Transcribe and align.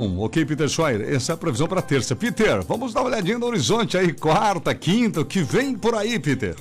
Um, 0.00 0.20
ok, 0.20 0.46
Peter 0.46 0.68
Schreier, 0.68 1.12
essa 1.12 1.32
é 1.32 1.34
a 1.34 1.36
previsão 1.36 1.66
para 1.66 1.82
terça. 1.82 2.14
Peter, 2.14 2.62
vamos 2.62 2.94
dar 2.94 3.00
uma 3.00 3.08
olhadinha 3.08 3.36
no 3.36 3.46
horizonte 3.46 3.98
aí, 3.98 4.14
quarta, 4.14 4.72
quinta, 4.72 5.22
o 5.22 5.26
que 5.26 5.42
vem 5.42 5.76
por 5.76 5.92
aí, 5.96 6.20
Peter? 6.20 6.54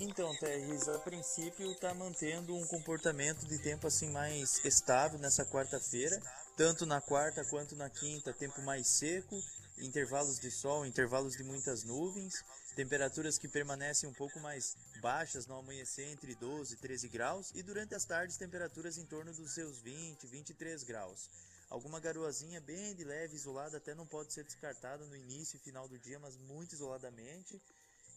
Então, 0.00 0.34
Terres, 0.40 0.88
a 0.88 0.98
princípio 0.98 1.70
está 1.70 1.94
mantendo 1.94 2.52
um 2.52 2.66
comportamento 2.66 3.46
de 3.46 3.58
tempo 3.58 3.86
assim 3.86 4.10
mais 4.10 4.60
estável 4.64 5.20
nessa 5.20 5.44
quarta-feira, 5.44 6.20
tanto 6.56 6.84
na 6.84 7.00
quarta 7.00 7.44
quanto 7.44 7.76
na 7.76 7.88
quinta, 7.88 8.32
tempo 8.32 8.60
mais 8.62 8.88
seco, 8.88 9.40
intervalos 9.78 10.40
de 10.40 10.50
sol, 10.50 10.84
intervalos 10.84 11.36
de 11.36 11.44
muitas 11.44 11.84
nuvens, 11.84 12.42
temperaturas 12.76 13.38
que 13.38 13.48
permanecem 13.48 14.06
um 14.06 14.12
pouco 14.12 14.38
mais 14.38 14.76
baixas 15.00 15.46
no 15.46 15.56
amanhecer 15.56 16.08
entre 16.08 16.34
12 16.34 16.74
e 16.74 16.76
13 16.76 17.08
graus 17.08 17.50
e 17.54 17.62
durante 17.62 17.94
as 17.94 18.04
tardes 18.04 18.36
temperaturas 18.36 18.98
em 18.98 19.06
torno 19.06 19.32
dos 19.32 19.52
seus 19.52 19.80
20, 19.80 20.26
23 20.26 20.82
graus. 20.84 21.30
Alguma 21.70 21.98
garoazinha 21.98 22.60
bem 22.60 22.94
de 22.94 23.02
leve, 23.02 23.34
isolada, 23.34 23.78
até 23.78 23.94
não 23.94 24.06
pode 24.06 24.30
ser 24.30 24.44
descartada 24.44 25.06
no 25.06 25.16
início 25.16 25.56
e 25.56 25.60
final 25.60 25.88
do 25.88 25.98
dia, 25.98 26.18
mas 26.18 26.36
muito 26.36 26.74
isoladamente. 26.74 27.60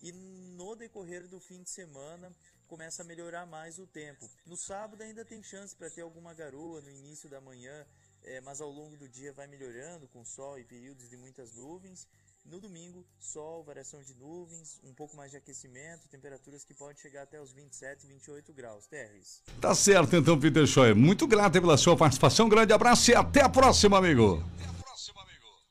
E 0.03 0.11
no 0.11 0.75
decorrer 0.75 1.25
do 1.27 1.39
fim 1.39 1.63
de 1.63 1.69
semana 1.69 2.29
começa 2.67 3.01
a 3.01 3.05
melhorar 3.05 3.45
mais 3.45 3.79
o 3.79 3.87
tempo. 3.87 4.29
No 4.45 4.57
sábado 4.57 5.01
ainda 5.01 5.23
tem 5.23 5.41
chance 5.41 5.73
para 5.73 5.89
ter 5.89 6.01
alguma 6.01 6.33
garoa 6.33 6.81
no 6.81 6.89
início 6.89 7.29
da 7.29 7.39
manhã, 7.39 7.87
é, 8.23 8.41
mas 8.41 8.59
ao 8.59 8.69
longo 8.69 8.97
do 8.97 9.07
dia 9.07 9.31
vai 9.31 9.47
melhorando 9.47 10.07
com 10.09 10.25
sol 10.25 10.59
e 10.59 10.65
períodos 10.65 11.09
de 11.09 11.15
muitas 11.15 11.53
nuvens. 11.53 12.05
No 12.49 12.59
domingo, 12.59 13.05
sol, 13.19 13.63
variação 13.63 14.01
de 14.01 14.15
nuvens, 14.15 14.79
um 14.83 14.91
pouco 14.91 15.15
mais 15.15 15.29
de 15.29 15.37
aquecimento, 15.37 16.07
temperaturas 16.09 16.63
que 16.63 16.73
podem 16.73 16.97
chegar 16.97 17.21
até 17.21 17.39
os 17.39 17.51
27, 17.51 18.07
28 18.07 18.51
graus. 18.53 18.87
Terres. 18.87 19.43
Tá 19.61 19.75
certo 19.75 20.15
então, 20.15 20.39
Peter 20.39 20.65
Scheuer. 20.65 20.95
Muito 20.95 21.27
grato 21.27 21.61
pela 21.61 21.77
sua 21.77 21.95
participação. 21.95 22.49
grande 22.49 22.73
abraço 22.73 23.11
e 23.11 23.13
até 23.13 23.43
a 23.43 23.49
próxima, 23.49 23.99
amigo. 23.99 24.43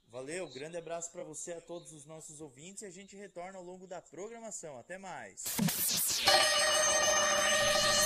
Valeu, 0.08 0.48
grande 0.50 0.76
abraço 0.76 1.10
para 1.10 1.24
você, 1.24 1.52
a 1.52 1.60
todos 1.60 1.92
os 1.92 2.04
nossos 2.04 2.40
ouvintes 2.40 2.82
e 2.82 2.86
a 2.86 2.90
gente 2.90 3.16
retorna 3.16 3.58
ao 3.58 3.64
longo 3.64 3.86
da 3.86 4.00
programação. 4.00 4.78
Até 4.78 4.98
mais. 4.98 5.44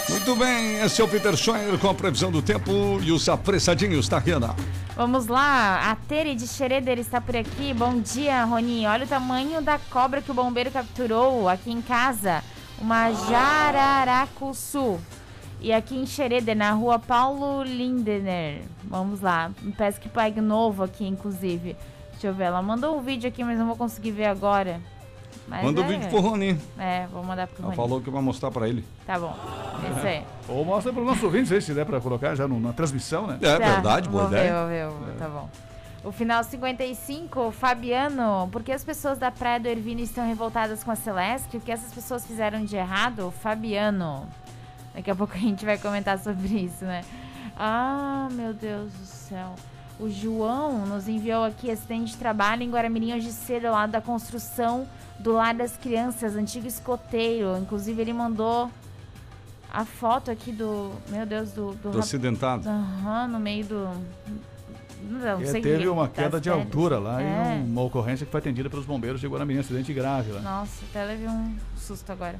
Muito 0.09 0.37
bem, 0.37 0.81
esse 0.81 1.01
é 1.01 1.05
o 1.05 1.09
Peter 1.09 1.35
Scheuer 1.37 1.79
com 1.79 1.89
a 1.89 1.95
previsão 1.95 2.31
do 2.31 2.43
tempo 2.43 3.01
e 3.03 3.11
os 3.11 3.29
apressadinhos, 3.29 4.09
Tariana. 4.09 4.55
Vamos 4.95 5.27
lá, 5.27 5.91
a 5.91 5.97
Tere 5.97 6.35
de 6.35 6.47
Xereder 6.47 6.99
está 6.99 7.21
por 7.21 7.35
aqui. 7.37 7.73
Bom 7.73 7.99
dia, 7.99 8.45
Roni. 8.45 8.87
Olha 8.87 9.05
o 9.05 9.09
tamanho 9.09 9.63
da 9.63 9.79
cobra 9.79 10.21
que 10.21 10.31
o 10.31 10.35
bombeiro 10.35 10.71
capturou 10.71 11.49
aqui 11.49 11.73
em 11.73 11.81
casa. 11.81 12.45
Uma 12.79 13.11
jararacuçu. 13.13 15.01
E 15.61 15.73
aqui 15.73 15.97
em 15.97 16.05
Xereder, 16.05 16.57
na 16.57 16.73
rua 16.73 16.99
Paulo 16.99 17.63
Lindener. 17.63 18.63
Vamos 18.85 19.21
lá, 19.21 19.51
um 19.65 19.71
pesque 19.71 20.09
pai 20.09 20.31
novo 20.33 20.83
aqui, 20.83 21.07
inclusive. 21.07 21.75
Deixa 22.13 22.27
eu 22.27 22.35
ver, 22.35 22.45
ela 22.45 22.61
mandou 22.61 22.99
um 22.99 23.01
vídeo 23.01 23.29
aqui, 23.29 23.43
mas 23.43 23.59
não 23.59 23.67
vou 23.67 23.77
conseguir 23.77 24.11
ver 24.11 24.27
agora. 24.27 24.81
Mas 25.49 25.65
Manda 25.65 25.81
o 25.81 25.85
é, 25.85 25.89
vídeo 25.89 26.09
pro 26.09 26.21
Rony. 26.21 26.59
É, 26.79 27.07
vou 27.13 27.23
mandar 27.25 27.47
pro 27.47 27.59
Ela 27.59 27.67
Rony. 27.67 27.77
falou 27.77 28.01
que 28.01 28.09
vai 28.11 28.23
mostrar 28.23 28.51
pra 28.51 28.69
ele. 28.69 28.85
Tá 29.07 29.19
bom, 29.19 29.37
isso 29.97 30.07
aí. 30.07 30.25
Ou 30.49 30.65
mostra 30.65 30.93
para 30.93 31.03
os 31.03 31.07
nossos 31.09 31.23
ouvintes 31.23 31.51
aí, 31.53 31.61
se 31.61 31.75
der 31.75 31.85
para 31.85 32.01
colocar 32.01 32.35
já 32.35 32.47
no- 32.49 32.61
na 32.61 32.73
transmissão, 32.73 33.27
né? 33.27 33.39
É 33.43 33.59
Tá, 33.59 33.73
verdade, 33.75 34.09
boa 34.09 34.23
vou 34.25 34.31
ver, 34.33 34.39
ideia. 34.39 34.59
vou 34.61 34.69
ver, 34.69 34.87
vou 34.89 35.07
ver, 35.07 35.15
tá 35.19 35.29
bom. 35.29 35.49
O 36.05 36.11
final 36.11 36.43
55, 36.43 37.53
Fabiano, 37.53 38.49
por 38.51 38.63
que 38.63 38.73
as 38.73 38.83
pessoas 38.83 39.19
da 39.19 39.31
Praia 39.31 39.61
do 39.61 39.69
Ervino 39.69 40.01
estão 40.01 40.27
revoltadas 40.27 40.83
com 40.83 40.91
a 40.91 40.97
Celeste? 40.97 41.57
O 41.57 41.61
que 41.61 41.71
essas 41.71 41.93
pessoas 41.93 42.27
fizeram 42.27 42.65
de 42.65 42.75
errado? 42.77 43.33
Fabiano. 43.43 44.27
Daqui 44.95 45.11
a 45.11 45.15
pouco 45.15 45.35
a 45.35 45.39
gente 45.39 45.65
vai 45.65 45.79
comentar 45.79 46.19
sobre 46.19 46.49
isso, 46.49 46.85
né? 46.85 47.03
Ah, 47.57 48.29
meu 48.33 48.53
Deus 48.53 48.93
do 48.93 49.05
céu. 49.07 49.55
O 50.01 50.09
João 50.11 50.85
nos 50.87 51.07
enviou 51.07 51.45
aqui 51.45 51.71
acidente 51.71 52.13
de 52.13 52.17
trabalho 52.17 52.63
em 52.63 52.71
Guaramirim 52.71 53.15
hoje 53.15 53.31
cedo, 53.31 53.71
lado 53.71 53.93
da 53.93 54.01
construção 54.01 54.87
do 55.23 55.33
Lar 55.33 55.55
das 55.55 55.77
Crianças, 55.77 56.35
antigo 56.37 56.67
escoteiro. 56.67 57.57
Inclusive, 57.59 58.01
ele 58.01 58.13
mandou 58.13 58.71
a 59.73 59.85
foto 59.85 60.31
aqui 60.31 60.53
do. 60.53 60.93
Meu 61.09 61.25
Deus, 61.27 61.53
do. 61.53 61.73
Do, 61.75 61.91
Do 61.93 61.99
acidentado. 62.01 62.69
Aham, 62.69 63.29
no 63.29 63.39
meio 63.41 63.65
do. 63.65 63.89
Não 65.05 65.41
É, 65.41 65.47
sei 65.47 65.61
teve 65.61 65.83
que- 65.83 65.89
uma 65.89 66.09
queda 66.09 66.41
de 66.41 66.49
altura 66.49 66.99
lá 66.99 67.21
É. 67.21 67.59
e 67.59 67.69
uma 67.69 67.83
ocorrência 67.83 68.25
que 68.25 68.31
foi 68.31 68.39
atendida 68.39 68.71
pelos 68.71 68.87
bombeiros 68.87 69.21
de 69.21 69.27
Guaramirim, 69.27 69.59
acidente 69.61 69.93
grave 69.93 70.31
lá. 70.31 70.41
Nossa, 70.41 70.85
até 70.89 71.05
levei 71.05 71.27
um 71.29 71.57
susto 71.77 72.11
agora. 72.13 72.39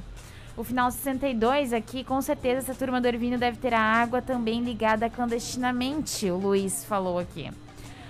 O 0.55 0.63
final 0.63 0.89
62 0.89 1.73
aqui, 1.73 2.03
com 2.05 2.21
certeza 2.21 2.59
essa 2.59 2.73
turma 2.75 3.01
do 3.01 3.07
Ervinho 3.07 3.37
deve 3.37 3.57
ter 3.57 3.73
a 3.73 3.81
água 3.81 4.21
também 4.21 4.61
ligada 4.63 5.09
clandestinamente, 5.09 6.29
o 6.31 6.37
Luiz 6.37 6.85
falou 6.85 7.19
aqui. 7.19 7.49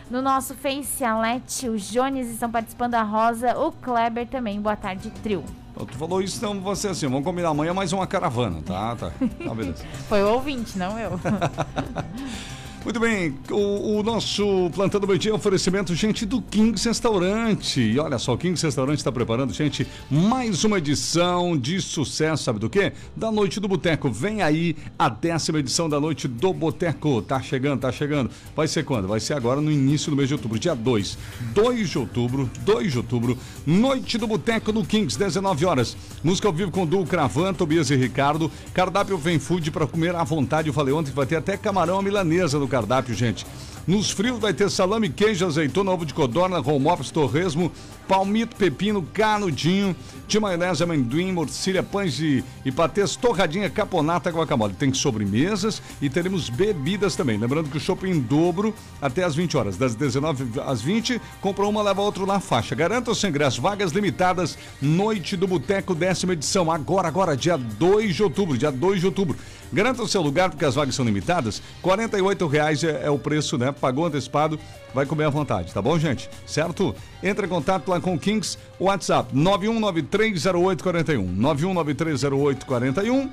No 0.09 0.21
nosso 0.21 0.53
Face, 0.53 1.03
a 1.03 1.17
Lete, 1.17 1.69
os 1.69 1.89
Jones 1.89 2.27
estão 2.27 2.51
participando, 2.51 2.95
a 2.95 3.03
Rosa, 3.03 3.57
o 3.57 3.71
Kleber 3.71 4.27
também. 4.27 4.61
Boa 4.61 4.75
tarde, 4.75 5.09
trio. 5.23 5.43
Então, 5.71 5.85
tu 5.87 5.97
falou 5.97 6.21
isso, 6.21 6.37
então 6.37 6.59
você 6.59 6.89
assim, 6.89 7.07
vamos 7.07 7.23
combinar 7.23 7.49
amanhã 7.49 7.73
mais 7.73 7.91
uma 7.93 8.05
caravana, 8.05 8.61
tá? 8.63 8.95
Tá, 8.95 9.11
tá 9.43 9.55
beleza. 9.55 9.83
Foi 10.07 10.21
o 10.21 10.33
ouvinte, 10.33 10.77
não 10.77 10.99
eu. 10.99 11.19
Muito 12.83 12.99
bem, 12.99 13.33
o, 13.49 13.99
o 13.99 14.03
nosso 14.03 14.69
plantando 14.75 15.07
bem 15.07 15.17
dia 15.17 15.31
é 15.31 15.33
oferecimento, 15.33 15.95
gente, 15.95 16.25
do 16.25 16.41
Kings 16.41 16.85
Restaurante. 16.85 17.79
E 17.79 17.97
olha 17.97 18.19
só, 18.19 18.33
o 18.33 18.37
Kings 18.37 18.65
Restaurante 18.65 18.97
está 18.97 19.09
preparando, 19.09 19.53
gente, 19.53 19.87
mais 20.11 20.65
uma 20.65 20.79
edição 20.79 21.57
de 21.57 21.79
sucesso, 21.79 22.43
sabe 22.43 22.59
do 22.59 22.69
quê? 22.69 22.91
Da 23.15 23.31
Noite 23.31 23.61
do 23.61 23.69
Boteco. 23.69 24.11
Vem 24.11 24.41
aí 24.41 24.75
a 24.99 25.07
décima 25.07 25.59
edição 25.59 25.87
da 25.87 25.97
Noite 25.97 26.27
do 26.27 26.53
Boteco. 26.53 27.21
Tá 27.21 27.41
chegando, 27.41 27.79
tá 27.79 27.89
chegando. 27.89 28.29
Vai 28.53 28.67
ser 28.67 28.83
quando? 28.83 29.07
Vai 29.07 29.21
ser 29.21 29.35
agora 29.35 29.61
no 29.61 29.71
início 29.71 30.09
do 30.11 30.17
mês 30.17 30.27
de 30.27 30.33
outubro, 30.33 30.59
dia 30.59 30.75
2. 30.75 31.17
2 31.53 31.89
de 31.89 31.97
outubro, 31.97 32.51
2 32.65 32.91
de 32.91 32.97
outubro, 32.97 33.37
Noite 33.65 34.17
do 34.17 34.27
Boteco 34.27 34.73
no 34.73 34.85
Kings, 34.85 35.17
19 35.17 35.65
horas. 35.65 35.95
Música 36.21 36.49
ao 36.49 36.53
vivo 36.53 36.69
com 36.69 36.85
Du 36.85 37.05
Cravan, 37.05 37.53
Tobias 37.53 37.89
e 37.91 37.95
Ricardo. 37.95 38.51
Cardápio 38.73 39.17
Vem 39.17 39.39
Food 39.39 39.71
para 39.71 39.87
comer 39.87 40.13
à 40.15 40.23
vontade. 40.25 40.67
Eu 40.67 40.73
falei 40.73 40.93
ontem 40.93 41.11
que 41.11 41.15
vai 41.15 41.25
ter 41.25 41.37
até 41.37 41.55
camarão 41.55 41.97
à 41.97 42.01
milanesa 42.01 42.59
no 42.59 42.72
cardápio, 42.73 43.13
gente. 43.13 43.45
Nos 43.85 44.09
frios 44.09 44.39
vai 44.39 44.51
ter 44.51 44.67
salame, 44.71 45.09
queijo, 45.09 45.45
azeitona, 45.45 45.91
ovo 45.91 46.05
de 46.05 46.13
codorna, 46.13 46.57
romopes, 46.57 47.11
torresmo, 47.11 47.71
palmito, 48.07 48.55
pepino, 48.55 49.01
canudinho, 49.13 49.95
de 50.27 50.39
maionese, 50.39 50.83
amendoim, 50.83 51.31
morcilha, 51.31 51.83
pães 51.83 52.19
e, 52.19 52.43
e 52.65 52.71
patês, 52.71 53.15
torradinha, 53.15 53.69
caponata, 53.69 54.29
guacamole. 54.29 54.73
Tem 54.73 54.93
sobremesas 54.93 55.81
e 56.01 56.09
teremos 56.09 56.49
bebidas 56.49 57.15
também. 57.15 57.37
Lembrando 57.37 57.69
que 57.69 57.77
o 57.77 57.79
shopping 57.79 58.09
em 58.09 58.19
dobro 58.19 58.73
até 59.01 59.23
às 59.23 59.35
20 59.35 59.57
horas. 59.57 59.77
Das 59.77 59.95
19 59.95 60.59
às 60.65 60.81
20, 60.81 61.21
compra 61.41 61.67
uma, 61.67 61.81
leva 61.81 62.01
outro 62.01 62.25
na 62.25 62.39
faixa. 62.39 62.73
Garanta 62.73 63.11
o 63.11 63.15
seu 63.15 63.29
ingresso. 63.29 63.61
Vagas 63.61 63.91
limitadas. 63.91 64.57
Noite 64.81 65.35
do 65.35 65.47
Boteco, 65.47 65.93
décima 65.93 66.33
edição. 66.33 66.71
Agora, 66.71 67.07
agora, 67.07 67.37
dia 67.37 67.57
2 67.57 68.15
de 68.15 68.23
outubro. 68.23 68.57
Dia 68.57 68.71
2 68.71 69.01
de 69.01 69.05
outubro. 69.05 69.37
Garanta 69.73 70.03
o 70.03 70.07
seu 70.07 70.21
lugar, 70.21 70.51
porque 70.51 70.65
as 70.65 70.75
vagas 70.75 70.93
são 70.93 71.03
limitadas. 71.03 71.59
48 71.81 72.45
reais 72.47 72.83
é, 72.83 73.05
é 73.05 73.09
o 73.09 73.17
preço, 73.17 73.57
né? 73.57 73.71
Pagou 73.71 74.05
antecipado, 74.05 74.59
vai 74.93 75.03
comer 75.03 75.25
à 75.25 75.29
vontade, 75.31 75.73
tá 75.73 75.81
bom, 75.81 75.97
gente? 75.97 76.29
Certo? 76.45 76.95
Entre 77.23 77.47
em 77.47 77.49
contato 77.49 77.83
com 78.01 78.15
o 78.15 78.19
Kings, 78.19 78.57
WhatsApp 78.79 79.35
91930841. 79.35 81.37
91930841. 81.37 83.29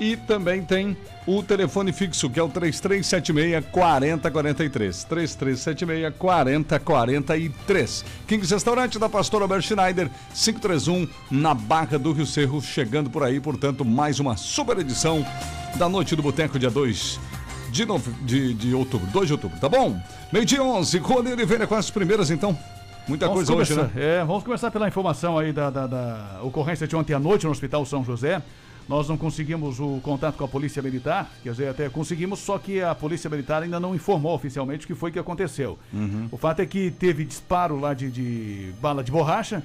E 0.00 0.16
também 0.16 0.62
tem 0.62 0.96
o 1.24 1.40
telefone 1.40 1.92
fixo, 1.92 2.28
que 2.28 2.40
é 2.40 2.42
o 2.42 2.48
3376 2.48 3.64
4043. 3.70 5.04
3376 5.04 6.12
4043. 6.18 8.04
Kings 8.26 8.52
Restaurante 8.52 8.98
da 8.98 9.08
Pastora 9.08 9.44
Albert 9.44 9.62
Schneider, 9.62 10.10
531, 10.34 11.06
na 11.30 11.54
Barra 11.54 11.96
do 11.96 12.12
Rio 12.12 12.26
Cerro, 12.26 12.60
chegando 12.60 13.08
por 13.08 13.22
aí, 13.22 13.38
portanto, 13.38 13.84
mais 13.84 14.18
uma 14.18 14.36
super 14.36 14.76
edição 14.78 15.24
da 15.76 15.88
Noite 15.88 16.16
do 16.16 16.22
Boteco, 16.22 16.58
dia 16.58 16.70
2 16.70 17.20
de, 17.74 17.84
nove... 17.84 18.12
de, 18.22 18.54
de 18.54 18.72
outubro, 18.72 19.06
2 19.08 19.26
de 19.26 19.32
outubro, 19.32 19.58
tá 19.58 19.68
bom? 19.68 20.00
Meio 20.32 20.44
dia 20.44 20.62
11, 20.62 20.98
Rony 20.98 21.32
Oliveira 21.32 21.66
com 21.66 21.74
as 21.74 21.90
primeiras, 21.90 22.30
então. 22.30 22.56
Muita 23.06 23.26
Vamos 23.26 23.44
coisa 23.46 23.54
hoje, 23.60 23.74
começar, 23.74 23.94
né? 23.94 24.02
é, 24.20 24.24
vamos 24.24 24.42
começar 24.42 24.70
pela 24.70 24.88
informação 24.88 25.38
aí 25.38 25.52
da, 25.52 25.68
da- 25.68 25.86
da 25.86 26.40
ocorrência 26.42 26.86
de 26.86 26.96
ontem 26.96 27.12
à 27.12 27.18
noite 27.18 27.44
no 27.44 27.50
Hospital 27.50 27.84
São 27.84 28.02
José. 28.02 28.40
Nós 28.88 29.08
não 29.08 29.16
conseguimos 29.16 29.78
o 29.80 29.98
contato 30.02 30.36
com 30.36 30.44
a 30.44 30.48
Polícia 30.48 30.82
Militar, 30.82 31.30
quer 31.42 31.50
dizer, 31.52 31.68
até 31.68 31.88
conseguimos, 31.88 32.38
só 32.38 32.58
que 32.58 32.82
a 32.82 32.94
Polícia 32.94 33.28
Militar 33.30 33.62
ainda 33.62 33.78
não 33.80 33.94
informou 33.94 34.34
oficialmente 34.34 34.84
o 34.84 34.86
que 34.88 34.94
foi 34.94 35.10
que 35.10 35.18
aconteceu. 35.18 35.78
O 36.30 36.36
fato 36.36 36.60
é 36.60 36.66
que 36.66 36.90
teve 36.90 37.24
disparo 37.24 37.78
lá 37.80 37.94
de, 37.94 38.10
de 38.10 38.72
bala 38.82 39.02
de 39.02 39.10
borracha, 39.10 39.62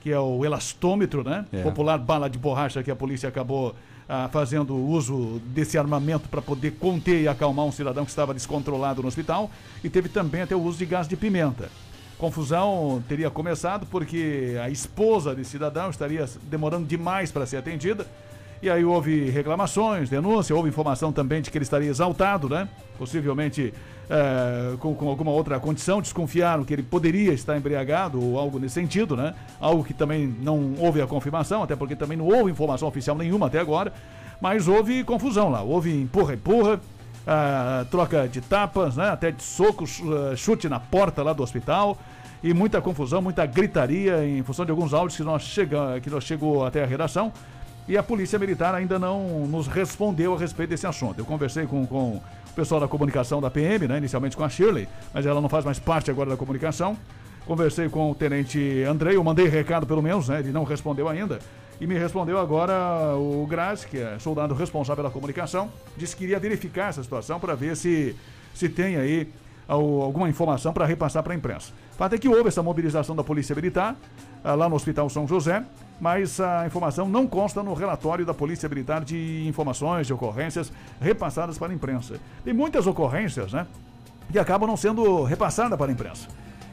que 0.00 0.10
é 0.10 0.18
o 0.18 0.42
elastômetro, 0.44 1.22
né? 1.22 1.44
É. 1.52 1.62
Popular 1.62 1.98
bala 1.98 2.28
de 2.30 2.38
borracha 2.38 2.82
que 2.82 2.90
a 2.90 2.96
polícia 2.96 3.28
acabou 3.28 3.74
ah, 4.08 4.28
fazendo 4.32 4.74
uso 4.74 5.40
desse 5.46 5.76
armamento 5.78 6.28
para 6.30 6.40
poder 6.42 6.72
conter 6.72 7.22
e 7.22 7.28
acalmar 7.28 7.66
um 7.66 7.72
cidadão 7.72 8.04
que 8.04 8.10
estava 8.10 8.32
descontrolado 8.34 9.00
no 9.02 9.08
hospital. 9.08 9.50
E 9.84 9.88
teve 9.90 10.08
também 10.08 10.40
até 10.42 10.56
o 10.56 10.60
uso 10.62 10.78
de 10.78 10.86
gás 10.86 11.06
de 11.06 11.14
pimenta. 11.16 11.68
Confusão 12.22 13.02
teria 13.08 13.28
começado 13.28 13.84
porque 13.84 14.56
a 14.62 14.70
esposa 14.70 15.34
desse 15.34 15.50
cidadão 15.50 15.90
estaria 15.90 16.24
demorando 16.44 16.86
demais 16.86 17.32
para 17.32 17.44
ser 17.44 17.56
atendida. 17.56 18.06
E 18.62 18.70
aí 18.70 18.84
houve 18.84 19.28
reclamações, 19.28 20.08
denúncia, 20.08 20.54
houve 20.54 20.68
informação 20.68 21.12
também 21.12 21.42
de 21.42 21.50
que 21.50 21.58
ele 21.58 21.64
estaria 21.64 21.90
exaltado, 21.90 22.48
né? 22.48 22.68
Possivelmente 22.96 23.74
é, 24.08 24.76
com, 24.78 24.94
com, 24.94 25.08
alguma 25.08 25.32
outra 25.32 25.58
condição, 25.58 26.00
desconfiaram 26.00 26.62
que 26.62 26.72
ele 26.72 26.84
poderia 26.84 27.32
estar 27.32 27.56
embriagado 27.56 28.22
ou 28.22 28.38
algo 28.38 28.60
nesse 28.60 28.74
sentido, 28.74 29.16
né? 29.16 29.34
Algo 29.58 29.82
que 29.82 29.92
também 29.92 30.32
não 30.40 30.74
houve 30.78 31.02
a 31.02 31.08
confirmação, 31.08 31.64
até 31.64 31.74
porque 31.74 31.96
também 31.96 32.16
não 32.16 32.28
houve 32.28 32.52
informação 32.52 32.86
oficial 32.86 33.16
nenhuma 33.16 33.48
até 33.48 33.58
agora, 33.58 33.92
mas 34.40 34.68
houve 34.68 35.02
confusão 35.02 35.50
lá, 35.50 35.60
houve 35.60 35.92
empurra-empurra, 35.92 36.80
uh, 37.22 37.84
troca 37.86 38.28
de 38.28 38.40
tapas, 38.40 38.96
né? 38.96 39.10
Até 39.10 39.30
de 39.30 39.42
socos, 39.42 40.00
uh, 40.00 40.36
chute 40.36 40.68
na 40.68 40.80
porta 40.80 41.22
lá 41.22 41.32
do 41.32 41.42
hospital 41.42 41.98
e 42.42 42.52
muita 42.52 42.80
confusão, 42.80 43.22
muita 43.22 43.46
gritaria 43.46 44.26
em 44.26 44.42
função 44.42 44.64
de 44.64 44.70
alguns 44.70 44.92
áudios 44.92 45.16
que 45.16 45.22
nós, 45.22 45.42
chega, 45.42 46.00
que 46.00 46.10
nós 46.10 46.24
chegou 46.24 46.66
até 46.66 46.82
a 46.82 46.86
redação. 46.86 47.32
E 47.86 47.96
a 47.96 48.02
Polícia 48.02 48.38
Militar 48.38 48.74
ainda 48.74 48.98
não 48.98 49.46
nos 49.46 49.66
respondeu 49.66 50.34
a 50.34 50.38
respeito 50.38 50.70
desse 50.70 50.86
assunto. 50.86 51.18
Eu 51.18 51.24
conversei 51.24 51.66
com, 51.66 51.84
com 51.86 52.16
o 52.16 52.22
pessoal 52.54 52.80
da 52.80 52.86
comunicação 52.86 53.40
da 53.40 53.50
PM, 53.50 53.88
né, 53.88 53.98
inicialmente 53.98 54.36
com 54.36 54.44
a 54.44 54.48
Shirley, 54.48 54.88
mas 55.12 55.26
ela 55.26 55.40
não 55.40 55.48
faz 55.48 55.64
mais 55.64 55.78
parte 55.78 56.10
agora 56.10 56.30
da 56.30 56.36
comunicação. 56.36 56.96
Conversei 57.46 57.88
com 57.88 58.10
o 58.10 58.14
tenente 58.14 58.84
Andrei, 58.84 59.16
eu 59.16 59.24
mandei 59.24 59.48
recado 59.48 59.86
pelo 59.86 60.00
menos, 60.00 60.28
né, 60.28 60.38
ele 60.38 60.52
não 60.52 60.64
respondeu 60.64 61.08
ainda. 61.08 61.38
E 61.80 61.86
me 61.86 61.98
respondeu 61.98 62.38
agora 62.38 63.16
o 63.16 63.44
Graz, 63.48 63.84
que 63.84 63.98
é 63.98 64.16
soldado 64.18 64.54
responsável 64.54 65.02
pela 65.02 65.12
comunicação, 65.12 65.68
disse 65.96 66.14
que 66.14 66.22
iria 66.22 66.38
verificar 66.38 66.90
essa 66.90 67.02
situação 67.02 67.40
para 67.40 67.56
ver 67.56 67.76
se, 67.76 68.14
se 68.54 68.68
tem 68.68 68.96
aí 68.96 69.28
alguma 69.66 70.28
informação 70.28 70.72
para 70.72 70.86
repassar 70.86 71.22
para 71.22 71.32
a 71.32 71.36
imprensa. 71.36 71.72
Fato 71.96 72.14
é 72.14 72.18
que 72.18 72.28
houve 72.28 72.48
essa 72.48 72.62
mobilização 72.62 73.16
da 73.16 73.24
Polícia 73.24 73.54
Militar 73.54 73.96
ah, 74.44 74.54
lá 74.54 74.68
no 74.68 74.76
Hospital 74.76 75.08
São 75.08 75.26
José, 75.26 75.64
mas 76.00 76.40
a 76.40 76.66
informação 76.66 77.08
não 77.08 77.26
consta 77.26 77.62
no 77.62 77.74
relatório 77.74 78.24
da 78.24 78.34
Polícia 78.34 78.68
Militar 78.68 79.04
de 79.04 79.44
informações, 79.48 80.06
de 80.06 80.12
ocorrências 80.12 80.72
repassadas 81.00 81.58
para 81.58 81.72
a 81.72 81.74
imprensa. 81.74 82.14
Tem 82.44 82.52
muitas 82.52 82.86
ocorrências, 82.86 83.52
né, 83.52 83.66
que 84.30 84.38
acabam 84.38 84.68
não 84.68 84.76
sendo 84.76 85.24
repassadas 85.24 85.76
para 85.76 85.90
a 85.90 85.92
imprensa. 85.92 86.28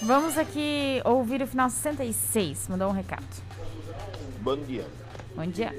Vamos 0.02 0.36
aqui 0.36 1.00
ouvir 1.04 1.40
o 1.40 1.46
final 1.46 1.70
66, 1.70 2.68
mandou 2.68 2.88
um 2.88 2.92
recado. 2.92 3.24
Bom 4.40 4.56
dia. 4.56 4.84
Bom 5.34 5.46
dia. 5.46 5.72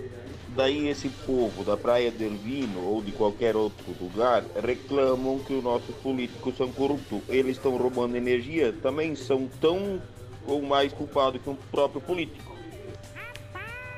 Daí 0.56 0.88
esse 0.88 1.10
povo 1.10 1.66
da 1.66 1.76
Praia 1.76 2.10
del 2.10 2.38
Vino 2.38 2.80
ou 2.80 3.02
de 3.02 3.12
qualquer 3.12 3.58
outro 3.58 3.86
lugar 4.00 4.44
reclamam 4.64 5.40
que 5.40 5.54
os 5.54 5.64
nossos 5.64 5.94
políticos 5.98 6.56
são 6.56 6.72
corruptos. 6.72 7.20
Eles 7.28 7.58
estão 7.58 7.76
roubando 7.76 8.16
energia, 8.16 8.72
também 8.72 9.16
são 9.16 9.50
tão 9.60 10.02
ou 10.48 10.62
mais 10.62 10.94
culpados 10.94 11.42
que 11.42 11.50
um 11.50 11.58
próprio 11.72 12.00
político. 12.00 12.56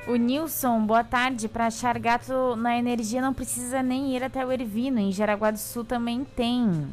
O 0.08 0.16
Nilson, 0.16 0.84
boa 0.84 1.04
tarde. 1.04 1.46
Para 1.46 1.66
achar 1.66 1.96
gato 1.98 2.56
na 2.56 2.76
energia 2.76 3.22
não 3.22 3.34
precisa 3.34 3.82
nem 3.82 4.16
ir 4.16 4.24
até 4.24 4.44
o 4.44 4.50
Ervino. 4.50 4.98
Em 4.98 5.12
Jaraguá 5.12 5.50
do 5.50 5.58
Sul 5.58 5.84
também 5.84 6.24
tem. 6.24 6.88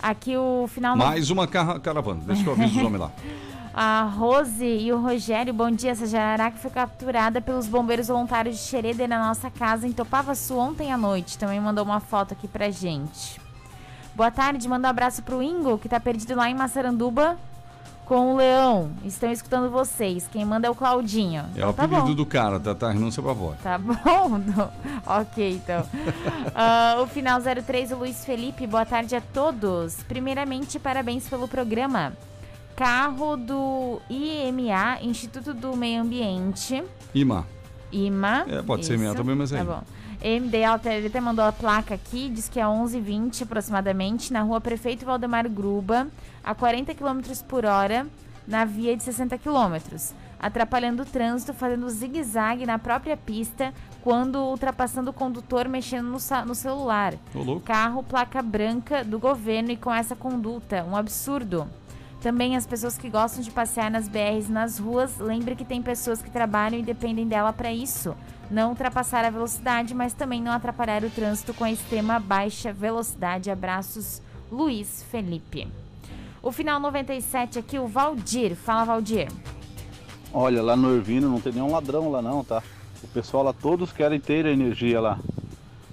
Aqui 0.00 0.36
o 0.36 0.66
final. 0.68 0.96
Mais 0.96 1.30
uma 1.30 1.46
caravana. 1.46 2.22
Deixa 2.24 2.48
eu 2.48 2.52
aviso 2.52 2.78
os 2.78 2.84
homens 2.86 3.00
lá. 3.00 3.12
A 3.78 4.04
Rose 4.04 4.64
e 4.64 4.90
o 4.90 4.98
Rogério, 4.98 5.52
bom 5.52 5.70
dia. 5.70 5.90
Essa 5.90 6.06
jararaca 6.06 6.56
foi 6.56 6.70
capturada 6.70 7.42
pelos 7.42 7.66
bombeiros 7.66 8.08
voluntários 8.08 8.56
de 8.56 8.62
Xereda 8.62 9.06
na 9.06 9.28
nossa 9.28 9.50
casa 9.50 9.86
em 9.86 9.92
Topavaçu 9.92 10.56
ontem 10.56 10.90
à 10.90 10.96
noite. 10.96 11.36
Também 11.36 11.60
mandou 11.60 11.84
uma 11.84 12.00
foto 12.00 12.32
aqui 12.32 12.48
pra 12.48 12.70
gente. 12.70 13.38
Boa 14.14 14.30
tarde, 14.30 14.66
manda 14.66 14.88
um 14.88 14.90
abraço 14.90 15.22
pro 15.22 15.42
Ingo, 15.42 15.76
que 15.76 15.90
tá 15.90 16.00
perdido 16.00 16.34
lá 16.34 16.48
em 16.48 16.54
Massaranduba 16.54 17.36
com 18.06 18.32
o 18.32 18.36
Leão. 18.36 18.92
Estão 19.04 19.30
escutando 19.30 19.70
vocês. 19.70 20.26
Quem 20.32 20.42
manda 20.42 20.66
é 20.66 20.70
o 20.70 20.74
Claudinho. 20.74 21.44
É 21.54 21.66
o 21.66 21.74
tá 21.74 21.84
apelido 21.84 22.06
bom. 22.06 22.14
do 22.14 22.24
cara, 22.24 22.58
tá, 22.58 22.74
tá 22.74 22.90
renúncia 22.90 23.22
pra 23.22 23.34
voz. 23.34 23.58
Tá 23.60 23.76
bom? 23.76 24.40
ok, 25.04 25.52
então. 25.52 25.82
uh, 25.82 27.02
o 27.04 27.06
final 27.06 27.38
03, 27.42 27.92
o 27.92 27.96
Luiz 27.96 28.24
Felipe. 28.24 28.66
Boa 28.66 28.86
tarde 28.86 29.14
a 29.14 29.20
todos. 29.20 30.02
Primeiramente, 30.04 30.78
parabéns 30.78 31.28
pelo 31.28 31.46
programa 31.46 32.14
carro 32.76 33.38
do 33.38 34.00
IMA, 34.10 35.00
Instituto 35.00 35.54
do 35.54 35.74
Meio 35.74 36.02
Ambiente. 36.02 36.84
IMA. 37.14 37.46
IMA. 37.90 38.44
É, 38.46 38.62
pode 38.62 38.82
isso. 38.82 38.92
ser 38.92 38.98
IMA 39.00 39.14
também, 39.14 39.34
mas 39.34 39.50
é. 39.50 39.58
Tá 39.58 39.64
bom. 39.64 39.82
MD 40.20 40.58
ele 40.86 41.06
até 41.06 41.20
mandou 41.20 41.44
a 41.44 41.52
placa 41.52 41.94
aqui, 41.94 42.28
diz 42.28 42.48
que 42.48 42.58
é 42.58 42.64
11h20 42.64 43.42
aproximadamente, 43.42 44.32
na 44.32 44.42
rua 44.42 44.60
Prefeito 44.60 45.04
Valdemar 45.04 45.48
Gruba, 45.48 46.08
a 46.42 46.54
40 46.54 46.94
km 46.94 47.20
por 47.46 47.64
hora, 47.64 48.06
na 48.46 48.64
via 48.64 48.96
de 48.96 49.02
60 49.02 49.38
km, 49.38 49.96
atrapalhando 50.38 51.02
o 51.02 51.06
trânsito, 51.06 51.52
fazendo 51.52 51.88
zigue-zague 51.88 52.66
na 52.66 52.78
própria 52.78 53.16
pista, 53.16 53.72
quando 54.02 54.36
ultrapassando 54.36 55.10
o 55.10 55.14
condutor 55.14 55.68
mexendo 55.68 56.06
no, 56.06 56.18
no 56.46 56.54
celular. 56.54 57.14
Carro, 57.64 58.02
placa 58.02 58.42
branca 58.42 59.04
do 59.04 59.18
governo 59.18 59.70
e 59.70 59.76
com 59.76 59.92
essa 59.92 60.14
conduta, 60.16 60.84
um 60.84 60.96
absurdo. 60.96 61.68
Também 62.20 62.56
as 62.56 62.66
pessoas 62.66 62.96
que 62.96 63.10
gostam 63.10 63.42
de 63.42 63.50
passear 63.50 63.90
nas 63.90 64.08
BRs 64.08 64.48
nas 64.48 64.78
ruas, 64.78 65.18
lembre 65.18 65.54
que 65.54 65.64
tem 65.64 65.82
pessoas 65.82 66.22
que 66.22 66.30
trabalham 66.30 66.80
e 66.80 66.82
dependem 66.82 67.28
dela 67.28 67.52
para 67.52 67.72
isso. 67.72 68.16
Não 68.50 68.70
ultrapassar 68.70 69.24
a 69.24 69.30
velocidade, 69.30 69.94
mas 69.94 70.14
também 70.14 70.40
não 70.40 70.52
atrapalhar 70.52 71.04
o 71.04 71.10
trânsito 71.10 71.52
com 71.52 71.64
a 71.64 71.70
extrema 71.70 72.18
baixa 72.18 72.72
velocidade. 72.72 73.50
Abraços, 73.50 74.22
Luiz 74.50 75.04
Felipe. 75.10 75.68
O 76.42 76.50
final 76.50 76.80
97 76.80 77.58
aqui, 77.58 77.78
o 77.78 77.86
Valdir. 77.86 78.56
Fala, 78.56 78.84
Valdir. 78.84 79.28
Olha, 80.32 80.62
lá 80.62 80.76
no 80.76 80.94
Irvino 80.94 81.28
não 81.28 81.40
tem 81.40 81.52
nenhum 81.52 81.72
ladrão 81.72 82.10
lá 82.10 82.22
não, 82.22 82.42
tá? 82.42 82.62
O 83.02 83.08
pessoal 83.08 83.42
lá 83.42 83.52
todos 83.52 83.92
querem 83.92 84.18
ter 84.18 84.46
a 84.46 84.50
energia 84.50 85.00
lá. 85.00 85.18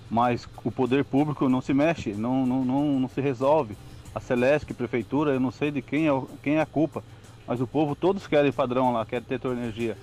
Mas 0.10 0.48
o 0.64 0.72
poder 0.72 1.04
público 1.04 1.50
não 1.50 1.60
se 1.60 1.74
mexe, 1.74 2.14
não, 2.14 2.46
não, 2.46 2.64
não, 2.64 3.00
não 3.00 3.10
se 3.10 3.20
resolve 3.20 3.76
a 4.14 4.20
Celeste, 4.20 4.74
Prefeitura, 4.74 5.32
eu 5.32 5.40
não 5.40 5.52
sei 5.52 5.72
de 5.72 5.82
quem 5.82 6.08
é, 6.08 6.22
quem 6.42 6.56
é 6.56 6.62
a 6.62 6.66
culpa, 6.66 7.04
mas 7.48 7.60
o 7.60 7.68
povo 7.68 7.96
todos 7.96 8.28
querem 8.28 8.52
padrão 8.52 8.94
lá, 8.94 9.06
querem 9.06 9.26
ter 9.26 9.40
tua 9.40 9.54
energia. 9.54 9.98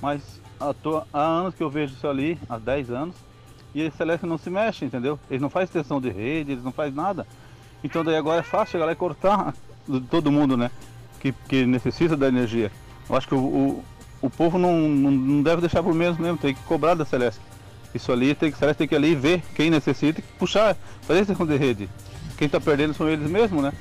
Mas 0.00 0.40
há 1.12 1.20
anos 1.20 1.54
que 1.54 1.62
eu 1.62 1.70
vejo 1.70 1.94
isso 1.94 2.06
ali, 2.06 2.38
há 2.48 2.58
10 2.58 2.90
anos, 2.90 3.16
e 3.74 3.84
a 3.84 3.90
Celeste 3.90 4.26
não 4.26 4.38
se 4.38 4.48
mexe, 4.48 4.84
entendeu? 4.84 5.18
Eles 5.28 5.42
não 5.42 5.50
fazem 5.50 5.64
extensão 5.64 6.00
de 6.00 6.08
rede, 6.08 6.52
eles 6.52 6.64
não 6.64 6.72
fazem 6.72 6.94
nada. 6.94 7.26
Então 7.82 8.04
daí 8.04 8.16
agora 8.16 8.40
é 8.40 8.42
fácil 8.42 8.72
chegar 8.72 8.86
lá 8.86 8.92
e 8.92 8.96
cortar 8.96 9.54
todo 10.10 10.32
mundo, 10.32 10.56
né? 10.56 10.70
Que, 11.20 11.32
que 11.32 11.66
necessita 11.66 12.16
da 12.16 12.28
energia. 12.28 12.70
Eu 13.08 13.16
acho 13.16 13.28
que 13.28 13.34
o, 13.34 13.38
o, 13.38 13.84
o 14.22 14.30
povo 14.30 14.58
não, 14.58 14.88
não, 14.88 15.42
deve 15.42 15.60
deixar 15.60 15.82
por 15.82 15.94
menos 15.94 16.18
mesmo, 16.18 16.38
tem 16.38 16.54
que 16.54 16.62
cobrar 16.62 16.94
da 16.94 17.04
Celeste. 17.04 17.40
Isso 17.94 18.12
ali 18.12 18.34
tem 18.34 18.50
que, 18.50 18.58
Celeste 18.58 18.78
tem 18.78 18.88
que 18.88 18.94
ali 18.94 19.14
ver 19.14 19.42
quem 19.54 19.70
necessita 19.70 20.20
e 20.20 20.22
puxar, 20.38 20.76
fazer 21.02 21.20
extensão 21.20 21.46
de 21.46 21.56
rede 21.56 21.88
quem 22.36 22.46
está 22.46 22.60
perdendo 22.60 22.94
são 22.94 23.08
eles 23.08 23.28
mesmos, 23.28 23.62
né? 23.62 23.72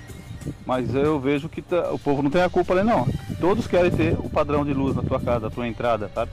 Mas 0.65 0.93
eu 0.93 1.19
vejo 1.19 1.49
que 1.49 1.61
tá, 1.61 1.91
o 1.91 1.99
povo 1.99 2.21
não 2.21 2.29
tem 2.29 2.41
a 2.41 2.49
culpa 2.49 2.73
ali 2.73 2.83
não. 2.83 3.07
Todos 3.39 3.67
querem 3.67 3.91
ter 3.91 4.13
o 4.13 4.29
padrão 4.29 4.63
de 4.63 4.73
luz 4.73 4.95
na 4.95 5.01
tua 5.01 5.19
casa, 5.19 5.41
na 5.41 5.49
tua 5.49 5.67
entrada, 5.67 6.09
sabe? 6.13 6.31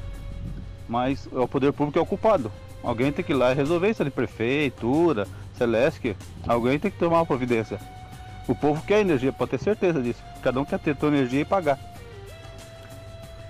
Mas 0.89 1.29
o 1.33 1.49
poder 1.49 1.73
público 1.73 1.99
é 1.99 2.03
o 2.03 2.07
culpado. 2.07 2.53
Alguém 2.83 3.13
tem 3.13 3.25
que 3.25 3.33
ir 3.33 3.37
lá 3.37 3.53
e 3.53 3.55
resolver 3.55 3.91
isso 3.91 4.03
ali, 4.03 4.11
prefeitura, 4.11 5.27
Celeste, 5.57 6.17
alguém 6.47 6.79
tem 6.79 6.91
que 6.91 6.99
tomar 6.99 7.19
uma 7.19 7.27
providência. 7.27 7.79
O 8.49 8.55
povo 8.55 8.83
quer 8.85 9.01
energia, 9.01 9.33
pode 9.33 9.53
ter 9.53 9.61
certeza 9.61 10.03
disso. 10.03 10.21
Cada 10.43 10.61
um 10.61 10.65
quer 10.65 10.79
ter 10.79 10.97
sua 10.97 11.09
energia 11.09 11.41
e 11.41 11.45
pagar. 11.45 11.79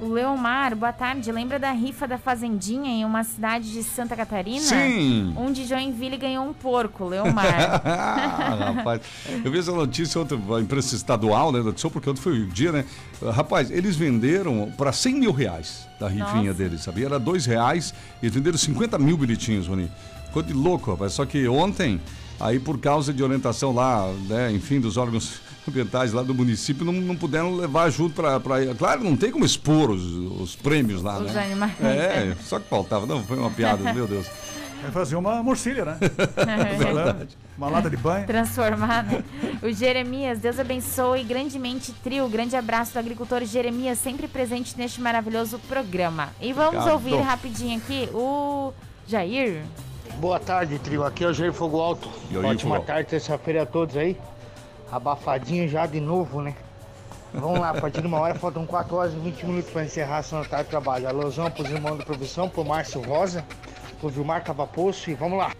O 0.02 0.08
Leomar, 0.08 0.74
boa 0.74 0.92
tarde. 0.92 1.30
Lembra 1.30 1.60
da 1.60 1.70
rifa 1.70 2.08
da 2.08 2.18
Fazendinha 2.18 2.90
em 2.90 3.04
uma 3.04 3.22
cidade 3.22 3.70
de 3.70 3.84
Santa 3.84 4.16
Catarina? 4.16 4.58
Sim. 4.58 5.32
Um 5.36 5.52
de 5.52 5.64
Joinville 5.64 6.16
ganhou 6.16 6.44
um 6.44 6.52
porco, 6.52 7.06
Leomar. 7.06 7.80
ah, 7.84 8.72
rapaz, 8.74 9.00
eu 9.44 9.48
vi 9.48 9.60
essa 9.60 9.70
notícia 9.70 10.20
ontem, 10.20 10.36
a 10.56 10.60
imprensa 10.60 10.96
estadual, 10.96 11.52
né? 11.52 11.60
Notícia, 11.60 11.88
porque 11.88 12.10
ontem 12.10 12.20
foi 12.20 12.40
o 12.40 12.46
dia, 12.48 12.72
né? 12.72 12.84
Rapaz, 13.32 13.70
eles 13.70 13.94
venderam 13.94 14.72
para 14.76 14.90
100 14.90 15.14
mil 15.14 15.30
reais 15.30 15.86
da 16.00 16.08
rifinha 16.08 16.50
Nossa. 16.50 16.54
deles, 16.54 16.80
sabia? 16.80 17.06
Era 17.06 17.20
dois 17.20 17.46
reais 17.46 17.94
e 18.20 18.26
eles 18.26 18.34
venderam 18.34 18.58
50 18.58 18.98
mil 18.98 19.16
bilhetinhos, 19.16 19.68
Rony. 19.68 19.88
Ficou 20.26 20.42
de 20.42 20.52
louco, 20.52 20.90
rapaz. 20.90 21.12
Só 21.12 21.24
que 21.24 21.46
ontem, 21.46 22.00
aí 22.40 22.58
por 22.58 22.76
causa 22.80 23.12
de 23.12 23.22
orientação 23.22 23.72
lá, 23.72 24.12
né? 24.28 24.50
Enfim, 24.50 24.80
dos 24.80 24.96
órgãos 24.96 25.40
ambientais 25.68 26.12
lá 26.12 26.22
do 26.22 26.34
município, 26.34 26.84
não, 26.84 26.92
não 26.92 27.16
puderam 27.16 27.54
levar 27.54 27.88
junto 27.90 28.14
para. 28.14 28.40
Claro, 28.76 29.04
não 29.04 29.16
tem 29.16 29.30
como 29.30 29.44
expor 29.44 29.90
os, 29.90 30.02
os 30.02 30.56
prêmios 30.56 31.02
lá, 31.02 31.18
Os 31.18 31.32
né? 31.32 31.44
animais. 31.44 31.72
É, 31.80 32.34
só 32.42 32.58
que 32.58 32.68
faltava. 32.68 33.06
Não, 33.06 33.22
foi 33.22 33.38
uma 33.38 33.50
piada, 33.50 33.92
meu 33.92 34.06
Deus. 34.06 34.26
Vai 34.82 34.90
fazer 34.90 35.14
uma 35.14 35.40
morcilha, 35.44 35.84
né? 35.84 35.96
Verdade. 36.76 37.38
Uma 37.56 37.68
lata 37.68 37.88
de 37.88 37.96
banho. 37.96 38.26
Transformar, 38.26 39.04
né? 39.04 39.22
O 39.62 39.70
Jeremias, 39.70 40.40
Deus 40.40 40.58
abençoe 40.58 41.22
grandemente 41.22 41.92
trio. 42.02 42.28
Grande 42.28 42.56
abraço 42.56 42.92
do 42.92 42.98
agricultor 42.98 43.44
Jeremias, 43.44 43.98
sempre 43.98 44.26
presente 44.26 44.76
neste 44.76 45.00
maravilhoso 45.00 45.60
programa. 45.68 46.30
E 46.40 46.52
vamos 46.52 46.84
Obrigado. 46.84 46.92
ouvir 46.94 47.20
rapidinho 47.20 47.78
aqui 47.78 48.08
o 48.12 48.72
Jair. 49.06 49.62
Boa 50.18 50.40
tarde, 50.40 50.78
trio. 50.80 51.04
Aqui 51.04 51.22
é 51.22 51.28
o 51.28 51.32
Jair 51.32 51.52
Fogo 51.52 51.80
Alto. 51.80 52.08
Aí, 52.30 52.36
Ótima 52.38 52.74
Fogo? 52.76 52.86
tarde, 52.86 53.08
terça-feira 53.08 53.62
a 53.62 53.66
todos 53.66 53.96
aí. 53.96 54.16
Abafadinho 54.92 55.66
já 55.68 55.86
de 55.86 56.00
novo, 56.00 56.42
né? 56.42 56.54
Vamos 57.32 57.58
lá, 57.58 57.70
a 57.70 57.80
partir 57.80 58.02
de 58.02 58.06
uma 58.06 58.18
hora 58.20 58.34
faltam 58.34 58.66
4 58.66 58.94
horas 58.94 59.12
e 59.14 59.16
20 59.16 59.46
minutos 59.46 59.70
para 59.70 59.84
encerrar 59.84 60.22
a 60.30 60.36
notário 60.36 60.64
de 60.66 60.70
trabalho. 60.70 61.08
Alusão 61.08 61.50
pros 61.50 61.70
irmãos 61.70 61.96
da 61.96 62.04
profissão, 62.04 62.46
pro 62.46 62.62
Márcio 62.62 63.00
Rosa, 63.00 63.42
pro 63.98 64.10
Vilmar 64.10 64.44
Cavapoço 64.44 65.10
e 65.10 65.14
vamos 65.14 65.38
lá. 65.38 65.50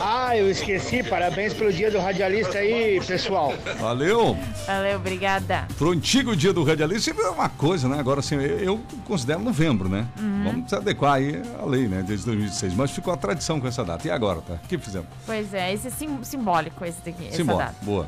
Ah, 0.00 0.36
eu 0.36 0.50
esqueci, 0.50 1.02
parabéns 1.02 1.54
pelo 1.54 1.72
dia 1.72 1.90
do 1.90 1.98
radialista 1.98 2.58
aí, 2.58 3.00
pessoal. 3.06 3.54
Valeu! 3.80 4.36
Valeu, 4.66 4.96
obrigada. 4.96 5.66
Pro 5.78 5.92
antigo 5.92 6.36
dia 6.36 6.52
do 6.52 6.62
radialista, 6.62 7.10
sempre 7.10 7.24
é 7.24 7.30
uma 7.30 7.48
coisa, 7.48 7.88
né? 7.88 7.98
Agora, 7.98 8.20
assim, 8.20 8.34
eu, 8.34 8.80
considero 9.06 9.40
novembro, 9.40 9.88
né? 9.88 10.06
Uhum. 10.18 10.42
Vamos 10.44 10.68
se 10.68 10.74
adequar 10.74 11.14
aí 11.14 11.40
à 11.58 11.64
lei, 11.64 11.88
né? 11.88 12.02
Desde 12.06 12.26
2016. 12.26 12.74
Mas 12.74 12.90
ficou 12.90 13.14
a 13.14 13.16
tradição 13.16 13.60
com 13.60 13.66
essa 13.66 13.82
data. 13.82 14.06
E 14.06 14.10
agora, 14.10 14.42
tá? 14.42 14.54
O 14.54 14.68
que 14.68 14.76
fizemos? 14.76 15.08
Pois 15.24 15.54
é, 15.54 15.72
esse 15.72 15.86
é 15.86 15.90
sim- 15.90 16.18
simbólico, 16.22 16.84
esse 16.84 17.00
daqui, 17.02 17.30
data. 17.44 17.74
Boa. 17.80 18.06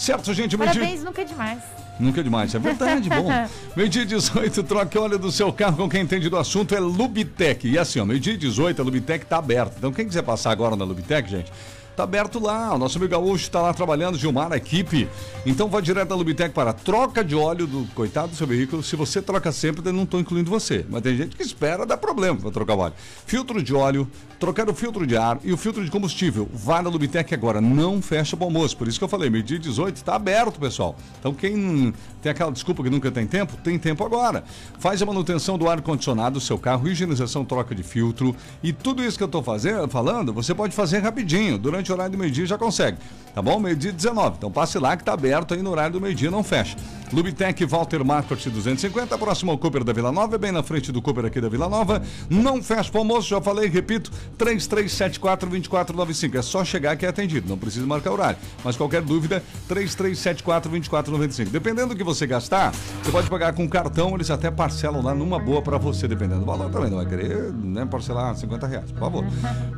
Certo, 0.00 0.32
gente. 0.32 0.56
Parabéns, 0.56 1.04
nunca 1.04 1.20
é 1.20 1.24
demais. 1.26 1.58
Nunca 1.98 2.20
é 2.20 2.22
demais, 2.22 2.54
é 2.54 2.58
verdade, 2.58 3.10
bom. 3.10 3.28
Meio-dia 3.76 4.06
18, 4.06 4.62
troque 4.62 4.96
óleo 4.96 5.18
do 5.18 5.30
seu 5.30 5.52
carro 5.52 5.76
com 5.76 5.90
quem 5.90 6.00
entende 6.00 6.30
do 6.30 6.38
assunto 6.38 6.74
é 6.74 6.80
Lubitec. 6.80 7.68
E 7.68 7.78
assim, 7.78 8.00
ó, 8.00 8.06
meio-dia 8.06 8.34
18, 8.38 8.80
a 8.80 8.84
Lubitec 8.84 9.26
tá 9.26 9.36
aberta. 9.36 9.74
Então, 9.76 9.92
quem 9.92 10.06
quiser 10.06 10.22
passar 10.22 10.52
agora 10.52 10.74
na 10.74 10.86
Lubitec, 10.86 11.28
gente, 11.28 11.52
tá 12.00 12.04
aberto 12.04 12.38
lá. 12.38 12.74
O 12.74 12.78
nosso 12.78 12.96
amigo 12.98 13.10
Gaúcho 13.10 13.44
está 13.44 13.60
lá 13.60 13.74
trabalhando, 13.74 14.16
Gilmar, 14.16 14.52
a 14.52 14.56
equipe. 14.56 15.08
Então, 15.44 15.68
vai 15.68 15.82
direto 15.82 16.08
da 16.08 16.14
Lubitec 16.14 16.54
para 16.54 16.72
troca 16.72 17.22
de 17.22 17.34
óleo 17.34 17.66
do 17.66 17.86
coitado 17.94 18.28
do 18.28 18.36
seu 18.36 18.46
veículo. 18.46 18.82
Se 18.82 18.96
você 18.96 19.20
troca 19.20 19.52
sempre, 19.52 19.86
eu 19.86 19.92
não 19.92 20.04
estou 20.04 20.20
incluindo 20.20 20.50
você. 20.50 20.84
Mas 20.88 21.02
tem 21.02 21.16
gente 21.16 21.36
que 21.36 21.42
espera 21.42 21.84
dar 21.84 21.96
problema 21.96 22.38
para 22.38 22.50
trocar 22.50 22.74
o 22.74 22.78
óleo. 22.78 22.94
Filtro 23.26 23.62
de 23.62 23.74
óleo, 23.74 24.08
trocar 24.38 24.68
o 24.70 24.74
filtro 24.74 25.06
de 25.06 25.16
ar 25.16 25.38
e 25.44 25.52
o 25.52 25.56
filtro 25.56 25.84
de 25.84 25.90
combustível. 25.90 26.48
Vai 26.52 26.82
na 26.82 26.88
Lubitec 26.88 27.32
agora, 27.34 27.60
não 27.60 28.00
fecha 28.00 28.36
para 28.36 28.46
almoço. 28.46 28.76
Por 28.76 28.88
isso 28.88 28.98
que 28.98 29.04
eu 29.04 29.08
falei, 29.08 29.28
meio-dia 29.28 29.58
18 29.58 29.96
está 29.96 30.14
aberto, 30.14 30.58
pessoal. 30.58 30.96
Então 31.18 31.34
quem 31.34 31.92
tem 32.22 32.32
aquela 32.32 32.50
desculpa 32.50 32.82
que 32.82 32.90
nunca 32.90 33.10
tem 33.10 33.26
tempo, 33.26 33.56
tem 33.58 33.78
tempo 33.78 34.04
agora. 34.04 34.42
Faz 34.78 35.02
a 35.02 35.06
manutenção 35.06 35.58
do 35.58 35.68
ar-condicionado 35.68 36.34
do 36.34 36.40
seu 36.40 36.58
carro, 36.58 36.88
higienização, 36.88 37.44
troca 37.44 37.74
de 37.74 37.82
filtro 37.82 38.34
e 38.62 38.72
tudo 38.72 39.04
isso 39.04 39.18
que 39.18 39.22
eu 39.22 39.26
estou 39.26 39.42
fazendo, 39.42 39.86
falando, 39.88 40.32
você 40.32 40.54
pode 40.54 40.74
fazer 40.74 40.98
rapidinho. 40.98 41.58
Durante 41.58 41.89
o 41.90 41.94
horário 41.94 42.12
do 42.12 42.18
meio-dia 42.18 42.46
já 42.46 42.56
consegue. 42.56 42.98
Tá 43.34 43.40
bom? 43.40 43.60
Meio-dia 43.60 43.92
19. 43.92 44.36
Então 44.38 44.50
passe 44.50 44.78
lá 44.78 44.96
que 44.96 45.02
está 45.02 45.12
aberto 45.12 45.54
aí 45.54 45.62
no 45.62 45.70
horário 45.70 45.92
do 45.92 46.00
meio-dia, 46.00 46.30
não 46.30 46.42
fecha. 46.42 46.76
Lubitec 47.12 47.64
Walter 47.64 48.04
Marcos 48.04 48.44
250, 48.44 49.18
próximo 49.18 49.50
ao 49.50 49.58
Cooper 49.58 49.82
da 49.82 49.92
Vila 49.92 50.12
Nova, 50.12 50.38
bem 50.38 50.52
na 50.52 50.62
frente 50.62 50.92
do 50.92 51.02
Cooper 51.02 51.24
aqui 51.24 51.40
da 51.40 51.48
Vila 51.48 51.68
Nova. 51.68 52.02
Não 52.28 52.62
fecha 52.62 52.90
para 52.90 53.00
almoço, 53.00 53.28
já 53.28 53.40
falei, 53.40 53.68
repito, 53.68 54.12
3374-2495. 54.38 56.36
É 56.36 56.42
só 56.42 56.64
chegar 56.64 56.96
que 56.96 57.04
é 57.04 57.08
atendido, 57.08 57.48
não 57.48 57.58
precisa 57.58 57.84
marcar 57.86 58.12
horário. 58.12 58.38
Mas 58.64 58.76
qualquer 58.76 59.02
dúvida, 59.02 59.42
3374-2495. 59.68 61.48
Dependendo 61.50 61.88
do 61.88 61.96
que 61.96 62.04
você 62.04 62.26
gastar, 62.26 62.72
você 63.02 63.10
pode 63.10 63.28
pagar 63.28 63.54
com 63.54 63.68
cartão, 63.68 64.14
eles 64.14 64.30
até 64.30 64.50
parcelam 64.50 65.02
lá 65.02 65.14
numa 65.14 65.38
boa 65.38 65.60
para 65.62 65.78
você, 65.78 66.06
dependendo 66.06 66.40
do 66.40 66.46
valor 66.46 66.70
também. 66.70 66.90
Não 66.90 66.98
vai 66.98 67.06
querer 67.06 67.52
né, 67.52 67.84
parcelar 67.86 68.36
50 68.36 68.66
reais, 68.66 68.92
por 68.92 69.00
favor. 69.00 69.24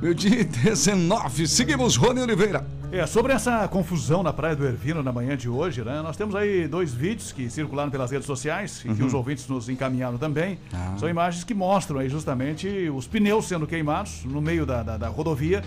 Meu 0.03 0.13
dia 0.13 0.45
19, 0.45 1.47
seguimos, 1.47 1.97
Rony 2.03 2.21
Oliveira. 2.21 2.67
É, 2.91 3.07
sobre 3.07 3.33
essa 3.33 3.69
confusão 3.69 4.25
na 4.25 4.33
Praia 4.33 4.57
do 4.57 4.67
Ervino 4.67 5.05
na 5.05 5.13
manhã 5.13 5.37
de 5.37 5.49
hoje, 5.49 5.83
né? 5.83 6.03
Nós 6.03 6.17
temos 6.17 6.35
aí 6.35 6.67
dois 6.67 6.93
vídeos 6.93 7.31
que 7.31 7.49
circularam 7.49 7.93
pelas 7.93 8.11
redes 8.11 8.27
sociais 8.27 8.85
e 8.85 8.93
que 8.93 9.05
os 9.05 9.15
ouvintes 9.15 9.47
nos 9.47 9.69
encaminharam 9.69 10.19
também. 10.19 10.59
São 10.99 11.09
imagens 11.09 11.45
que 11.45 11.55
mostram 11.55 12.01
aí 12.01 12.09
justamente 12.09 12.91
os 12.93 13.07
pneus 13.07 13.47
sendo 13.47 13.69
queimados 13.69 14.25
no 14.25 14.43
meio 14.43 14.67
da, 14.67 14.83
da, 14.83 14.97
da 14.97 15.07
rodovia 15.07 15.63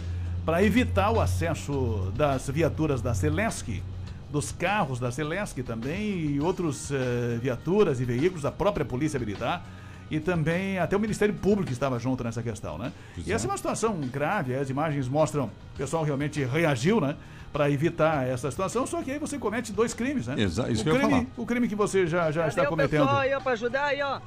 para 0.46 0.62
evitar 0.62 1.10
o 1.12 1.22
acesso 1.22 2.12
das 2.18 2.50
viaturas 2.50 3.02
da 3.02 3.14
Celesc, 3.14 3.82
dos 4.30 4.52
carros 4.52 5.00
da 5.00 5.14
Celesc 5.14 5.64
também 5.64 6.36
e 6.36 6.42
outros 6.42 6.92
eh, 6.92 7.40
viaturas 7.42 8.02
e 8.02 8.04
veículos 8.04 8.42
da 8.42 8.52
própria 8.52 8.86
Polícia 8.86 9.18
Militar. 9.18 9.66
E 10.10 10.20
também 10.20 10.78
até 10.80 10.96
o 10.96 11.00
Ministério 11.00 11.34
Público 11.34 11.72
estava 11.72 11.98
junto 11.98 12.24
nessa 12.24 12.44
questão, 12.44 12.78
né? 12.78 12.92
E 13.26 13.34
essa 13.34 13.48
é 13.48 13.50
uma 13.50 13.58
situação 13.58 14.00
grave, 14.02 14.54
as 14.56 14.70
imagens 14.70 15.08
mostram, 15.08 15.46
o 15.74 15.78
pessoal 15.78 16.04
realmente 16.04 16.44
reagiu, 16.44 17.02
né? 17.02 17.16
Para 17.52 17.72
evitar 17.72 18.28
essa 18.28 18.52
situação, 18.52 18.86
só 18.86 19.02
que 19.02 19.10
aí 19.12 19.18
você 19.18 19.40
comete 19.40 19.72
dois 19.72 19.94
crimes, 19.94 20.28
né? 20.28 20.36
Exa- 20.38 20.70
isso 20.70 20.82
o 20.82 20.84
que 20.84 20.90
eu 20.90 20.94
ia 20.96 21.00
crime, 21.00 21.14
falar. 21.14 21.26
O 21.38 21.46
crime 21.46 21.68
que 21.68 21.76
você 21.76 22.06
já, 22.06 22.30
já 22.30 22.48
está 22.48 22.62
Cadê 22.64 22.68
o 22.68 22.70
cometendo. 22.70 23.02
pessoal 23.06 23.18
aí, 23.22 23.34
ó, 23.34 23.40
pra 23.40 23.52
ajudar 23.54 23.86
aí, 23.86 24.02
ó? 24.02 24.20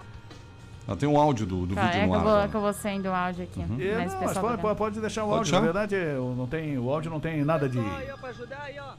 Ah, 0.88 0.96
tem 0.96 1.06
um 1.08 1.18
áudio 1.20 1.44
do, 1.46 1.66
do 1.66 1.74
Tá, 1.74 1.82
vídeo 1.82 2.00
é 2.00 2.06
no 2.06 2.14
ar. 2.14 2.48
vou 2.48 2.72
saindo 2.72 3.10
o 3.10 3.12
áudio 3.12 3.44
aqui. 3.44 3.60
É, 3.60 3.66
Mas 3.66 3.76
o 3.78 3.78
não, 3.78 3.98
mas 3.98 4.16
pode, 4.32 4.34
tá 4.34 4.40
pode- 4.62 4.78
pode 4.78 5.00
deixar 5.00 5.24
o 5.24 5.28
Pode 5.28 5.38
áudio. 5.40 5.52
Na 5.52 5.60
verdade, 5.60 5.94
é, 5.94 6.18
o- 6.18 6.34
não 6.34 6.46
tem, 6.46 6.78
o 6.78 6.90
áudio 6.90 7.10
não 7.10 7.20
tem 7.20 7.44
nada 7.44 7.68
de. 7.68 7.78
Aí, 7.78 8.10
ó, 8.10 8.16
pra 8.16 8.30
ajudar 8.30 8.62
aí, 8.62 8.76
ó. 8.80 8.94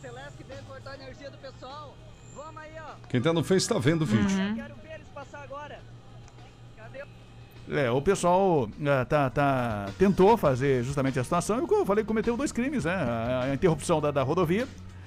Celeste 0.00 0.44
veio 0.48 0.62
cortar 0.62 0.92
a 0.92 0.94
energia 0.94 1.28
do 1.30 1.38
pessoal. 1.38 1.96
Vamos 2.36 2.56
aí, 2.62 2.70
ó. 2.78 2.94
Quem 3.08 3.20
tá 3.20 3.32
no 3.32 3.42
Face 3.42 3.68
tá 3.68 3.76
vendo 3.80 4.02
o 4.02 4.06
vídeo. 4.06 4.28
Quero 4.54 4.74
ver 4.76 4.94
eles 4.94 5.08
passar 5.12 5.42
agora. 5.42 5.80
É, 7.70 7.90
o 7.90 8.02
pessoal 8.02 8.68
ah, 8.86 9.04
tá, 9.04 9.30
tá, 9.30 9.86
tentou 9.98 10.36
fazer 10.36 10.82
justamente 10.82 11.18
a 11.18 11.24
situação 11.24 11.58
e, 11.58 11.72
eu 11.72 11.86
falei, 11.86 12.04
cometeu 12.04 12.36
dois 12.36 12.50
crimes, 12.52 12.84
né? 12.84 12.92
A, 12.94 13.42
a 13.50 13.54
interrupção 13.54 14.00
da, 14.00 14.10
da 14.10 14.22
rodovia, 14.22 14.66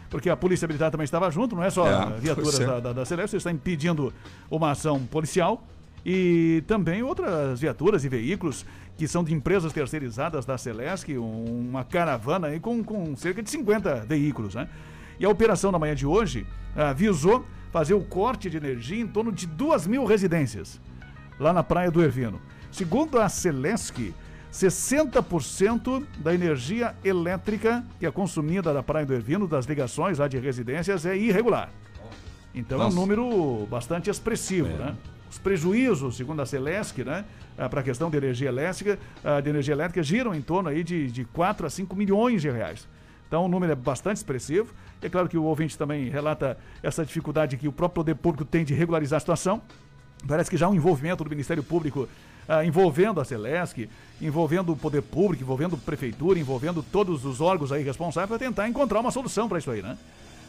porque 0.09 0.29
a 0.29 0.37
Polícia 0.37 0.67
Militar 0.67 0.89
também 0.89 1.03
estava 1.03 1.29
junto, 1.29 1.55
não 1.55 1.63
é 1.63 1.69
só 1.69 1.85
É, 1.87 2.19
viaturas 2.19 2.59
é. 2.59 2.65
da, 2.65 2.79
da, 2.79 2.93
da 2.93 3.05
Celeste, 3.05 3.35
está 3.35 3.51
impedindo 3.51 4.13
uma 4.49 4.71
ação 4.71 5.05
policial 5.05 5.63
e 6.05 6.63
também 6.67 7.03
outras 7.03 7.59
viaturas 7.59 8.05
e 8.05 8.09
veículos 8.09 8.65
que 8.97 9.07
são 9.07 9.23
de 9.23 9.33
empresas 9.33 9.73
terceirizadas 9.73 10.45
da 10.45 10.57
Celesc, 10.57 11.09
um- 11.17 11.67
uma 11.69 11.83
caravana 11.83 12.47
aí 12.47 12.59
com, 12.61 12.81
com 12.83 13.15
cerca 13.17 13.43
de 13.43 13.49
50 13.49 14.05
veículos, 14.07 14.55
né? 14.55 14.69
E 15.19 15.25
a 15.25 15.29
operação 15.29 15.71
na 15.71 15.79
manhã 15.79 15.93
de 15.95 16.05
hoje 16.05 16.45
ah, 16.75 16.93
visou 16.93 17.45
fazer 17.71 17.93
o 17.93 18.01
corte 18.01 18.49
de 18.49 18.55
energia 18.55 19.01
em 19.01 19.07
torno 19.07 19.31
de 19.31 19.45
duas 19.45 19.85
mil 19.85 20.05
residências 20.05 20.79
lá 21.39 21.53
na 21.53 21.63
Praia 21.63 21.91
do 21.91 22.01
Ervino. 22.01 22.41
Segundo 22.71 23.19
a 23.19 23.29
Celesc, 23.29 24.13
60% 24.51 26.05
da 26.19 26.33
energia 26.33 26.95
elétrica 27.03 27.83
que 27.99 28.05
é 28.05 28.11
consumida 28.11 28.73
da 28.73 28.81
Praia 28.81 29.05
do 29.05 29.13
Ervino, 29.13 29.47
das 29.47 29.65
ligações 29.65 30.17
lá 30.17 30.27
de 30.27 30.37
residências, 30.37 31.05
é 31.05 31.15
irregular. 31.15 31.69
Então 32.53 32.79
é 32.79 32.83
Nossa. 32.85 32.95
um 32.95 32.99
número 32.99 33.67
bastante 33.69 34.09
expressivo, 34.09 34.69
né? 34.69 34.95
Os 35.29 35.37
prejuízos, 35.37 36.15
segundo 36.15 36.41
a 36.41 36.45
Celesc, 36.45 37.03
né, 37.03 37.25
para 37.69 37.81
a 37.81 37.83
questão 37.83 38.09
de 38.09 38.15
energia 38.15 38.47
elétrica, 38.47 38.97
ah, 39.21 39.41
de 39.41 39.49
energia 39.49 39.73
elétrica 39.73 40.01
giram 40.01 40.33
em 40.33 40.41
torno 40.41 40.69
aí 40.69 40.81
de, 40.81 41.11
de 41.11 41.25
4 41.25 41.67
a 41.67 41.69
5 41.69 41.93
milhões 41.93 42.41
de 42.41 42.49
reais. 42.49 42.87
Então 43.27 43.43
o 43.43 43.47
número 43.49 43.73
é 43.73 43.75
bastante 43.75 44.17
expressivo. 44.17 44.73
É 45.01 45.09
claro 45.09 45.27
que 45.27 45.37
o 45.37 45.43
ouvinte 45.43 45.77
também 45.77 46.07
relata 46.09 46.57
essa 46.81 47.03
dificuldade 47.03 47.57
que 47.57 47.67
o 47.67 47.71
próprio 47.71 47.95
poder 47.95 48.15
público 48.15 48.45
tem 48.45 48.63
de 48.63 48.73
regularizar 48.73 49.17
a 49.17 49.19
situação. 49.19 49.61
Parece 50.27 50.49
que 50.49 50.57
já 50.57 50.65
há 50.65 50.69
um 50.69 50.75
envolvimento 50.75 51.23
do 51.23 51.29
Ministério 51.29 51.63
Público 51.63 52.07
ah, 52.47 52.63
envolvendo 52.65 53.19
a 53.19 53.25
Celesc, 53.25 53.87
envolvendo 54.21 54.71
o 54.73 54.75
poder 54.77 55.01
público, 55.01 55.43
envolvendo 55.43 55.75
a 55.75 55.79
prefeitura, 55.79 56.39
envolvendo 56.39 56.83
todos 56.83 57.25
os 57.25 57.41
órgãos 57.41 57.71
aí 57.71 57.83
responsáveis 57.83 58.29
para 58.29 58.39
tentar 58.39 58.67
encontrar 58.67 58.99
uma 58.99 59.11
solução 59.11 59.47
para 59.47 59.57
isso 59.59 59.71
aí, 59.71 59.81
né? 59.81 59.97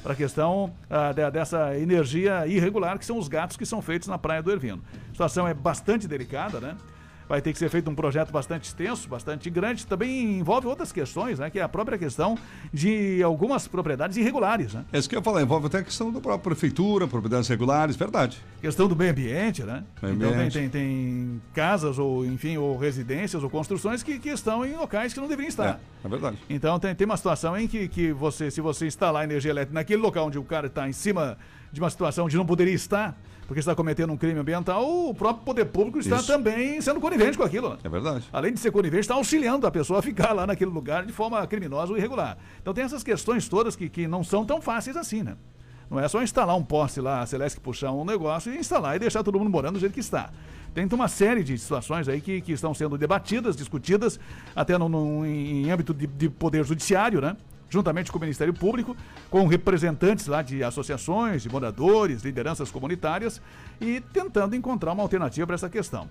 Para 0.02 0.12
a 0.12 0.16
questão 0.16 0.72
ah, 0.88 1.12
de- 1.12 1.30
dessa 1.30 1.76
energia 1.78 2.46
irregular, 2.46 2.98
que 2.98 3.04
são 3.04 3.18
os 3.18 3.28
gatos 3.28 3.56
que 3.56 3.66
são 3.66 3.82
feitos 3.82 4.08
na 4.08 4.16
Praia 4.18 4.42
do 4.42 4.50
Ervino. 4.50 4.82
A 5.08 5.12
situação 5.12 5.48
é 5.48 5.54
bastante 5.54 6.06
delicada, 6.06 6.60
né? 6.60 6.76
Vai 7.28 7.40
ter 7.40 7.52
que 7.52 7.58
ser 7.58 7.68
feito 7.68 7.90
um 7.90 7.94
projeto 7.94 8.30
bastante 8.30 8.64
extenso, 8.64 9.08
bastante 9.08 9.48
grande. 9.50 9.86
Também 9.86 10.38
envolve 10.38 10.66
outras 10.66 10.92
questões, 10.92 11.38
né? 11.38 11.50
Que 11.50 11.58
é 11.58 11.62
a 11.62 11.68
própria 11.68 11.98
questão 11.98 12.38
de 12.72 13.22
algumas 13.22 13.66
propriedades 13.66 14.16
irregulares, 14.16 14.74
né? 14.74 14.84
É 14.92 14.98
isso 14.98 15.08
que 15.08 15.14
eu 15.14 15.20
ia 15.20 15.24
falar, 15.24 15.42
envolve 15.42 15.66
até 15.66 15.78
a 15.78 15.82
questão 15.82 16.12
da 16.12 16.20
própria 16.20 16.54
prefeitura, 16.54 17.06
propriedades 17.06 17.48
regulares, 17.48 17.96
verdade. 17.96 18.42
Questão 18.60 18.88
do 18.88 18.96
meio 18.96 19.10
ambiente, 19.10 19.62
né? 19.62 19.84
Meio 20.02 20.14
então 20.14 20.28
tem, 20.28 20.38
ambiente. 20.38 20.58
tem, 20.58 20.68
tem 20.68 21.42
casas 21.52 21.98
ou, 21.98 22.24
enfim, 22.24 22.56
ou 22.56 22.76
residências 22.76 23.42
ou 23.42 23.50
construções 23.50 24.02
que, 24.02 24.18
que 24.18 24.28
estão 24.28 24.64
em 24.64 24.76
locais 24.76 25.12
que 25.12 25.20
não 25.20 25.28
deveriam 25.28 25.48
estar. 25.48 25.80
É, 26.02 26.06
é 26.06 26.08
verdade. 26.08 26.38
Então 26.48 26.78
tem, 26.78 26.94
tem 26.94 27.04
uma 27.04 27.16
situação 27.16 27.56
em 27.56 27.66
que, 27.66 27.88
que 27.88 28.12
você, 28.12 28.50
se 28.50 28.60
você 28.60 28.86
instalar 28.86 29.24
energia 29.24 29.50
elétrica 29.50 29.74
naquele 29.74 30.02
local 30.02 30.26
onde 30.26 30.38
o 30.38 30.44
cara 30.44 30.66
está 30.66 30.88
em 30.88 30.92
cima 30.92 31.36
de 31.72 31.80
uma 31.80 31.90
situação 31.90 32.26
onde 32.26 32.36
não 32.36 32.46
poderia 32.46 32.74
estar, 32.74 33.16
porque 33.46 33.60
está 33.60 33.74
cometendo 33.74 34.12
um 34.12 34.16
crime 34.16 34.38
ambiental, 34.40 34.84
o 35.08 35.14
próprio 35.14 35.44
poder 35.44 35.66
público 35.66 35.98
está 35.98 36.16
Isso. 36.16 36.26
também 36.26 36.80
sendo 36.80 37.00
conivente 37.00 37.36
com 37.38 37.44
aquilo. 37.44 37.70
né? 37.70 37.76
É 37.84 37.88
verdade. 37.88 38.24
Além 38.32 38.52
de 38.52 38.58
ser 38.60 38.70
conivente, 38.72 39.02
está 39.02 39.14
auxiliando 39.14 39.66
a 39.66 39.70
pessoa 39.70 40.00
a 40.00 40.02
ficar 40.02 40.32
lá 40.32 40.46
naquele 40.46 40.70
lugar 40.70 41.06
de 41.06 41.12
forma 41.12 41.46
criminosa 41.46 41.92
ou 41.92 41.98
irregular. 41.98 42.36
Então 42.60 42.74
tem 42.74 42.84
essas 42.84 43.02
questões 43.04 43.48
todas 43.48 43.76
que, 43.76 43.88
que 43.88 44.06
não 44.08 44.24
são 44.24 44.44
tão 44.44 44.60
fáceis 44.60 44.96
assim, 44.96 45.22
né? 45.22 45.36
Não 45.88 46.00
é 46.00 46.08
só 46.08 46.20
instalar 46.20 46.56
um 46.56 46.64
poste 46.64 47.00
lá, 47.00 47.20
a 47.20 47.26
Celeste 47.26 47.60
puxar 47.60 47.92
um 47.92 48.04
negócio 48.04 48.52
e 48.52 48.58
instalar 48.58 48.96
e 48.96 48.98
deixar 48.98 49.22
todo 49.22 49.38
mundo 49.38 49.48
morando 49.50 49.74
do 49.74 49.78
jeito 49.80 49.92
que 49.92 50.00
está. 50.00 50.30
Tem 50.74 50.86
uma 50.92 51.06
série 51.06 51.44
de 51.44 51.56
situações 51.56 52.08
aí 52.08 52.20
que, 52.20 52.40
que 52.40 52.50
estão 52.52 52.74
sendo 52.74 52.98
debatidas, 52.98 53.54
discutidas, 53.56 54.18
até 54.54 54.76
no, 54.76 54.88
no- 54.88 55.24
em 55.24 55.70
âmbito 55.70 55.94
de, 55.94 56.08
de 56.08 56.28
poder 56.28 56.64
judiciário, 56.64 57.20
né? 57.20 57.36
Juntamente 57.68 58.12
com 58.12 58.18
o 58.18 58.20
Ministério 58.20 58.54
Público, 58.54 58.96
com 59.30 59.46
representantes 59.46 60.26
lá 60.26 60.40
de 60.42 60.62
associações, 60.62 61.42
de 61.42 61.48
moradores, 61.48 62.22
lideranças 62.22 62.70
comunitárias 62.70 63.40
e 63.80 64.00
tentando 64.00 64.54
encontrar 64.54 64.92
uma 64.92 65.02
alternativa 65.02 65.46
para 65.46 65.54
essa 65.56 65.68
questão. 65.68 66.08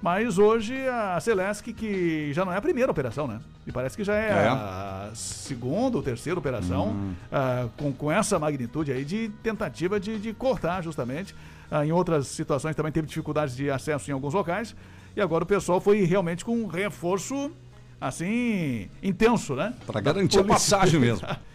Mas 0.00 0.38
hoje 0.38 0.86
a 0.88 1.18
Celesc, 1.18 1.72
que 1.72 2.32
já 2.32 2.44
não 2.44 2.52
é 2.52 2.56
a 2.56 2.60
primeira 2.62 2.88
operação, 2.88 3.26
né? 3.26 3.40
E 3.66 3.72
parece 3.72 3.96
que 3.96 4.04
já 4.04 4.14
é, 4.14 4.28
É. 4.28 4.48
a 4.48 5.10
segunda 5.12 5.96
ou 5.96 6.02
terceira 6.04 6.38
operação 6.38 7.14
ah, 7.32 7.66
com, 7.76 7.92
com 7.92 8.12
essa 8.12 8.38
magnitude 8.38 8.92
aí 8.92 9.04
de 9.04 9.28
tentativa 9.42 9.98
de, 9.98 10.18
de 10.20 10.32
cortar 10.32 10.82
justamente. 10.84 11.34
Ah, 11.68 11.84
em 11.84 11.90
outras 11.90 12.28
situações 12.28 12.76
também 12.76 12.92
teve 12.92 13.08
dificuldades 13.08 13.56
de 13.56 13.68
acesso 13.70 14.08
em 14.08 14.14
alguns 14.14 14.34
locais. 14.34 14.76
E 15.16 15.20
agora 15.20 15.42
o 15.42 15.46
pessoal 15.46 15.80
foi 15.80 16.04
realmente 16.04 16.44
com 16.44 16.52
um 16.54 16.66
reforço 16.68 17.50
assim 18.00 18.88
intenso, 19.02 19.54
né? 19.54 19.74
Para 19.86 20.00
garantir 20.00 20.38
a 20.38 20.44
passagem 20.44 21.00
mesmo. 21.00 21.26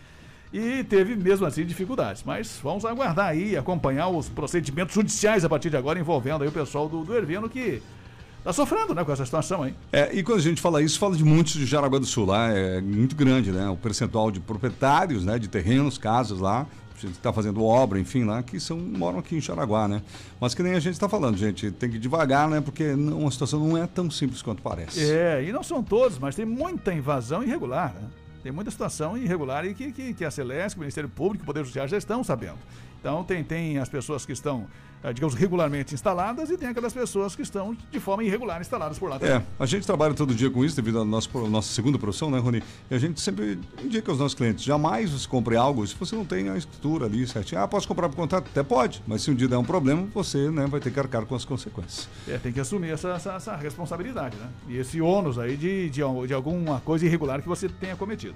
E 0.53 0.83
teve 0.83 1.15
mesmo 1.15 1.47
assim 1.47 1.65
dificuldades. 1.65 2.21
Mas 2.23 2.59
vamos 2.61 2.85
aguardar 2.85 3.29
aí 3.29 3.53
e 3.53 3.57
acompanhar 3.57 4.09
os 4.09 4.29
procedimentos 4.29 4.93
judiciais 4.93 5.43
a 5.43 5.49
partir 5.49 5.71
de 5.71 5.77
agora 5.77 5.97
envolvendo 5.97 6.43
aí 6.43 6.47
o 6.47 6.51
pessoal 6.51 6.87
do, 6.87 7.03
do 7.03 7.15
Ervino 7.15 7.49
que 7.49 7.81
tá 8.43 8.53
sofrendo, 8.53 8.93
né, 8.93 9.03
com 9.03 9.11
essa 9.11 9.25
situação 9.25 9.63
aí. 9.63 9.73
É, 9.91 10.13
e 10.13 10.21
quando 10.21 10.37
a 10.37 10.41
gente 10.41 10.61
fala 10.61 10.79
isso, 10.79 10.99
fala 10.99 11.15
de 11.15 11.23
muitos 11.23 11.53
de 11.53 11.65
Jaraguá 11.65 11.97
do 11.97 12.05
Sul 12.05 12.27
lá, 12.27 12.51
é 12.51 12.79
muito 12.81 13.15
grande, 13.15 13.51
né? 13.51 13.67
O 13.67 13.75
percentual 13.75 14.29
de 14.29 14.39
proprietários, 14.39 15.25
né? 15.25 15.39
De 15.39 15.47
terrenos, 15.47 15.97
casas 15.97 16.39
lá, 16.39 16.67
está 17.07 17.31
fazendo 17.31 17.63
obra, 17.63 17.99
enfim, 17.99 18.23
lá, 18.23 18.41
que 18.43 18.59
são, 18.59 18.77
moram 18.77 19.19
aqui 19.19 19.35
em 19.35 19.41
Jaraguá, 19.41 19.87
né? 19.87 20.01
Mas 20.39 20.53
que 20.53 20.63
nem 20.63 20.73
a 20.73 20.79
gente 20.79 20.93
está 20.93 21.07
falando, 21.09 21.37
gente, 21.37 21.71
tem 21.71 21.89
que 21.89 21.99
devagar, 21.99 22.49
né? 22.49 22.61
Porque 22.61 22.95
não, 22.95 23.27
a 23.27 23.31
situação 23.31 23.59
não 23.59 23.77
é 23.77 23.87
tão 23.87 24.09
simples 24.09 24.41
quanto 24.41 24.61
parece. 24.61 25.03
É, 25.03 25.43
e 25.43 25.51
não 25.51 25.63
são 25.63 25.83
todos, 25.83 26.17
mas 26.19 26.35
tem 26.35 26.45
muita 26.45 26.93
invasão 26.93 27.43
irregular, 27.43 27.93
né? 27.93 28.07
Tem 28.43 28.51
muita 28.51 28.69
situação 28.69 29.17
irregular 29.17 29.65
e 29.65 29.73
que, 29.73 29.91
que, 29.91 30.13
que 30.13 30.25
a 30.25 30.29
Celeste, 30.29 30.75
o 30.75 30.81
Ministério 30.81 31.09
Público, 31.09 31.43
o 31.43 31.45
Poder 31.45 31.61
Judiciário 31.61 31.89
já 31.89 31.97
estão 31.97 32.23
sabendo. 32.23 32.57
Então 33.03 33.21
tem, 33.21 33.43
tem 33.43 33.77
as 33.79 33.89
pessoas 33.89 34.25
que 34.25 34.31
estão, 34.31 34.65
eh, 35.03 35.11
digamos, 35.11 35.35
regularmente 35.35 35.93
instaladas 35.93 36.49
e 36.49 36.57
tem 36.57 36.69
aquelas 36.69 36.93
pessoas 36.93 37.35
que 37.35 37.41
estão 37.41 37.75
de 37.91 37.99
forma 37.99 38.23
irregular 38.23 38.61
instaladas 38.61 38.97
por 38.97 39.09
lá 39.09 39.19
também. 39.19 39.35
É, 39.35 39.43
a 39.59 39.65
gente 39.65 39.85
trabalha 39.85 40.13
todo 40.13 40.33
dia 40.33 40.49
com 40.49 40.63
isso 40.63 40.73
devido 40.73 41.01
à 41.01 41.03
nossa, 41.03 41.29
nossa 41.49 41.73
segunda 41.73 41.99
profissão, 41.99 42.31
né, 42.31 42.39
Rony? 42.39 42.63
E 42.89 42.95
a 42.95 42.97
gente 42.97 43.19
sempre 43.19 43.59
indica 43.83 44.09
aos 44.09 44.19
nossos 44.19 44.35
clientes, 44.35 44.63
jamais 44.63 45.09
você 45.09 45.27
compre 45.27 45.57
algo 45.57 45.85
se 45.85 45.93
você 45.95 46.15
não 46.15 46.23
tem 46.23 46.47
a 46.47 46.55
escritura 46.55 47.07
ali 47.07 47.27
certinho. 47.27 47.59
Ah, 47.59 47.67
posso 47.67 47.85
comprar 47.89 48.07
por 48.07 48.15
contato? 48.15 48.47
Até 48.49 48.63
pode, 48.63 49.03
mas 49.05 49.21
se 49.21 49.29
um 49.29 49.35
dia 49.35 49.49
der 49.49 49.57
um 49.57 49.65
problema, 49.65 50.07
você 50.13 50.49
né, 50.49 50.65
vai 50.65 50.79
ter 50.79 50.89
que 50.89 50.97
arcar 50.97 51.25
com 51.25 51.35
as 51.35 51.43
consequências. 51.43 52.07
É, 52.25 52.37
tem 52.37 52.53
que 52.53 52.61
assumir 52.61 52.91
essa, 52.91 53.09
essa, 53.09 53.33
essa 53.33 53.55
responsabilidade, 53.57 54.37
né? 54.37 54.47
E 54.69 54.77
esse 54.77 55.01
ônus 55.01 55.37
aí 55.37 55.57
de, 55.57 55.89
de, 55.89 56.01
de 56.27 56.33
alguma 56.33 56.79
coisa 56.79 57.05
irregular 57.05 57.41
que 57.41 57.49
você 57.49 57.67
tenha 57.67 57.97
cometido. 57.97 58.35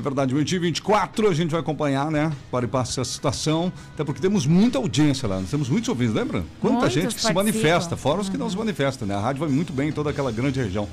É 0.00 0.02
verdade, 0.02 0.32
meio-dia 0.32 0.58
24 0.58 1.28
a 1.28 1.34
gente 1.34 1.50
vai 1.50 1.60
acompanhar, 1.60 2.10
né? 2.10 2.32
Para 2.50 2.64
e 2.64 2.68
passa 2.68 3.02
essa 3.02 3.12
situação. 3.12 3.70
Até 3.92 4.02
porque 4.02 4.18
temos 4.18 4.46
muita 4.46 4.78
audiência 4.78 5.28
lá, 5.28 5.38
nós 5.38 5.50
temos 5.50 5.68
muitos 5.68 5.90
ouvintes, 5.90 6.14
lembra? 6.14 6.42
Quanta 6.58 6.76
Muitos 6.76 6.92
gente 6.94 7.14
que 7.14 7.20
se 7.20 7.30
participam. 7.34 7.34
manifesta, 7.34 7.96
fora 7.98 8.22
os 8.22 8.30
que 8.30 8.38
não 8.38 8.48
se 8.48 8.56
manifestam, 8.56 9.06
né? 9.06 9.14
A 9.14 9.20
rádio 9.20 9.40
vai 9.40 9.50
muito 9.50 9.74
bem 9.74 9.90
em 9.90 9.92
toda 9.92 10.08
aquela 10.08 10.32
grande 10.32 10.58
região. 10.58 10.88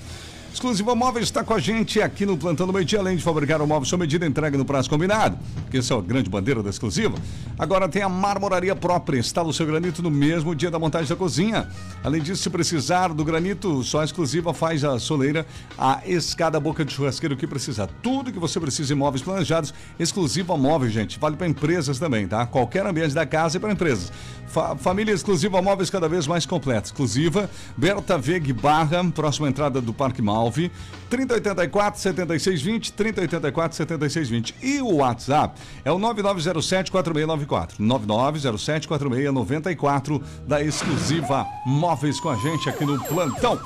Exclusiva 0.57 0.95
Móveis 0.95 1.25
está 1.27 1.43
com 1.43 1.53
a 1.53 1.59
gente 1.59 2.01
aqui 2.01 2.25
no 2.25 2.35
Plantão 2.35 2.65
do 2.65 2.73
Meio 2.73 2.83
Dia, 2.83 2.97
além 2.97 3.15
de 3.15 3.21
fabricar 3.21 3.61
o 3.61 3.67
móvel 3.67 3.85
sob 3.85 4.01
medida 4.01 4.25
entrega 4.25 4.57
no 4.57 4.65
prazo 4.65 4.89
combinado, 4.89 5.37
porque 5.61 5.77
essa 5.77 5.93
é 5.93 5.97
a 5.97 6.01
grande 6.01 6.31
bandeira 6.31 6.63
da 6.63 6.71
exclusiva. 6.71 7.15
Agora 7.59 7.87
tem 7.87 8.01
a 8.01 8.09
marmoraria 8.09 8.75
própria, 8.75 9.19
instala 9.19 9.49
o 9.49 9.53
seu 9.53 9.67
granito 9.67 10.01
no 10.01 10.09
mesmo 10.09 10.55
dia 10.55 10.71
da 10.71 10.79
montagem 10.79 11.07
da 11.07 11.15
cozinha. 11.15 11.69
Além 12.03 12.23
disso, 12.23 12.41
se 12.41 12.49
precisar 12.49 13.13
do 13.13 13.23
granito, 13.23 13.83
só 13.83 14.01
a 14.01 14.03
exclusiva 14.05 14.51
faz 14.51 14.83
a 14.83 14.97
soleira, 14.97 15.45
a 15.77 16.01
escada, 16.07 16.57
a 16.57 16.59
boca 16.59 16.83
de 16.83 16.91
churrasqueiro, 16.91 17.35
o 17.35 17.37
que 17.37 17.45
precisar. 17.45 17.85
Tudo 18.01 18.31
que 18.31 18.39
você 18.39 18.59
precisa 18.59 18.91
em 18.93 18.97
móveis 18.97 19.21
planejados, 19.21 19.71
exclusiva 19.99 20.57
móveis, 20.57 20.91
gente. 20.91 21.19
Vale 21.19 21.35
para 21.35 21.47
empresas 21.47 21.99
também, 21.99 22.27
tá? 22.27 22.47
Qualquer 22.47 22.83
ambiente 22.83 23.13
da 23.13 23.27
casa 23.27 23.57
e 23.57 23.59
para 23.59 23.71
empresas. 23.71 24.11
Fa- 24.47 24.75
família 24.75 25.13
exclusiva 25.13 25.61
móveis 25.61 25.91
cada 25.91 26.09
vez 26.09 26.25
mais 26.25 26.47
completa. 26.47 26.87
Exclusiva, 26.87 27.47
Berta 27.77 28.17
Veg 28.17 28.51
Barra, 28.53 29.03
próxima 29.13 29.47
entrada 29.47 29.79
do 29.79 29.93
Parque 29.93 30.19
Malve, 30.47 30.71
3084 31.09 31.99
7620, 31.99 32.93
3084 32.93 33.77
7620. 33.77 34.55
E 34.61 34.81
o 34.81 34.95
WhatsApp 34.95 35.59
é 35.83 35.91
o 35.91 35.99
9907 35.99 36.91
4694. 36.91 37.83
9907 37.83 38.87
4694 38.87 40.23
da 40.47 40.63
exclusiva 40.63 41.45
Móveis 41.65 42.19
com 42.19 42.29
a 42.29 42.35
gente 42.37 42.69
aqui 42.69 42.85
no 42.85 42.99
plantão. 43.05 43.59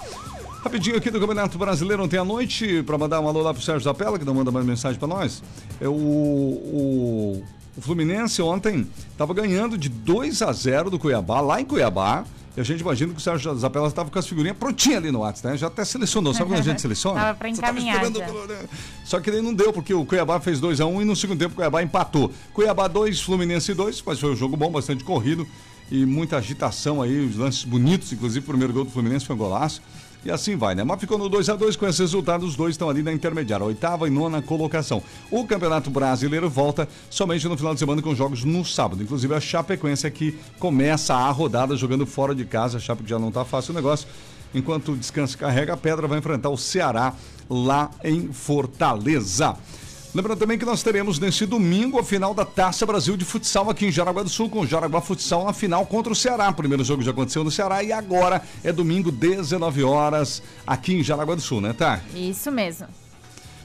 Rapidinho 0.63 0.97
aqui 0.97 1.09
do 1.09 1.19
Campeonato 1.19 1.57
Brasileiro 1.57 2.03
ontem 2.03 2.17
à 2.17 2.25
noite, 2.25 2.83
para 2.83 2.97
mandar 2.97 3.19
um 3.19 3.27
alô 3.27 3.41
lá 3.41 3.53
pro 3.53 3.63
Sérgio 3.63 3.83
Zapella, 3.83 4.19
que 4.19 4.25
não 4.25 4.33
manda 4.33 4.51
mais 4.51 4.65
mensagem 4.65 4.99
para 4.99 5.07
nós. 5.07 5.41
É 5.79 5.87
o, 5.87 5.91
o, 5.91 7.43
o 7.75 7.81
Fluminense 7.81 8.41
ontem 8.43 8.87
estava 9.11 9.33
ganhando 9.33 9.75
de 9.75 9.89
2 9.89 10.41
a 10.43 10.51
0 10.51 10.91
do 10.91 10.99
Cuiabá, 10.99 11.41
lá 11.41 11.59
em 11.59 11.65
Cuiabá. 11.65 12.25
E 12.55 12.59
a 12.59 12.63
gente 12.63 12.81
imagina 12.81 13.13
que 13.13 13.19
o 13.19 13.21
Sérgio 13.21 13.55
Zapella 13.55 13.87
estava 13.87 14.09
com 14.09 14.19
as 14.19 14.27
figurinhas 14.27 14.57
prontinhas 14.57 14.97
ali 14.97 15.11
no 15.11 15.19
WhatsApp, 15.19 15.47
né? 15.49 15.57
Já 15.57 15.67
até 15.67 15.85
selecionou. 15.85 16.33
Sabe 16.33 16.49
quando 16.49 16.59
a 16.59 16.63
gente 16.63 16.81
seleciona? 16.81 17.19
Tava 17.19 17.37
pra 17.37 17.49
tava 17.49 17.57
encaminhar 17.79 18.03
esperando- 18.03 18.49
já. 18.49 18.57
Só 19.05 19.19
que 19.21 19.31
daí 19.31 19.41
não 19.41 19.53
deu, 19.53 19.71
porque 19.71 19.93
o 19.93 20.05
Cuiabá 20.05 20.39
fez 20.39 20.59
2 20.59 20.81
a 20.81 20.85
1 20.85 21.01
e 21.01 21.05
no 21.05 21.15
segundo 21.15 21.39
tempo 21.39 21.53
o 21.53 21.55
Cuiabá 21.55 21.81
empatou. 21.81 22.31
Cuiabá 22.53 22.87
2, 22.89 23.21
Fluminense 23.21 23.73
2, 23.73 24.03
mas 24.05 24.19
foi 24.19 24.31
um 24.33 24.35
jogo 24.35 24.57
bom, 24.57 24.69
bastante 24.69 25.03
corrido 25.03 25.47
e 25.89 26.05
muita 26.05 26.37
agitação 26.37 27.01
aí, 27.01 27.25
os 27.25 27.37
lances 27.37 27.63
bonitos, 27.63 28.11
inclusive 28.11 28.43
o 28.43 28.47
primeiro 28.47 28.73
gol 28.73 28.83
do 28.85 28.91
Fluminense 28.91 29.25
foi 29.25 29.35
um 29.35 29.39
golaço. 29.39 29.81
E 30.23 30.29
assim 30.29 30.55
vai, 30.55 30.75
né? 30.75 30.83
Mas 30.83 30.99
ficou 30.99 31.17
no 31.17 31.27
2 31.27 31.49
a 31.49 31.55
2 31.55 31.75
com 31.75 31.87
esse 31.87 31.99
resultado, 31.99 32.45
os 32.45 32.55
dois 32.55 32.75
estão 32.75 32.89
ali 32.89 33.01
na 33.01 33.11
intermediária, 33.11 33.65
oitava 33.65 34.07
e 34.07 34.11
nona 34.11 34.39
colocação. 34.41 35.01
O 35.31 35.45
Campeonato 35.45 35.89
Brasileiro 35.89 36.47
volta 36.47 36.87
somente 37.09 37.47
no 37.47 37.57
final 37.57 37.73
de 37.73 37.79
semana 37.79 38.01
com 38.03 38.13
jogos 38.13 38.43
no 38.43 38.63
sábado. 38.63 39.01
Inclusive 39.01 39.33
a 39.33 39.39
Chapecoense 39.39 40.05
aqui 40.05 40.37
começa 40.59 41.15
a 41.15 41.31
rodada 41.31 41.75
jogando 41.75 42.05
fora 42.05 42.35
de 42.35 42.45
casa, 42.45 42.77
a 42.77 42.79
Chape 42.79 43.03
já 43.07 43.17
não 43.17 43.31
tá 43.31 43.43
fácil 43.43 43.71
o 43.71 43.75
negócio. 43.75 44.07
Enquanto 44.53 44.91
o 44.91 44.97
descanso 44.97 45.37
carrega 45.37 45.73
a 45.73 45.77
pedra, 45.77 46.07
vai 46.07 46.19
enfrentar 46.19 46.49
o 46.49 46.57
Ceará 46.57 47.13
lá 47.49 47.89
em 48.03 48.31
Fortaleza. 48.31 49.55
Lembrando 50.13 50.39
também 50.39 50.57
que 50.57 50.65
nós 50.65 50.83
teremos 50.83 51.19
neste 51.19 51.45
domingo 51.45 51.97
a 51.97 52.03
final 52.03 52.33
da 52.33 52.43
Taça 52.43 52.85
Brasil 52.85 53.15
de 53.15 53.23
Futsal 53.23 53.69
aqui 53.69 53.85
em 53.85 53.91
Jaraguá 53.91 54.23
do 54.23 54.29
Sul, 54.29 54.49
com 54.49 54.59
o 54.59 54.67
Jaraguá 54.67 54.99
Futsal 54.99 55.45
na 55.45 55.53
final 55.53 55.85
contra 55.85 56.11
o 56.11 56.15
Ceará. 56.15 56.49
O 56.49 56.53
primeiro 56.53 56.83
jogo 56.83 57.01
já 57.01 57.11
aconteceu 57.11 57.45
no 57.45 57.51
Ceará 57.51 57.81
e 57.81 57.93
agora 57.93 58.41
é 58.61 58.73
domingo, 58.73 59.09
19 59.09 59.83
horas, 59.83 60.43
aqui 60.67 60.95
em 60.95 61.03
Jaraguá 61.03 61.33
do 61.33 61.41
Sul, 61.41 61.61
né, 61.61 61.71
tá? 61.71 62.01
Isso 62.13 62.51
mesmo. 62.51 62.87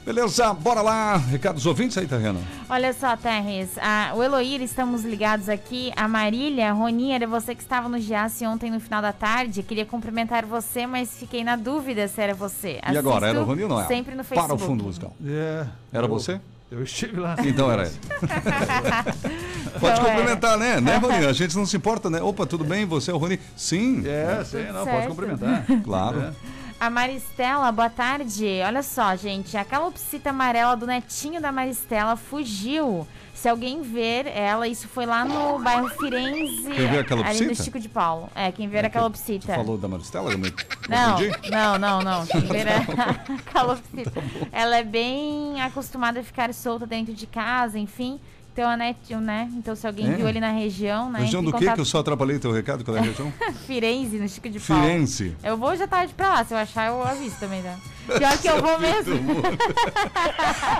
Beleza, 0.07 0.53
bora 0.53 0.81
lá. 0.81 1.17
Recados 1.17 1.65
ouvintes 1.65 1.97
aí, 1.97 2.07
Terreno. 2.07 2.39
Olha 2.69 2.93
só, 2.93 3.17
Terres, 3.17 3.77
a, 3.77 4.13
o 4.15 4.23
Eloir, 4.23 4.61
estamos 4.61 5.03
ligados 5.03 5.49
aqui. 5.49 5.91
A 5.97 6.07
Marília, 6.07 6.71
Roninha, 6.71 7.15
era 7.15 7.27
você 7.27 7.53
que 7.53 7.61
estava 7.61 7.89
no 7.89 7.99
Giasse 7.99 8.45
ontem 8.47 8.71
no 8.71 8.79
final 8.79 9.01
da 9.01 9.11
tarde. 9.11 9.61
Queria 9.63 9.85
cumprimentar 9.85 10.45
você, 10.45 10.87
mas 10.87 11.17
fiquei 11.17 11.43
na 11.43 11.57
dúvida 11.57 12.07
se 12.07 12.21
era 12.21 12.33
você. 12.33 12.79
E 12.89 12.97
agora, 12.97 13.25
Assisto 13.25 13.35
era 13.35 13.41
o 13.41 13.43
Rony 13.43 13.63
ou 13.63 13.69
não 13.69 13.79
era? 13.79 13.87
Sempre 13.89 14.15
no 14.15 14.23
Para 14.23 14.35
Facebook. 14.37 14.63
o 14.63 14.65
fundo 14.65 14.83
musical. 14.85 15.13
É. 15.25 15.65
Era 15.91 16.05
eu- 16.05 16.09
você? 16.09 16.39
Eu 16.71 16.81
estive 16.83 17.19
lá. 17.19 17.35
Então 17.45 17.69
era 17.69 17.83
ele. 17.83 17.95
Pode 19.77 19.99
Não 20.01 20.05
cumprimentar, 20.07 20.57
né? 20.57 20.79
Né, 20.79 20.95
Rony? 21.03 21.25
A 21.25 21.33
gente 21.33 21.55
não 21.57 21.65
se 21.65 21.75
importa, 21.75 22.09
né? 22.09 22.21
Opa, 22.21 22.45
tudo 22.45 22.63
bem? 22.63 22.85
Você 22.85 23.11
é 23.11 23.13
o 23.13 23.17
Rony? 23.17 23.39
Sim. 23.57 24.03
É, 24.07 24.41
sim, 24.45 24.63
não, 24.67 24.85
pode 24.85 24.91
certo. 24.91 25.07
cumprimentar. 25.09 25.65
Claro. 25.83 26.21
É. 26.21 26.56
A 26.79 26.89
Maristela, 26.91 27.71
boa 27.71 27.89
tarde. 27.89 28.45
Olha 28.65 28.83
só, 28.83 29.15
gente, 29.15 29.57
a 29.57 29.65
calopsita 29.65 30.29
amarela 30.29 30.75
do 30.77 30.85
netinho 30.85 31.41
da 31.41 31.51
Maristela 31.51 32.15
fugiu. 32.15 33.07
Se 33.33 33.49
alguém 33.49 33.81
ver 33.81 34.25
ela, 34.27 34.67
isso 34.67 34.87
foi 34.87 35.05
lá 35.05 35.23
no 35.25 35.59
bairro 35.59 35.89
Firenze, 35.89 36.71
Quem 36.71 36.87
vê 36.87 36.99
a 36.99 37.03
calopsita? 37.03 37.37
ali 37.43 37.47
no 37.47 37.55
Chico 37.63 37.79
de 37.79 37.89
Paulo. 37.89 38.29
É, 38.35 38.51
quem 38.51 38.67
ver 38.67 38.85
a 38.85 38.89
Tu 38.89 38.93
calopsita. 38.93 39.55
falou 39.55 39.77
da 39.77 39.87
Maristela? 39.87 40.31
Eu 40.31 40.37
me 40.39 40.53
Não, 40.89 41.19
não, 41.49 41.77
não, 41.79 42.01
não. 42.01 42.25
Quem 42.27 42.41
ver 42.45 42.65
Tá 42.95 43.09
a 43.27 43.51
calopsita. 43.51 44.11
Ela 44.51 44.77
é 44.77 44.83
bem 44.83 45.59
acostumada 45.61 46.19
a 46.19 46.23
ficar 46.23 46.53
solta 46.53 46.85
dentro 46.87 47.13
de 47.13 47.25
casa, 47.27 47.77
enfim. 47.77 48.19
Então, 48.57 48.71
a 48.71 48.75
net, 48.75 49.15
né? 49.17 49.47
Então, 49.55 49.75
se 49.75 49.85
alguém 49.85 50.11
É? 50.11 50.15
viu 50.15 50.25
ali 50.25 50.39
na 50.39 50.49
região, 50.49 51.11
né? 51.11 51.19
Região 51.19 51.43
do 51.43 51.51
quê? 51.51 51.59
contato- 51.59 51.75
Que 51.75 51.81
eu 51.81 51.85
só 51.85 51.99
atrapalhei 51.99 52.39
teu 52.39 52.51
recado? 52.51 52.83
Qual 52.83 52.97
é 52.97 53.01
a 53.01 53.03
região? 53.03 53.31
Firenze, 53.67 54.17
no 54.17 54.27
Chico 54.27 54.49
de 54.49 54.59
Paulo. 54.59 54.81
Firenze. 54.83 55.37
Eu 55.43 55.55
vou 55.57 55.75
já 55.75 55.85
tarde 55.85 56.11
pra 56.15 56.29
lá, 56.29 56.43
se 56.43 56.55
eu 56.55 56.57
achar, 56.57 56.87
eu 56.87 57.03
aviso 57.03 57.35
também, 57.39 57.61
tá? 57.61 57.75
Pior 58.17 58.37
que 58.39 58.47
eu 58.47 58.59
vou 58.63 58.79
mesmo. 58.79 59.13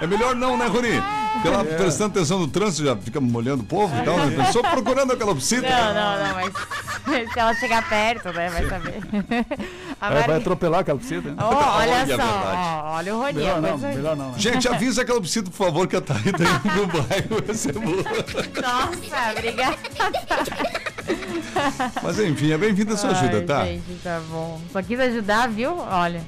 É 0.02 0.08
melhor 0.08 0.36
não, 0.36 0.58
né, 0.58 0.66
Rony? 0.66 0.90
Porque 1.34 1.50
lá 1.50 1.64
prestando 1.64 2.12
atenção 2.18 2.40
no 2.40 2.48
trânsito, 2.48 2.84
já 2.86 2.96
fica 2.96 3.22
molhando 3.22 3.62
o 3.62 3.66
povo 3.66 3.96
e 3.96 4.04
tal, 4.04 4.18
né? 4.26 4.46
Só 4.52 4.64
procurando 4.64 5.14
a 5.14 5.18
calopsita. 5.18 5.70
Não, 5.70 5.94
não, 5.94 6.28
não, 6.28 6.34
mas 6.36 7.32
se 7.32 7.40
ela 7.40 7.54
chegar 7.54 7.88
perto, 7.88 8.34
né, 8.34 8.50
vai 8.50 8.68
saber. 8.68 9.00
A 10.02 10.12
Ela 10.12 10.22
vai 10.28 10.38
atropelar 10.38 10.80
a 10.80 10.84
calopsita. 10.84 11.30
né? 11.30 11.36
Ó, 11.38 11.48
olha 11.48 11.92
Olha, 12.02 12.14
é 12.14 12.18
só, 12.18 12.24
ó, 12.24 12.96
olha 12.96 13.16
o 13.16 13.20
Rony. 13.20 13.34
Melhor 13.34 13.62
não, 13.62 13.70
coisa- 13.70 13.88
melhor 13.90 14.16
não. 14.16 14.32
né? 14.32 14.36
Gente, 14.40 14.68
avisa 14.68 15.02
a 15.04 15.06
calopsita, 15.06 15.52
por 15.52 15.58
favor, 15.58 15.88
que 15.88 15.96
a 15.96 16.02
Thaí 16.02 16.32
tá 16.32 16.44
indo 16.44 16.76
no 16.76 16.88
bairro 16.88 17.42
recebeu. 17.68 18.62
Nossa, 18.62 19.32
obrigada. 19.32 19.78
Mas 22.04 22.20
enfim, 22.20 22.52
é 22.52 22.58
bem-vinda 22.58 22.94
a 22.94 22.98
sua 22.98 23.12
ajuda, 23.12 23.38
Ai, 23.38 23.46
tá? 23.46 23.66
Gente, 23.66 24.02
tá 24.04 24.22
bom. 24.30 24.60
Só 24.72 24.82
quis 24.82 25.00
ajudar, 25.00 25.48
viu? 25.48 25.78
Olha. 25.78 26.24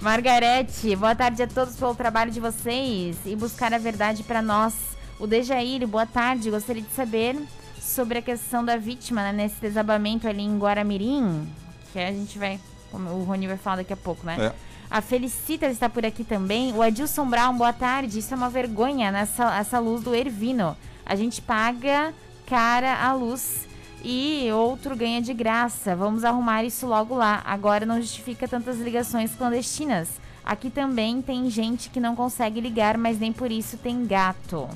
Margarete, 0.00 0.96
boa 0.96 1.14
tarde 1.14 1.42
a 1.42 1.46
todos 1.46 1.76
pelo 1.76 1.94
trabalho 1.94 2.30
de 2.30 2.40
vocês 2.40 3.16
e 3.24 3.36
buscar 3.36 3.72
a 3.72 3.78
verdade 3.78 4.24
pra 4.24 4.42
nós. 4.42 4.74
O 5.18 5.26
Dejair, 5.26 5.86
boa 5.86 6.06
tarde. 6.06 6.50
Gostaria 6.50 6.82
de 6.82 6.92
saber 6.92 7.36
sobre 7.80 8.18
a 8.18 8.22
questão 8.22 8.64
da 8.64 8.76
vítima 8.76 9.22
né, 9.22 9.32
nesse 9.32 9.60
desabamento 9.60 10.26
ali 10.26 10.42
em 10.42 10.58
Guaramirim, 10.58 11.46
que 11.92 11.98
a 11.98 12.10
gente 12.10 12.38
vai, 12.38 12.58
o 12.92 13.22
Rony 13.22 13.46
vai 13.46 13.56
falar 13.56 13.76
daqui 13.76 13.92
a 13.92 13.96
pouco, 13.96 14.26
né? 14.26 14.36
É. 14.40 14.71
A 14.92 15.00
Felicita 15.00 15.68
está 15.68 15.88
por 15.88 16.04
aqui 16.04 16.22
também. 16.22 16.70
O 16.74 16.82
Adilson 16.82 17.26
Brown, 17.26 17.56
boa 17.56 17.72
tarde. 17.72 18.18
Isso 18.18 18.34
é 18.34 18.36
uma 18.36 18.50
vergonha 18.50 19.10
nessa 19.10 19.56
essa 19.56 19.78
luz 19.78 20.02
do 20.02 20.14
Ervino. 20.14 20.76
A 21.06 21.16
gente 21.16 21.40
paga 21.40 22.12
cara 22.44 23.02
a 23.02 23.14
luz 23.14 23.66
e 24.04 24.50
outro 24.52 24.94
ganha 24.94 25.22
de 25.22 25.32
graça. 25.32 25.96
Vamos 25.96 26.24
arrumar 26.24 26.62
isso 26.62 26.86
logo 26.86 27.14
lá. 27.14 27.40
Agora 27.46 27.86
não 27.86 28.02
justifica 28.02 28.46
tantas 28.46 28.78
ligações 28.78 29.34
clandestinas. 29.34 30.10
Aqui 30.44 30.68
também 30.68 31.22
tem 31.22 31.48
gente 31.48 31.88
que 31.88 31.98
não 31.98 32.14
consegue 32.14 32.60
ligar, 32.60 32.98
mas 32.98 33.18
nem 33.18 33.32
por 33.32 33.50
isso 33.50 33.78
tem 33.78 34.04
gato. 34.04 34.68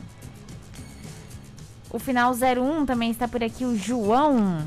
O 1.91 1.99
final 1.99 2.33
01 2.33 2.87
também 2.87 3.11
está 3.11 3.29
por 3.29 3.45
aqui, 3.45 3.67
o 3.67 3.77
João. 3.77 4.67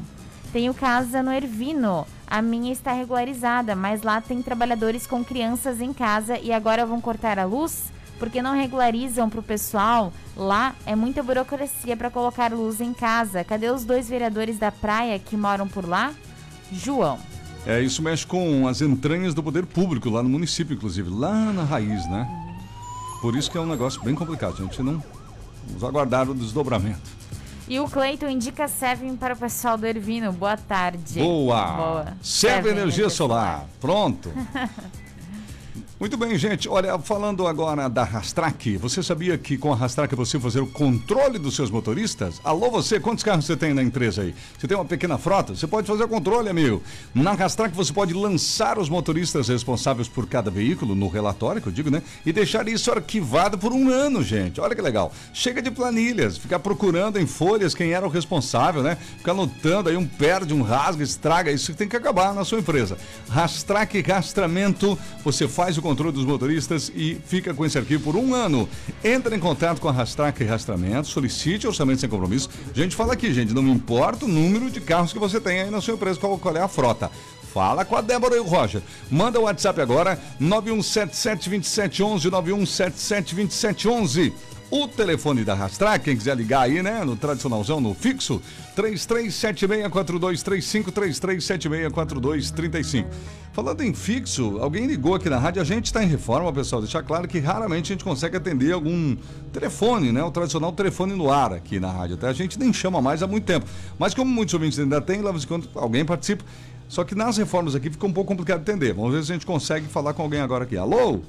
Tenho 0.53 0.75
casa 0.75 1.23
no 1.23 1.33
Ervino. 1.33 2.05
A 2.30 2.44
minha 2.44 2.72
está 2.72 2.94
regularizada, 2.94 3.76
mas 3.76 4.04
lá 4.04 4.22
tem 4.22 4.39
trabalhadores 4.39 5.08
com 5.08 5.26
crianças 5.26 5.82
em 5.82 5.92
casa 5.92 6.38
e 6.38 6.54
agora 6.54 6.86
vão 6.86 7.02
cortar 7.02 7.39
a 7.39 7.44
luz? 7.44 7.92
Porque 8.20 8.39
não 8.39 8.56
regularizam 8.56 9.28
pro 9.28 9.42
pessoal? 9.42 10.13
Lá 10.38 10.76
é 10.86 10.96
muita 10.96 11.24
burocracia 11.24 11.98
para 11.98 12.12
colocar 12.12 12.54
luz 12.54 12.80
em 12.82 12.94
casa. 12.94 13.44
Cadê 13.44 13.72
os 13.72 13.84
dois 13.84 14.08
vereadores 14.08 14.60
da 14.60 14.72
praia 14.72 15.18
que 15.18 15.36
moram 15.36 15.68
por 15.68 15.89
lá? 15.89 16.13
João. 16.72 17.18
É, 17.65 17.82
isso 17.82 18.04
mexe 18.04 18.28
com 18.28 18.68
as 18.68 18.80
entranhas 18.80 19.34
do 19.34 19.42
poder 19.42 19.65
público 19.65 20.08
lá 20.08 20.22
no 20.22 20.30
município, 20.30 20.76
inclusive, 20.76 21.10
lá 21.10 21.52
na 21.52 21.63
raiz, 21.63 22.08
né? 22.12 22.30
Por 23.24 23.36
isso 23.36 23.50
que 23.50 23.58
é 23.58 23.62
um 23.62 23.65
negócio 23.65 24.04
bem 24.04 24.13
complicado, 24.13 24.56
gente. 24.58 24.84
Não 24.84 25.04
vamos 25.68 25.84
aguardar 25.84 26.30
o 26.30 26.36
desdobramento. 26.36 27.18
E 27.69 27.79
o 27.79 27.88
Cleiton 27.88 28.27
indica 28.27 28.67
Seven 28.67 29.15
para 29.15 29.36
o 29.36 29.38
pessoal 29.38 29.77
do 29.77 29.86
Ervino. 29.86 30.34
Boa 30.34 30.58
tarde. 30.58 31.19
Boa! 31.19 31.65
Boa. 31.73 32.17
Serve 32.19 32.71
energia 32.71 33.12
solar. 33.12 33.67
Pronto. 33.79 34.34
Muito 35.99 36.15
bem, 36.15 36.38
gente. 36.38 36.69
Olha, 36.69 36.97
falando 36.97 37.45
agora 37.45 37.89
da 37.89 38.05
Rastrac, 38.05 38.77
você 38.77 39.03
sabia 39.03 39.38
que 39.38 39.57
com 39.57 39.73
a 39.73 39.75
Rastrac 39.75 40.15
você 40.15 40.39
fazer 40.39 40.62
o 40.62 40.67
controle 40.67 41.38
dos 41.38 41.57
seus 41.57 41.69
motoristas? 41.69 42.39
Alô, 42.41 42.71
você, 42.71 43.01
quantos 43.01 43.21
carros 43.21 43.43
você 43.43 43.57
tem 43.57 43.73
na 43.73 43.83
empresa 43.83 44.21
aí? 44.21 44.33
Você 44.57 44.65
tem 44.65 44.77
uma 44.77 44.85
pequena 44.85 45.17
frota? 45.17 45.53
Você 45.53 45.67
pode 45.67 45.85
fazer 45.85 46.05
o 46.05 46.07
controle, 46.07 46.47
amigo. 46.47 46.81
Na 47.13 47.33
Rastrac 47.33 47.75
você 47.75 47.91
pode 47.91 48.13
lançar 48.13 48.79
os 48.79 48.88
motoristas 48.88 49.49
responsáveis 49.49 50.07
por 50.07 50.25
cada 50.25 50.49
veículo 50.49 50.95
no 50.95 51.09
relatório, 51.09 51.62
que 51.62 51.67
eu 51.67 51.73
digo, 51.73 51.91
né? 51.91 52.01
E 52.25 52.31
deixar 52.31 52.65
isso 52.69 52.89
arquivado 52.89 53.57
por 53.57 53.73
um 53.73 53.89
ano, 53.89 54.23
gente. 54.23 54.62
Olha 54.62 54.73
que 54.73 54.81
legal. 54.81 55.12
Chega 55.33 55.62
de 55.62 55.69
planilhas, 55.69 56.38
ficar 56.38 56.59
procurando 56.59 57.19
em 57.19 57.27
folhas 57.27 57.75
quem 57.75 57.91
era 57.91 58.07
o 58.07 58.09
responsável, 58.09 58.81
né? 58.81 58.95
Ficar 59.17 59.33
anotando 59.33 59.89
aí 59.89 59.97
um 59.97 60.07
perde, 60.07 60.53
um 60.53 60.62
rasga, 60.62 61.03
estraga. 61.03 61.51
Isso 61.51 61.73
tem 61.73 61.89
que 61.89 61.97
acabar 61.97 62.33
na 62.33 62.45
sua 62.45 62.59
empresa. 62.59 62.97
Rastrac 63.27 63.99
Rastramento, 63.99 64.97
você 65.25 65.45
faz 65.45 65.77
o 65.77 65.88
controle 65.89 66.12
dos 66.12 66.25
motoristas 66.25 66.91
e 66.93 67.19
fica 67.25 67.52
com 67.52 67.65
esse 67.65 67.75
arquivo 67.75 68.04
por 68.04 68.15
um 68.15 68.36
ano. 68.36 68.69
Entra 69.04 69.36
em 69.36 69.39
contato 69.39 69.82
com 69.82 69.89
a 69.89 69.91
Rastrac 69.91 70.43
Rastramento, 70.43 71.08
solicite 71.08 71.65
orçamento 71.65 71.99
sem 71.99 72.10
compromisso. 72.10 72.47
A 72.71 72.78
gente 72.78 72.95
fala 72.95 73.13
aqui, 73.13 73.34
gente, 73.34 73.56
não 73.56 73.67
importa 73.69 74.25
o 74.25 74.28
número 74.28 74.69
de 74.69 74.80
carros 74.80 75.12
que 75.12 75.17
você 75.17 75.41
tem 75.41 75.62
aí 75.62 75.71
na 75.71 75.82
sua 75.82 75.95
empresa, 75.95 76.19
qual, 76.19 76.38
qual 76.38 76.56
é 76.56 76.62
a 76.62 76.67
frota. 76.67 77.10
Fala 77.52 77.84
com 77.84 77.95
a 77.95 78.02
Débora 78.02 78.36
e 78.36 78.39
o 78.39 78.43
Roger. 78.43 78.84
Manda 79.10 79.39
o 79.39 79.43
WhatsApp 79.43 79.82
agora, 79.82 80.21
91772711, 80.39 82.30
91772711. 82.30 84.32
O 84.71 84.88
telefone 84.88 85.43
da 85.43 85.55
Rastrac, 85.55 86.05
quem 86.05 86.15
quiser 86.15 86.38
ligar 86.38 86.62
aí, 86.62 86.84
né, 86.84 87.03
no 87.03 87.15
tradicionalzão, 87.15 87.82
no 87.82 87.95
fixo, 87.95 88.39
33764235, 88.75 90.91
33764235. 90.91 93.08
Falando 93.51 93.82
em 93.82 93.95
fixo, 93.95 94.60
alguém 94.62 94.86
ligou 94.86 95.15
aqui 95.15 95.27
na 95.27 95.39
rádio, 95.39 95.60
a 95.60 95.65
gente 95.65 95.86
está 95.86 96.03
em 96.03 96.08
reforma, 96.08 96.53
pessoal, 96.53 96.84
deixar 96.84 97.01
claro 97.01 97.27
que 97.27 97.39
raramente 97.39 97.91
a 97.91 97.95
gente 97.95 98.03
consegue 98.03 98.38
atender 98.38 98.71
algum 98.71 99.17
telefone, 99.51 100.12
né, 100.12 100.23
o 100.23 100.29
tradicional 100.29 100.71
telefone 100.71 101.15
no 101.15 101.32
ar 101.32 101.51
aqui 101.51 101.79
na 101.79 101.91
rádio, 101.91 102.13
até 102.15 102.27
a 102.27 102.34
gente 102.34 102.60
nem 102.60 102.71
chama 102.71 103.01
mais 103.01 103.23
há 103.23 103.27
muito 103.27 103.45
tempo. 103.45 103.65
Mas 103.97 104.13
como 104.13 104.32
muitos 104.32 104.53
ouvintes 104.53 104.77
ainda 104.77 105.01
tem, 105.01 105.21
lá 105.21 105.32
de 105.32 105.47
quando 105.47 105.67
alguém 105.73 106.05
participa, 106.05 106.45
só 106.88 107.03
que 107.03 107.15
nas 107.15 107.38
reformas 107.38 107.73
aqui 107.73 107.89
fica 107.89 108.05
um 108.05 108.13
pouco 108.13 108.27
complicado 108.27 108.63
de 108.63 108.69
atender. 108.69 108.93
Vamos 108.93 109.13
ver 109.13 109.23
se 109.23 109.32
a 109.32 109.34
gente 109.34 109.47
consegue 109.47 109.88
falar 109.88 110.13
com 110.13 110.21
alguém 110.21 110.41
agora 110.41 110.65
aqui. 110.65 110.77
Alô? 110.77 111.21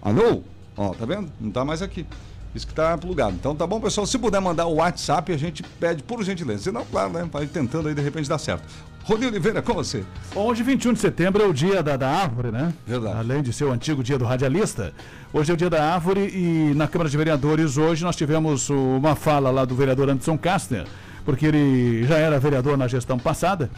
Alô? 0.00 0.42
Ó, 0.76 0.90
tá 0.90 1.04
vendo? 1.04 1.30
Não 1.40 1.50
tá 1.50 1.64
mais 1.64 1.82
aqui. 1.82 2.06
Isso 2.54 2.66
que 2.66 2.74
tá 2.74 2.96
plugado. 2.98 3.34
Então 3.34 3.54
tá 3.54 3.66
bom, 3.66 3.80
pessoal. 3.80 4.06
Se 4.06 4.18
puder 4.18 4.40
mandar 4.40 4.66
o 4.66 4.74
WhatsApp, 4.74 5.32
a 5.32 5.36
gente 5.36 5.62
pede 5.62 6.02
por 6.02 6.22
gentileza. 6.22 6.64
Senão, 6.64 6.84
claro, 6.84 7.12
né? 7.12 7.28
Vai 7.30 7.46
tentando 7.46 7.88
aí, 7.88 7.94
de 7.94 8.02
repente 8.02 8.28
dá 8.28 8.38
certo. 8.38 8.64
Rony 9.04 9.26
Oliveira, 9.26 9.60
com 9.60 9.74
você. 9.74 10.04
Hoje, 10.34 10.62
21 10.62 10.92
de 10.92 11.00
setembro, 11.00 11.42
é 11.42 11.46
o 11.46 11.52
dia 11.52 11.82
da, 11.82 11.96
da 11.96 12.08
árvore, 12.08 12.52
né? 12.52 12.72
Verdade. 12.86 13.18
Além 13.18 13.42
de 13.42 13.52
ser 13.52 13.64
o 13.64 13.72
antigo 13.72 14.02
dia 14.02 14.16
do 14.16 14.24
radialista, 14.24 14.92
hoje 15.32 15.50
é 15.50 15.54
o 15.54 15.56
dia 15.56 15.68
da 15.68 15.92
árvore 15.92 16.20
e 16.20 16.72
na 16.74 16.86
Câmara 16.86 17.10
de 17.10 17.16
Vereadores 17.16 17.76
hoje 17.76 18.04
nós 18.04 18.14
tivemos 18.14 18.70
uma 18.70 19.16
fala 19.16 19.50
lá 19.50 19.64
do 19.64 19.74
vereador 19.74 20.08
Anderson 20.08 20.38
Kastner, 20.38 20.86
porque 21.24 21.46
ele 21.46 22.04
já 22.06 22.16
era 22.16 22.38
vereador 22.38 22.76
na 22.76 22.86
gestão 22.86 23.18
passada 23.18 23.68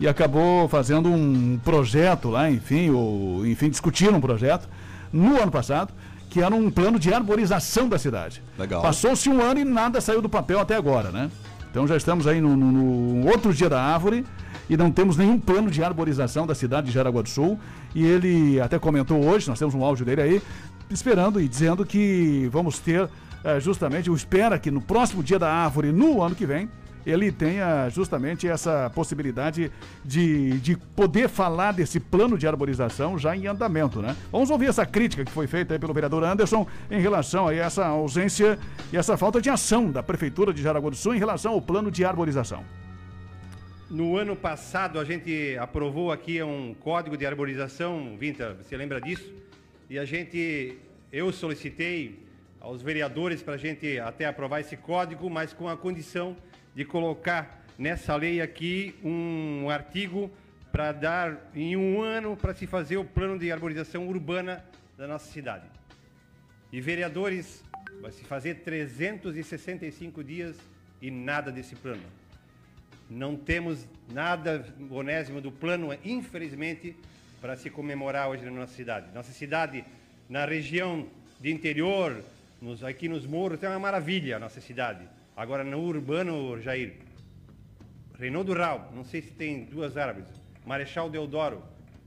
e 0.00 0.08
acabou 0.08 0.68
fazendo 0.68 1.08
um 1.08 1.60
projeto 1.64 2.30
lá, 2.30 2.50
enfim, 2.50 2.90
ou 2.90 3.46
enfim, 3.46 3.70
discutiram 3.70 4.16
um 4.16 4.20
projeto 4.20 4.68
no 5.12 5.40
ano 5.40 5.52
passado, 5.52 5.92
que 6.32 6.40
era 6.40 6.54
um 6.54 6.70
plano 6.70 6.98
de 6.98 7.12
arborização 7.12 7.86
da 7.88 7.98
cidade. 7.98 8.42
Legal. 8.58 8.80
Passou-se 8.80 9.28
um 9.28 9.40
ano 9.42 9.60
e 9.60 9.64
nada 9.64 10.00
saiu 10.00 10.22
do 10.22 10.28
papel 10.30 10.58
até 10.58 10.74
agora, 10.74 11.10
né? 11.10 11.30
Então 11.70 11.86
já 11.86 11.94
estamos 11.96 12.26
aí 12.26 12.40
no, 12.40 12.56
no- 12.56 12.72
no 12.72 13.26
outro 13.28 13.52
dia 13.52 13.68
da 13.68 13.82
árvore 13.82 14.24
e 14.68 14.74
não 14.76 14.90
temos 14.90 15.16
nenhum 15.18 15.38
plano 15.38 15.70
de 15.70 15.84
arborização 15.84 16.46
da 16.46 16.54
cidade 16.54 16.86
de 16.86 16.92
Jaraguá 16.92 17.20
do 17.20 17.28
Sul. 17.28 17.58
E 17.94 18.02
ele 18.04 18.58
até 18.60 18.78
comentou 18.78 19.22
hoje, 19.22 19.46
nós 19.48 19.58
temos 19.58 19.74
um 19.74 19.84
áudio 19.84 20.06
dele 20.06 20.22
aí, 20.22 20.42
esperando 20.90 21.38
e 21.38 21.46
dizendo 21.46 21.84
que 21.84 22.48
vamos 22.50 22.78
ter 22.78 23.08
eh, 23.44 23.60
justamente, 23.60 24.10
o 24.10 24.14
espera 24.14 24.58
que 24.58 24.70
no 24.70 24.80
próximo 24.80 25.22
dia 25.22 25.38
da 25.38 25.52
árvore, 25.52 25.92
no 25.92 26.22
ano 26.22 26.34
que 26.34 26.46
vem, 26.46 26.68
ele 27.06 27.32
tenha 27.32 27.88
justamente 27.88 28.46
essa 28.46 28.90
possibilidade 28.94 29.70
de, 30.04 30.58
de 30.60 30.76
poder 30.76 31.28
falar 31.28 31.72
desse 31.72 31.98
plano 31.98 32.38
de 32.38 32.46
arborização 32.46 33.18
já 33.18 33.36
em 33.36 33.46
andamento, 33.46 34.00
né? 34.00 34.16
Vamos 34.30 34.50
ouvir 34.50 34.66
essa 34.66 34.86
crítica 34.86 35.24
que 35.24 35.30
foi 35.30 35.46
feita 35.46 35.78
pelo 35.78 35.92
vereador 35.92 36.24
Anderson 36.24 36.66
em 36.90 37.00
relação 37.00 37.48
a 37.48 37.54
essa 37.54 37.86
ausência 37.86 38.58
e 38.92 38.96
essa 38.96 39.16
falta 39.16 39.40
de 39.40 39.50
ação 39.50 39.90
da 39.90 40.02
Prefeitura 40.02 40.52
de 40.52 40.62
Jaraguá 40.62 40.90
do 40.90 40.96
Sul 40.96 41.14
em 41.14 41.18
relação 41.18 41.52
ao 41.52 41.62
plano 41.62 41.90
de 41.90 42.04
arborização. 42.04 42.64
No 43.90 44.16
ano 44.16 44.34
passado, 44.34 44.98
a 44.98 45.04
gente 45.04 45.54
aprovou 45.60 46.10
aqui 46.10 46.42
um 46.42 46.72
código 46.72 47.14
de 47.14 47.26
arborização, 47.26 48.16
Vinta, 48.18 48.54
você 48.54 48.74
lembra 48.74 48.98
disso? 49.00 49.30
E 49.90 49.98
a 49.98 50.04
gente, 50.06 50.78
eu 51.12 51.30
solicitei 51.30 52.18
aos 52.58 52.80
vereadores 52.80 53.42
para 53.42 53.54
a 53.54 53.58
gente 53.58 53.98
até 53.98 54.24
aprovar 54.24 54.60
esse 54.60 54.76
código, 54.76 55.28
mas 55.28 55.52
com 55.52 55.68
a 55.68 55.76
condição 55.76 56.34
de 56.74 56.84
colocar 56.84 57.64
nessa 57.78 58.14
lei 58.16 58.40
aqui 58.40 58.94
um 59.02 59.68
artigo 59.68 60.30
para 60.70 60.92
dar 60.92 61.50
em 61.54 61.76
um 61.76 62.00
ano 62.00 62.36
para 62.36 62.54
se 62.54 62.66
fazer 62.66 62.96
o 62.96 63.04
plano 63.04 63.38
de 63.38 63.52
arborização 63.52 64.08
urbana 64.08 64.64
da 64.96 65.06
nossa 65.06 65.30
cidade. 65.30 65.66
E 66.72 66.80
vereadores, 66.80 67.62
vai 68.00 68.10
se 68.10 68.24
fazer 68.24 68.56
365 68.60 70.24
dias 70.24 70.56
e 71.00 71.10
nada 71.10 71.52
desse 71.52 71.76
plano. 71.76 72.02
Não 73.10 73.36
temos 73.36 73.86
nada, 74.10 74.64
onésimo, 74.90 75.40
do 75.40 75.52
plano, 75.52 75.90
infelizmente, 76.02 76.96
para 77.40 77.56
se 77.56 77.68
comemorar 77.68 78.30
hoje 78.30 78.44
na 78.44 78.50
nossa 78.50 78.74
cidade. 78.74 79.12
Nossa 79.12 79.32
cidade, 79.32 79.84
na 80.28 80.46
região 80.46 81.06
de 81.38 81.52
interior, 81.52 82.24
nos, 82.60 82.82
aqui 82.82 83.08
nos 83.08 83.26
morros, 83.26 83.62
é 83.62 83.68
uma 83.68 83.78
maravilha 83.78 84.36
a 84.36 84.38
nossa 84.38 84.60
cidade. 84.60 85.06
Agora, 85.36 85.64
no 85.64 85.80
urbano, 85.80 86.60
Jair, 86.60 86.94
Reinaldo 88.18 88.52
Rau, 88.52 88.92
não 88.94 89.04
sei 89.04 89.22
se 89.22 89.32
tem 89.32 89.64
duas 89.64 89.96
árvores. 89.96 90.28
Marechal 90.66 91.08
Deodoro, 91.08 91.62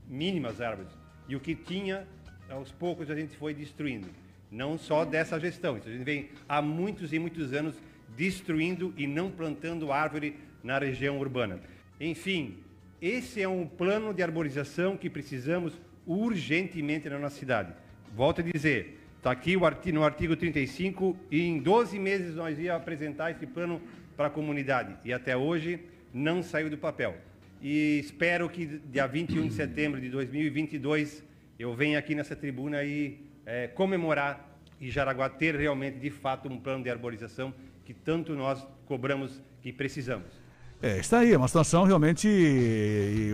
mínimas 0.08 0.60
árvores. 0.60 0.90
E 1.28 1.34
o 1.34 1.40
que 1.40 1.54
tinha, 1.54 2.06
aos 2.48 2.70
poucos 2.70 3.10
a 3.10 3.14
gente 3.14 3.36
foi 3.36 3.52
destruindo. 3.52 4.08
Não 4.50 4.78
só 4.78 5.04
dessa 5.04 5.38
gestão. 5.40 5.76
Isso 5.76 5.88
a 5.88 5.92
gente 5.92 6.04
vem 6.04 6.30
há 6.48 6.62
muitos 6.62 7.12
e 7.12 7.18
muitos 7.18 7.52
anos 7.52 7.74
destruindo 8.16 8.94
e 8.96 9.06
não 9.06 9.30
plantando 9.30 9.92
árvore 9.92 10.38
na 10.62 10.78
região 10.78 11.18
urbana. 11.18 11.60
Enfim, 12.00 12.58
esse 13.02 13.42
é 13.42 13.48
um 13.48 13.66
plano 13.66 14.14
de 14.14 14.22
arborização 14.22 14.96
que 14.96 15.10
precisamos 15.10 15.74
urgentemente 16.06 17.08
na 17.08 17.18
nossa 17.18 17.36
cidade. 17.36 17.72
Volto 18.14 18.40
a 18.40 18.44
dizer, 18.44 18.95
está 19.26 19.32
aqui 19.32 19.90
no 19.90 20.04
artigo 20.04 20.36
35 20.36 21.16
e 21.32 21.42
em 21.42 21.58
12 21.58 21.98
meses 21.98 22.36
nós 22.36 22.60
ia 22.60 22.76
apresentar 22.76 23.32
esse 23.32 23.44
plano 23.44 23.82
para 24.16 24.28
a 24.28 24.30
comunidade 24.30 24.94
e 25.04 25.12
até 25.12 25.36
hoje 25.36 25.80
não 26.14 26.44
saiu 26.44 26.70
do 26.70 26.78
papel. 26.78 27.16
E 27.60 27.98
espero 27.98 28.48
que 28.48 28.64
dia 28.64 29.04
21 29.04 29.48
de 29.48 29.54
setembro 29.54 30.00
de 30.00 30.10
2022 30.10 31.24
eu 31.58 31.74
venha 31.74 31.98
aqui 31.98 32.14
nessa 32.14 32.36
tribuna 32.36 32.84
e 32.84 33.18
é, 33.44 33.66
comemorar 33.66 34.56
e 34.80 34.88
Jaraguá 34.90 35.28
ter 35.28 35.56
realmente, 35.56 35.98
de 35.98 36.10
fato, 36.10 36.48
um 36.48 36.60
plano 36.60 36.84
de 36.84 36.90
arborização 36.90 37.52
que 37.84 37.92
tanto 37.92 38.32
nós 38.32 38.64
cobramos 38.86 39.42
que 39.60 39.72
precisamos. 39.72 40.45
É, 40.82 40.98
está 40.98 41.20
aí, 41.20 41.32
é 41.32 41.36
uma 41.38 41.48
situação 41.48 41.84
realmente. 41.84 42.28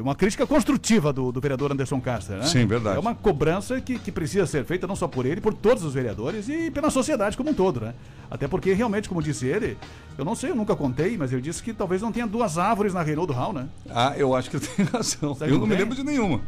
Uma 0.01 0.15
crítica 0.15 0.47
construtiva 0.47 1.13
do, 1.13 1.33
do 1.33 1.41
vereador 1.41 1.73
Anderson 1.73 2.01
Castro, 2.01 2.37
né? 2.37 2.45
Sim, 2.45 2.67
verdade. 2.67 2.97
É 2.97 3.01
uma 3.01 3.15
cobrança 3.15 3.81
que, 3.81 3.99
que 3.99 4.13
precisa 4.13 4.47
ser 4.47 4.65
feita 4.65 4.87
não 4.87 4.95
só 4.95 5.09
por 5.09 5.27
ele, 5.27 5.41
por 5.41 5.53
todos 5.53 5.83
os 5.83 5.93
vereadores 5.93 6.49
e 6.49 6.71
pela 6.71 6.89
sociedade 6.89 7.37
como 7.37 7.51
um 7.51 7.55
todo, 7.55 7.81
né? 7.81 7.95
Até 8.31 8.47
porque, 8.47 8.73
realmente, 8.73 9.09
como 9.09 9.21
disse 9.21 9.47
ele, 9.47 9.77
eu 10.17 10.25
não 10.25 10.37
sei, 10.37 10.51
eu 10.51 10.55
nunca 10.57 10.77
contei, 10.77 11.17
mas 11.19 11.33
ele 11.33 11.43
disse 11.43 11.63
que 11.63 11.73
talvez 11.73 12.01
não 12.01 12.13
tenha 12.13 12.27
duas 12.27 12.59
árvores 12.59 12.95
na 12.95 13.03
Reinaldo 13.03 13.33
Hall, 13.33 13.53
né? 13.53 13.67
Ah, 13.91 14.15
eu 14.17 14.35
acho 14.37 14.49
que 14.49 14.61
tem 14.61 14.87
razão. 14.93 15.37
eu 15.41 15.59
não 15.59 15.67
me 15.67 15.75
lembro 15.75 15.97
de 15.97 16.05
nenhuma. 16.05 16.41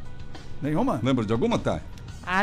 Nenhuma? 0.63 1.01
Lembra 1.03 1.25
de 1.25 1.33
alguma, 1.33 1.59
Thay? 1.59 1.81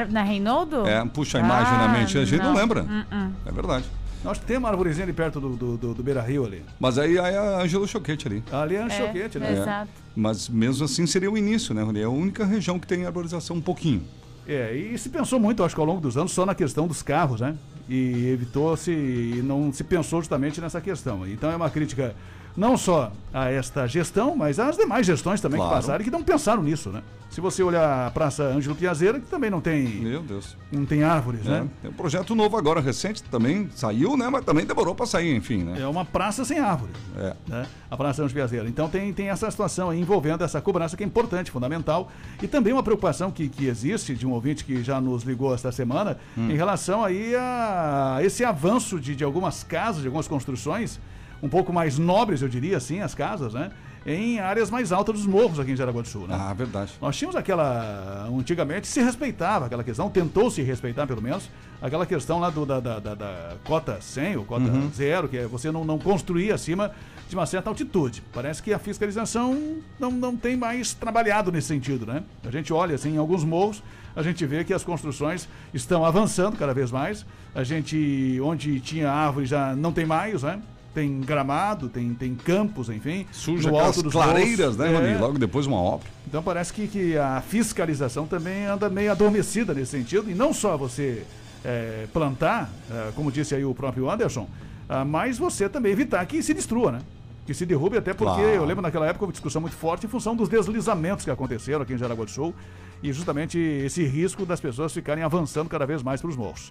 Na 0.10 0.22
Reinaldo? 0.22 0.88
É, 0.88 1.04
puxa 1.06 1.40
a 1.40 1.42
imagem 1.42 1.74
ah, 1.74 1.88
na 1.88 1.88
mente, 1.88 2.18
a 2.18 2.26
gente 2.26 2.40
não, 2.44 2.54
não 2.54 2.60
lembra. 2.60 2.84
Uh 2.84 2.86
-uh. 2.86 3.32
É 3.46 3.52
verdade. 3.52 3.86
Nós 4.24 4.38
temos 4.38 4.64
uma 4.64 4.70
arvorezinha 4.70 5.04
ali 5.04 5.14
perto 5.14 5.40
do, 5.40 5.50
do, 5.56 5.78
do, 5.78 5.94
do 5.96 6.04
Beira 6.04 6.22
Rio 6.22 6.46
ali. 6.46 6.64
Mas 6.80 6.98
aí, 7.00 7.18
aí 7.18 7.34
é 7.34 7.38
a 7.38 7.62
Ângelo 7.62 7.88
Choquete 7.88 8.28
ali. 8.28 8.44
Ali 8.52 8.76
é 8.76 8.84
a 8.84 8.86
é, 8.86 8.90
Choquete, 8.90 9.40
né? 9.40 9.54
Exato. 9.54 9.90
É. 9.90 10.02
Mas 10.16 10.48
mesmo 10.48 10.86
assim 10.86 11.08
seria 11.08 11.32
o 11.32 11.38
início, 11.38 11.74
né, 11.74 11.82
Rony? 11.82 12.02
É 12.02 12.04
a 12.04 12.10
única 12.10 12.46
região 12.46 12.80
que 12.80 12.86
tem 12.86 13.06
arborização 13.06 13.56
um 13.56 13.62
pouquinho. 13.62 14.04
É, 14.48 14.76
e 14.76 14.98
se 14.98 15.10
pensou 15.10 15.40
muito, 15.40 15.64
acho 15.64 15.74
que 15.74 15.82
ao 15.82 15.88
longo 15.88 16.02
dos 16.02 16.18
anos, 16.18 16.32
só 16.32 16.46
na 16.46 16.54
questão 16.54 16.88
dos 16.88 17.02
carros, 17.02 17.42
né? 17.42 17.56
E 17.90 18.28
evitou-se, 18.28 18.92
e 18.92 19.42
não 19.44 19.74
se 19.74 19.84
pensou 19.84 20.20
justamente 20.20 20.62
nessa 20.62 20.80
questão. 20.80 21.28
Então 21.28 21.50
é 21.50 21.56
uma 21.56 21.70
crítica 21.70 22.16
não 22.56 22.78
só 22.78 23.12
a 23.34 23.50
esta 23.50 23.88
gestão, 23.88 24.36
mas 24.36 24.60
às 24.60 24.78
demais 24.78 25.06
gestões 25.06 25.40
também 25.40 25.58
claro. 25.58 25.74
que 25.74 25.82
passaram 25.82 26.02
e 26.02 26.04
que 26.04 26.12
não 26.12 26.24
pensaram 26.24 26.62
nisso, 26.62 26.90
né? 26.90 27.02
Se 27.30 27.40
você 27.40 27.64
olhar 27.64 28.08
a 28.08 28.12
Praça 28.12 28.44
Ângelo 28.44 28.76
Piazeira, 28.76 29.18
que 29.18 29.26
também 29.26 29.50
não 29.50 29.62
tem. 29.62 29.88
Meu 29.88 30.22
Deus. 30.22 30.58
Não 30.70 30.86
tem 30.86 31.02
árvores, 31.02 31.46
é, 31.46 31.50
né? 31.50 31.70
Tem 31.82 31.90
um 31.90 31.94
projeto 31.94 32.36
novo 32.36 32.58
agora, 32.58 32.82
recente, 32.82 33.24
também 33.24 33.70
saiu, 33.74 34.18
né? 34.18 34.28
Mas 34.28 34.44
também 34.44 34.66
demorou 34.66 34.94
para 34.94 35.06
sair, 35.06 35.34
enfim, 35.34 35.64
né? 35.64 35.82
É 35.82 35.88
uma 35.88 36.04
praça 36.04 36.44
sem 36.44 36.60
árvore. 36.60 36.92
É. 37.18 37.34
Né? 37.48 37.66
A 37.90 37.96
Praça 37.96 38.22
Ângelo 38.22 38.36
Piazeira. 38.36 38.68
Então 38.68 38.90
tem, 38.90 39.14
tem 39.14 39.30
essa 39.30 39.50
situação 39.50 39.92
aí 39.92 40.02
envolvendo 40.02 40.44
essa 40.44 40.60
cobrança 40.60 40.98
que 40.98 41.06
é 41.06 41.08
importante, 41.08 41.52
fundamental. 41.52 42.12
E 42.44 42.48
também 42.50 42.74
uma 42.74 42.84
preocupação 42.84 43.32
que, 43.32 43.48
que 43.48 43.66
existe 43.66 44.14
de 44.14 44.28
um 44.28 44.32
ouvinte 44.32 44.66
que 44.66 44.84
já 44.84 45.00
nos 45.00 45.24
ligou 45.24 45.56
esta 45.56 45.72
semana 45.72 46.18
hum. 46.38 46.52
em 46.52 46.56
relação 46.58 47.02
aí 47.02 47.34
a 47.34 48.20
esse 48.22 48.44
avanço 48.44 49.00
de, 49.00 49.16
de 49.16 49.24
algumas 49.24 49.64
casas, 49.64 50.02
de 50.02 50.08
algumas 50.08 50.28
construções 50.28 51.00
um 51.42 51.50
pouco 51.50 51.74
mais 51.74 51.98
nobres, 51.98 52.42
eu 52.42 52.48
diria 52.48 52.78
assim, 52.78 53.02
as 53.02 53.16
casas, 53.16 53.54
né? 53.54 53.72
Em 54.06 54.40
áreas 54.40 54.72
mais 54.72 54.92
altas 54.92 55.16
dos 55.16 55.28
morros 55.28 55.60
aqui 55.60 55.74
em 55.74 55.76
Jaraguá 55.76 56.02
do 56.02 56.08
Sul, 56.08 56.28
né? 56.28 56.36
Ah, 56.40 56.54
verdade. 56.54 56.92
Nós 57.00 57.16
tínhamos 57.16 57.36
aquela. 57.36 58.28
Antigamente 58.28 58.88
se 58.88 59.00
respeitava 59.00 59.68
aquela 59.68 59.84
questão, 59.84 60.10
tentou 60.10 60.50
se 60.50 60.64
respeitar 60.64 61.06
pelo 61.06 61.22
menos, 61.22 61.48
aquela 61.80 62.04
questão 62.06 62.40
lá 62.40 62.50
do, 62.50 62.66
da, 62.66 62.80
da, 62.80 63.00
da, 63.00 63.14
da 63.14 63.54
cota 63.64 64.02
100 64.02 64.38
ou 64.38 64.46
cota 64.46 64.66
uhum. 64.66 64.90
zero, 64.92 65.30
que 65.30 65.38
é 65.38 65.46
você 65.46 65.72
não, 65.72 65.86
não 65.86 66.00
construir 66.00 66.52
acima 66.52 66.92
de 67.30 67.36
uma 67.36 67.46
certa 67.46 67.70
altitude. 67.70 68.24
Parece 68.34 68.62
que 68.64 68.74
a 68.74 68.80
fiscalização 68.80 69.78
não, 70.00 70.10
não 70.10 70.36
tem 70.36 70.58
mais 70.58 70.96
trabalhado 70.96 71.52
nesse 71.52 71.68
sentido, 71.68 72.04
né? 72.06 72.24
A 72.44 72.50
gente 72.50 72.74
olha 72.74 72.96
assim 72.96 73.14
em 73.14 73.18
alguns 73.18 73.44
morros, 73.44 73.84
a 74.16 74.24
gente 74.24 74.44
vê 74.48 74.64
que 74.64 74.74
as 74.74 74.84
construções 74.84 75.48
estão 75.74 76.04
avançando 76.04 76.58
cada 76.58 76.74
vez 76.74 76.92
mais. 76.92 77.24
A 77.54 77.64
gente, 77.64 78.40
onde 78.44 78.80
tinha 78.80 79.12
árvore, 79.12 79.46
já 79.46 79.76
não 79.76 79.94
tem 79.94 80.06
mais, 80.06 80.42
né? 80.42 80.60
Tem 80.94 81.22
gramado, 81.22 81.90
tem, 81.90 82.14
tem 82.14 82.36
campos, 82.36 82.90
enfim. 82.90 83.26
Suja 83.32 83.70
no 83.70 83.80
alto 83.80 84.04
dos 84.04 84.12
clareiras, 84.12 84.76
né, 84.76 85.14
é. 85.14 85.18
Logo 85.18 85.38
depois 85.38 85.66
uma 85.66 85.78
obra. 85.78 86.08
Então 86.28 86.44
parece 86.44 86.74
que, 86.74 86.88
que 86.88 87.18
a 87.18 87.42
fiscalização 87.42 88.28
também 88.28 88.66
anda 88.66 88.90
meio 88.90 89.12
adormecida 89.12 89.74
nesse 89.74 89.92
sentido. 89.92 90.30
E 90.30 90.34
não 90.34 90.54
só 90.54 90.76
você 90.78 91.24
é, 91.64 92.08
plantar, 92.12 92.70
é, 92.90 93.12
como 93.16 93.32
disse 93.32 93.56
aí 93.56 93.64
o 93.64 93.74
próprio 93.74 94.10
Anderson, 94.10 94.48
ah, 94.90 95.06
mas 95.06 95.38
você 95.38 95.70
também 95.70 95.94
evitar 95.94 96.26
que 96.26 96.44
se 96.44 96.54
destrua, 96.54 96.92
né? 96.92 97.00
Que 97.46 97.54
se 97.54 97.66
derrube, 97.66 97.98
até 97.98 98.14
porque 98.14 98.42
claro. 98.42 98.56
eu 98.56 98.66
lembro 98.66 98.82
naquela 98.82 99.08
época 99.08 99.26
uma 99.26 99.32
discussão 99.32 99.62
muito 99.62 99.76
forte 99.76 100.06
em 100.06 100.10
função 100.10 100.36
dos 100.36 100.50
deslizamentos 100.50 101.24
que 101.24 101.32
aconteceram 101.32 101.82
aqui 101.82 101.94
em 101.94 101.98
Jaraguá 101.98 102.26
do 102.26 102.32
Sul 102.32 102.54
e 103.02 103.12
justamente 103.14 103.58
esse 103.58 104.04
risco 104.04 104.46
das 104.46 104.60
pessoas 104.60 104.94
ficarem 104.94 105.24
avançando 105.24 105.70
cada 105.70 105.86
vez 105.86 106.04
mais 106.04 106.20
para 106.22 106.30
os 106.30 106.36
morros. 106.36 106.70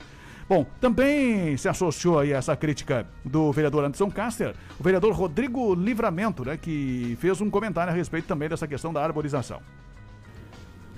Bom, 0.51 0.67
também 0.81 1.57
se 1.57 1.69
associou 1.69 2.19
aí 2.19 2.35
a 2.35 2.39
essa 2.39 2.57
crítica 2.57 3.07
do 3.25 3.53
vereador 3.53 3.85
Anderson 3.85 4.11
Caster, 4.11 4.53
o 4.81 4.83
vereador 4.83 5.13
Rodrigo 5.13 5.77
Livramento, 5.77 6.45
né, 6.45 6.57
que 6.57 7.17
fez 7.21 7.41
um 7.41 7.49
comentário 7.49 7.93
a 7.93 7.95
respeito 7.95 8.27
também 8.27 8.49
dessa 8.49 8.67
questão 8.67 8.93
da 8.93 9.01
arborização. 9.01 9.63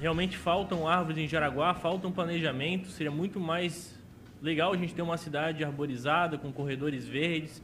Realmente 0.00 0.38
faltam 0.38 0.88
árvores 0.88 1.18
em 1.18 1.28
Jaraguá, 1.28 1.74
falta 1.74 2.08
um 2.08 2.12
planejamento, 2.12 2.88
seria 2.88 3.10
muito 3.10 3.38
mais 3.38 3.94
legal 4.40 4.72
a 4.72 4.76
gente 4.78 4.94
ter 4.94 5.02
uma 5.02 5.18
cidade 5.18 5.62
arborizada, 5.62 6.38
com 6.38 6.50
corredores 6.50 7.06
verdes, 7.06 7.62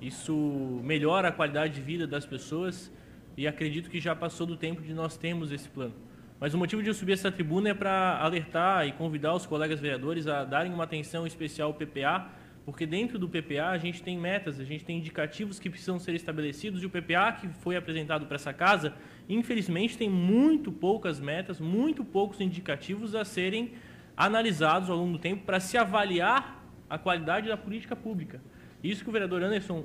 isso 0.00 0.34
melhora 0.82 1.28
a 1.28 1.32
qualidade 1.32 1.74
de 1.74 1.80
vida 1.80 2.04
das 2.04 2.26
pessoas 2.26 2.90
e 3.36 3.46
acredito 3.46 3.88
que 3.88 4.00
já 4.00 4.16
passou 4.16 4.44
do 4.44 4.56
tempo 4.56 4.82
de 4.82 4.92
nós 4.92 5.16
termos 5.16 5.52
esse 5.52 5.68
plano. 5.68 5.94
Mas 6.40 6.54
o 6.54 6.58
motivo 6.58 6.82
de 6.82 6.88
eu 6.88 6.94
subir 6.94 7.12
essa 7.12 7.32
tribuna 7.32 7.70
é 7.70 7.74
para 7.74 8.18
alertar 8.20 8.86
e 8.86 8.92
convidar 8.92 9.34
os 9.34 9.44
colegas 9.44 9.80
vereadores 9.80 10.28
a 10.28 10.44
darem 10.44 10.72
uma 10.72 10.84
atenção 10.84 11.26
especial 11.26 11.70
ao 11.70 11.74
PPA, 11.74 12.28
porque 12.64 12.86
dentro 12.86 13.18
do 13.18 13.28
PPA 13.28 13.70
a 13.70 13.78
gente 13.78 14.02
tem 14.02 14.16
metas, 14.16 14.60
a 14.60 14.64
gente 14.64 14.84
tem 14.84 14.98
indicativos 14.98 15.58
que 15.58 15.68
precisam 15.68 15.98
ser 15.98 16.14
estabelecidos 16.14 16.82
e 16.82 16.86
o 16.86 16.90
PPA 16.90 17.32
que 17.32 17.48
foi 17.48 17.76
apresentado 17.76 18.26
para 18.26 18.36
essa 18.36 18.52
casa, 18.52 18.94
infelizmente 19.28 19.98
tem 19.98 20.08
muito 20.08 20.70
poucas 20.70 21.18
metas, 21.18 21.58
muito 21.58 22.04
poucos 22.04 22.40
indicativos 22.40 23.16
a 23.16 23.24
serem 23.24 23.72
analisados 24.16 24.90
ao 24.90 24.96
longo 24.96 25.12
do 25.14 25.18
tempo 25.18 25.44
para 25.44 25.58
se 25.58 25.76
avaliar 25.76 26.64
a 26.88 26.96
qualidade 26.96 27.48
da 27.48 27.56
política 27.56 27.96
pública. 27.96 28.40
Isso 28.82 29.02
que 29.02 29.10
o 29.10 29.12
vereador 29.12 29.42
Anderson 29.42 29.84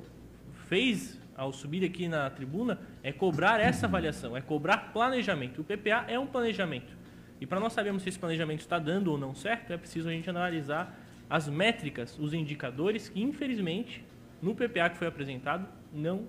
fez 0.68 1.20
ao 1.36 1.52
subir 1.52 1.84
aqui 1.84 2.08
na 2.08 2.28
tribuna, 2.30 2.78
é 3.02 3.12
cobrar 3.12 3.60
essa 3.60 3.86
avaliação, 3.86 4.36
é 4.36 4.40
cobrar 4.40 4.92
planejamento. 4.92 5.60
O 5.60 5.64
PPA 5.64 6.04
é 6.08 6.18
um 6.18 6.26
planejamento. 6.26 6.96
E 7.40 7.46
para 7.46 7.60
nós 7.60 7.72
sabermos 7.72 8.02
se 8.02 8.08
esse 8.08 8.18
planejamento 8.18 8.60
está 8.60 8.78
dando 8.78 9.10
ou 9.10 9.18
não 9.18 9.34
certo, 9.34 9.72
é 9.72 9.76
preciso 9.76 10.08
a 10.08 10.12
gente 10.12 10.30
analisar 10.30 10.98
as 11.28 11.48
métricas, 11.48 12.18
os 12.18 12.32
indicadores 12.32 13.08
que, 13.08 13.22
infelizmente, 13.22 14.04
no 14.40 14.54
PPA 14.54 14.90
que 14.90 14.98
foi 14.98 15.06
apresentado, 15.06 15.66
não 15.92 16.26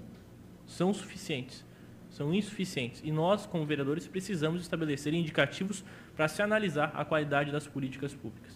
são 0.66 0.94
suficientes. 0.94 1.66
São 2.10 2.34
insuficientes. 2.34 3.02
E 3.04 3.12
nós, 3.12 3.46
como 3.46 3.66
vereadores, 3.66 4.08
precisamos 4.08 4.62
estabelecer 4.62 5.14
indicativos 5.14 5.84
para 6.16 6.28
se 6.28 6.42
analisar 6.42 6.92
a 6.96 7.04
qualidade 7.04 7.52
das 7.52 7.68
políticas 7.68 8.14
públicas. 8.14 8.55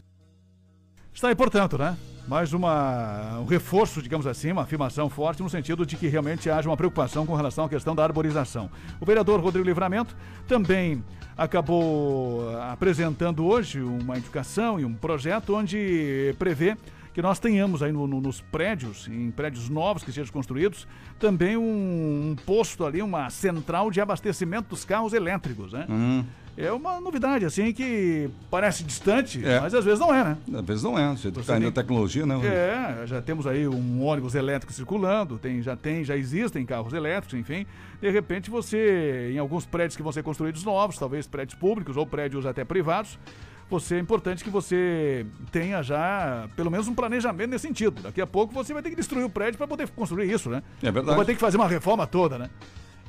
Está 1.13 1.27
aí, 1.29 1.35
portanto, 1.35 1.77
né? 1.77 1.97
Mais 2.27 2.53
uma, 2.53 3.39
um 3.39 3.45
reforço, 3.45 4.01
digamos 4.01 4.27
assim, 4.27 4.51
uma 4.51 4.61
afirmação 4.61 5.09
forte 5.09 5.41
no 5.41 5.49
sentido 5.49 5.85
de 5.85 5.95
que 5.97 6.07
realmente 6.07 6.49
haja 6.49 6.69
uma 6.69 6.77
preocupação 6.77 7.25
com 7.25 7.33
relação 7.35 7.65
à 7.65 7.69
questão 7.69 7.95
da 7.95 8.03
arborização. 8.03 8.69
O 9.01 9.05
vereador 9.05 9.39
Rodrigo 9.41 9.67
Livramento 9.67 10.15
também 10.47 11.03
acabou 11.35 12.55
apresentando 12.71 13.43
hoje 13.45 13.81
uma 13.81 14.17
indicação 14.17 14.79
e 14.79 14.85
um 14.85 14.93
projeto 14.93 15.55
onde 15.55 16.35
prevê 16.37 16.77
que 17.13 17.21
nós 17.21 17.39
tenhamos 17.39 17.81
aí 17.81 17.91
no- 17.91 18.05
no- 18.07 18.21
nos 18.21 18.39
prédios, 18.39 19.07
em 19.07 19.31
prédios 19.31 19.67
novos 19.67 20.03
que 20.03 20.11
sejam 20.11 20.31
construídos, 20.31 20.87
também 21.17 21.57
um, 21.57 21.61
um 22.31 22.35
posto 22.45 22.85
ali, 22.85 23.01
uma 23.01 23.29
central 23.31 23.89
de 23.89 23.99
abastecimento 23.99 24.69
dos 24.69 24.85
carros 24.85 25.13
elétricos, 25.13 25.73
né? 25.73 25.87
Hum, 25.89 26.23
É 26.57 26.71
uma 26.71 26.99
novidade, 26.99 27.45
assim, 27.45 27.71
que 27.71 28.29
parece 28.51 28.83
distante, 28.83 29.43
É. 29.45 29.61
mas 29.61 29.73
às 29.73 29.85
vezes 29.85 29.99
não 29.99 30.13
é, 30.13 30.23
né? 30.23 30.37
às 30.53 30.65
vezes 30.65 30.83
não 30.83 30.99
é. 30.99 31.09
Você 31.15 31.29
Você 31.31 31.43
tá 31.47 31.57
indo 31.57 31.65
na 31.67 31.71
tecnologia, 31.71 32.25
né? 32.25 32.35
É, 32.45 33.07
já 33.07 33.21
temos 33.21 33.47
aí 33.47 33.67
um 33.67 34.03
ônibus 34.03 34.35
elétrico 34.35 34.73
circulando, 34.73 35.37
tem, 35.37 35.61
já 35.61 35.75
tem, 35.75 36.03
já 36.03 36.17
existem 36.17 36.65
carros 36.65 36.91
elétricos, 36.91 37.39
enfim. 37.39 37.65
De 38.01 38.09
repente 38.09 38.49
você, 38.49 39.31
em 39.33 39.37
alguns 39.37 39.65
prédios 39.65 39.95
que 39.95 40.03
vão 40.03 40.11
ser 40.11 40.21
construídos 40.23 40.63
novos, 40.63 40.97
talvez 40.97 41.25
prédios 41.27 41.57
públicos 41.57 41.95
ou 41.95 42.05
prédios 42.05 42.45
até 42.45 42.65
privados, 42.65 43.17
você 43.69 43.95
é 43.95 43.99
importante 43.99 44.43
que 44.43 44.49
você 44.49 45.25
tenha 45.51 45.81
já 45.83 46.49
pelo 46.55 46.71
menos 46.71 46.87
um 46.87 46.93
planejamento 46.95 47.51
nesse 47.51 47.67
sentido. 47.67 48.01
Daqui 48.01 48.19
a 48.19 48.27
pouco 48.27 48.53
você 48.53 48.73
vai 48.73 48.81
ter 48.81 48.89
que 48.89 48.95
destruir 48.95 49.23
o 49.23 49.29
prédio 49.29 49.57
para 49.57 49.67
poder 49.67 49.87
construir 49.89 50.29
isso, 50.29 50.49
né? 50.49 50.63
É 50.81 50.91
verdade. 50.91 51.11
Ou 51.11 51.15
vai 51.15 51.25
ter 51.25 51.35
que 51.35 51.39
fazer 51.39 51.55
uma 51.57 51.67
reforma 51.67 52.07
toda, 52.07 52.37
né? 52.37 52.49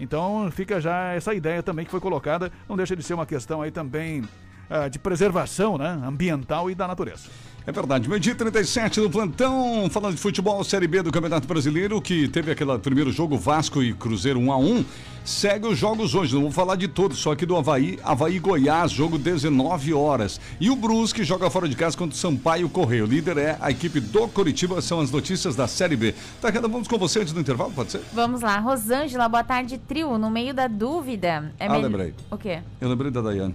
Então 0.00 0.50
fica 0.50 0.80
já 0.80 1.12
essa 1.12 1.34
ideia 1.34 1.62
também 1.62 1.84
que 1.84 1.90
foi 1.90 2.00
colocada, 2.00 2.50
não 2.66 2.76
deixa 2.76 2.96
de 2.96 3.02
ser 3.02 3.14
uma 3.14 3.26
questão 3.26 3.60
aí 3.60 3.70
também 3.70 4.24
ah, 4.70 4.88
de 4.88 4.98
preservação, 4.98 5.76
né? 5.76 6.00
Ambiental 6.04 6.70
e 6.70 6.74
da 6.74 6.88
natureza. 6.88 7.28
É 7.70 7.72
verdade. 7.72 8.08
Meio 8.08 8.18
dia 8.18 8.34
37 8.34 9.00
do 9.00 9.08
plantão, 9.08 9.88
falando 9.88 10.16
de 10.16 10.20
futebol, 10.20 10.64
Série 10.64 10.88
B 10.88 11.02
do 11.04 11.12
Campeonato 11.12 11.46
Brasileiro, 11.46 12.02
que 12.02 12.26
teve 12.26 12.50
aquele 12.50 12.76
primeiro 12.80 13.12
jogo 13.12 13.38
Vasco 13.38 13.80
e 13.80 13.94
Cruzeiro 13.94 14.40
1 14.40 14.52
a 14.52 14.56
1 14.58 14.84
Segue 15.24 15.68
os 15.68 15.78
jogos 15.78 16.16
hoje, 16.16 16.34
não 16.34 16.42
vou 16.42 16.50
falar 16.50 16.74
de 16.74 16.88
todos, 16.88 17.18
só 17.18 17.30
aqui 17.30 17.46
do 17.46 17.54
Havaí, 17.56 17.96
Havaí 18.02 18.40
Goiás, 18.40 18.90
jogo 18.90 19.16
19 19.18 19.94
horas. 19.94 20.40
E 20.58 20.68
o 20.68 20.74
Brusque 20.74 21.22
joga 21.22 21.48
fora 21.48 21.68
de 21.68 21.76
casa 21.76 21.96
contra 21.96 22.12
o 22.16 22.18
Sampaio 22.18 22.68
Correio. 22.68 23.04
O 23.04 23.06
líder 23.06 23.38
é 23.38 23.56
a 23.60 23.70
equipe 23.70 24.00
do 24.00 24.26
Coritiba, 24.26 24.82
são 24.82 24.98
as 24.98 25.12
notícias 25.12 25.54
da 25.54 25.68
Série 25.68 25.94
B. 25.94 26.12
Tá, 26.40 26.50
Reda, 26.50 26.66
vamos 26.66 26.88
com 26.88 26.98
você 26.98 27.20
antes 27.20 27.32
do 27.32 27.38
intervalo, 27.38 27.70
pode 27.70 27.92
ser? 27.92 28.00
Vamos 28.12 28.40
lá, 28.40 28.58
Rosângela, 28.58 29.28
boa 29.28 29.44
tarde, 29.44 29.78
trio. 29.78 30.18
No 30.18 30.28
meio 30.28 30.52
da 30.52 30.66
dúvida. 30.66 31.52
É 31.60 31.66
Ah, 31.66 31.70
mel- 31.70 31.82
lembrei. 31.82 32.14
O 32.32 32.36
quê? 32.36 32.58
Eu 32.80 32.88
lembrei 32.88 33.12
da 33.12 33.20
Daiane. 33.20 33.54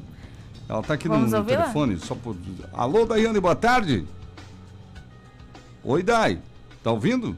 Ela 0.68 0.82
tá 0.82 0.96
aqui 0.96 1.08
no, 1.08 1.16
Vamos 1.16 1.32
no 1.32 1.38
ouvi-la? 1.38 1.62
telefone, 1.64 1.98
só 2.00 2.16
por... 2.16 2.36
Alô, 2.74 3.06
Daiane, 3.06 3.40
boa 3.40 3.56
tarde. 3.56 4.06
Oi, 5.84 6.02
Dai. 6.02 6.40
Tá 6.84 6.92
ouvindo? 6.92 7.38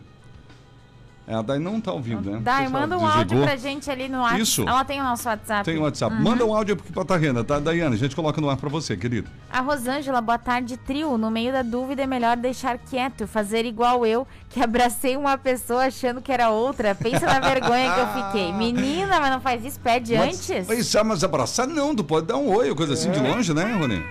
É, 1.30 1.36
a 1.36 1.42
Dai 1.42 1.60
não 1.60 1.82
tá 1.82 1.92
ouvindo, 1.92 2.32
né? 2.32 2.40
Dai, 2.42 2.70
manda 2.70 2.98
um 2.98 3.06
áudio 3.06 3.26
desligou. 3.26 3.46
pra 3.46 3.58
gente 3.58 3.92
ali 3.92 4.08
no 4.08 4.20
WhatsApp. 4.20 4.42
Isso. 4.42 4.62
Ela 4.62 4.86
tem 4.86 5.02
o 5.02 5.04
nosso 5.04 5.28
WhatsApp. 5.28 5.66
Tem 5.66 5.78
o 5.78 5.82
WhatsApp. 5.82 6.16
Uhum. 6.16 6.22
Manda 6.22 6.46
um 6.46 6.56
áudio 6.56 6.76
aqui 6.76 6.90
pra 6.90 7.04
Tarrena, 7.04 7.44
tá, 7.44 7.60
Daiane? 7.60 7.96
A 7.96 7.98
gente 7.98 8.16
coloca 8.16 8.40
no 8.40 8.50
ar 8.50 8.56
pra 8.56 8.70
você, 8.70 8.96
querido. 8.96 9.30
A 9.52 9.60
Rosângela, 9.60 10.22
boa 10.22 10.38
tarde, 10.38 10.78
trio. 10.78 11.18
No 11.18 11.30
meio 11.30 11.52
da 11.52 11.64
dúvida 11.64 12.02
é 12.04 12.08
melhor 12.08 12.38
deixar 12.38 12.78
quieto, 12.78 13.28
fazer 13.28 13.66
igual 13.66 14.06
eu, 14.06 14.26
que 14.50 14.64
abracei 14.64 15.18
uma 15.18 15.38
pessoa 15.38 15.88
achando 15.88 16.22
que 16.22 16.32
era 16.32 16.50
outra. 16.50 16.96
Pensa 16.96 17.26
na 17.26 17.42
vergonha 17.42 17.94
que 17.94 18.00
eu 18.00 18.24
fiquei. 18.24 18.54
Menina, 18.56 19.20
mas 19.20 19.30
não 19.30 19.42
faz 19.42 19.66
isso, 19.66 19.82
pede 19.82 20.16
Mas, 20.16 20.50
antes. 20.50 20.66
mas, 20.66 20.96
ah, 20.96 21.04
mas 21.04 21.24
abraçar 21.26 21.68
não, 21.68 21.94
tu 21.94 22.06
pode 22.06 22.26
dar 22.26 22.38
um 22.38 22.56
oi, 22.56 22.74
coisa 22.74 22.94
assim 22.94 23.12
de 23.12 23.20
longe, 23.20 23.54
né, 23.54 23.66
Rony? 23.78 24.02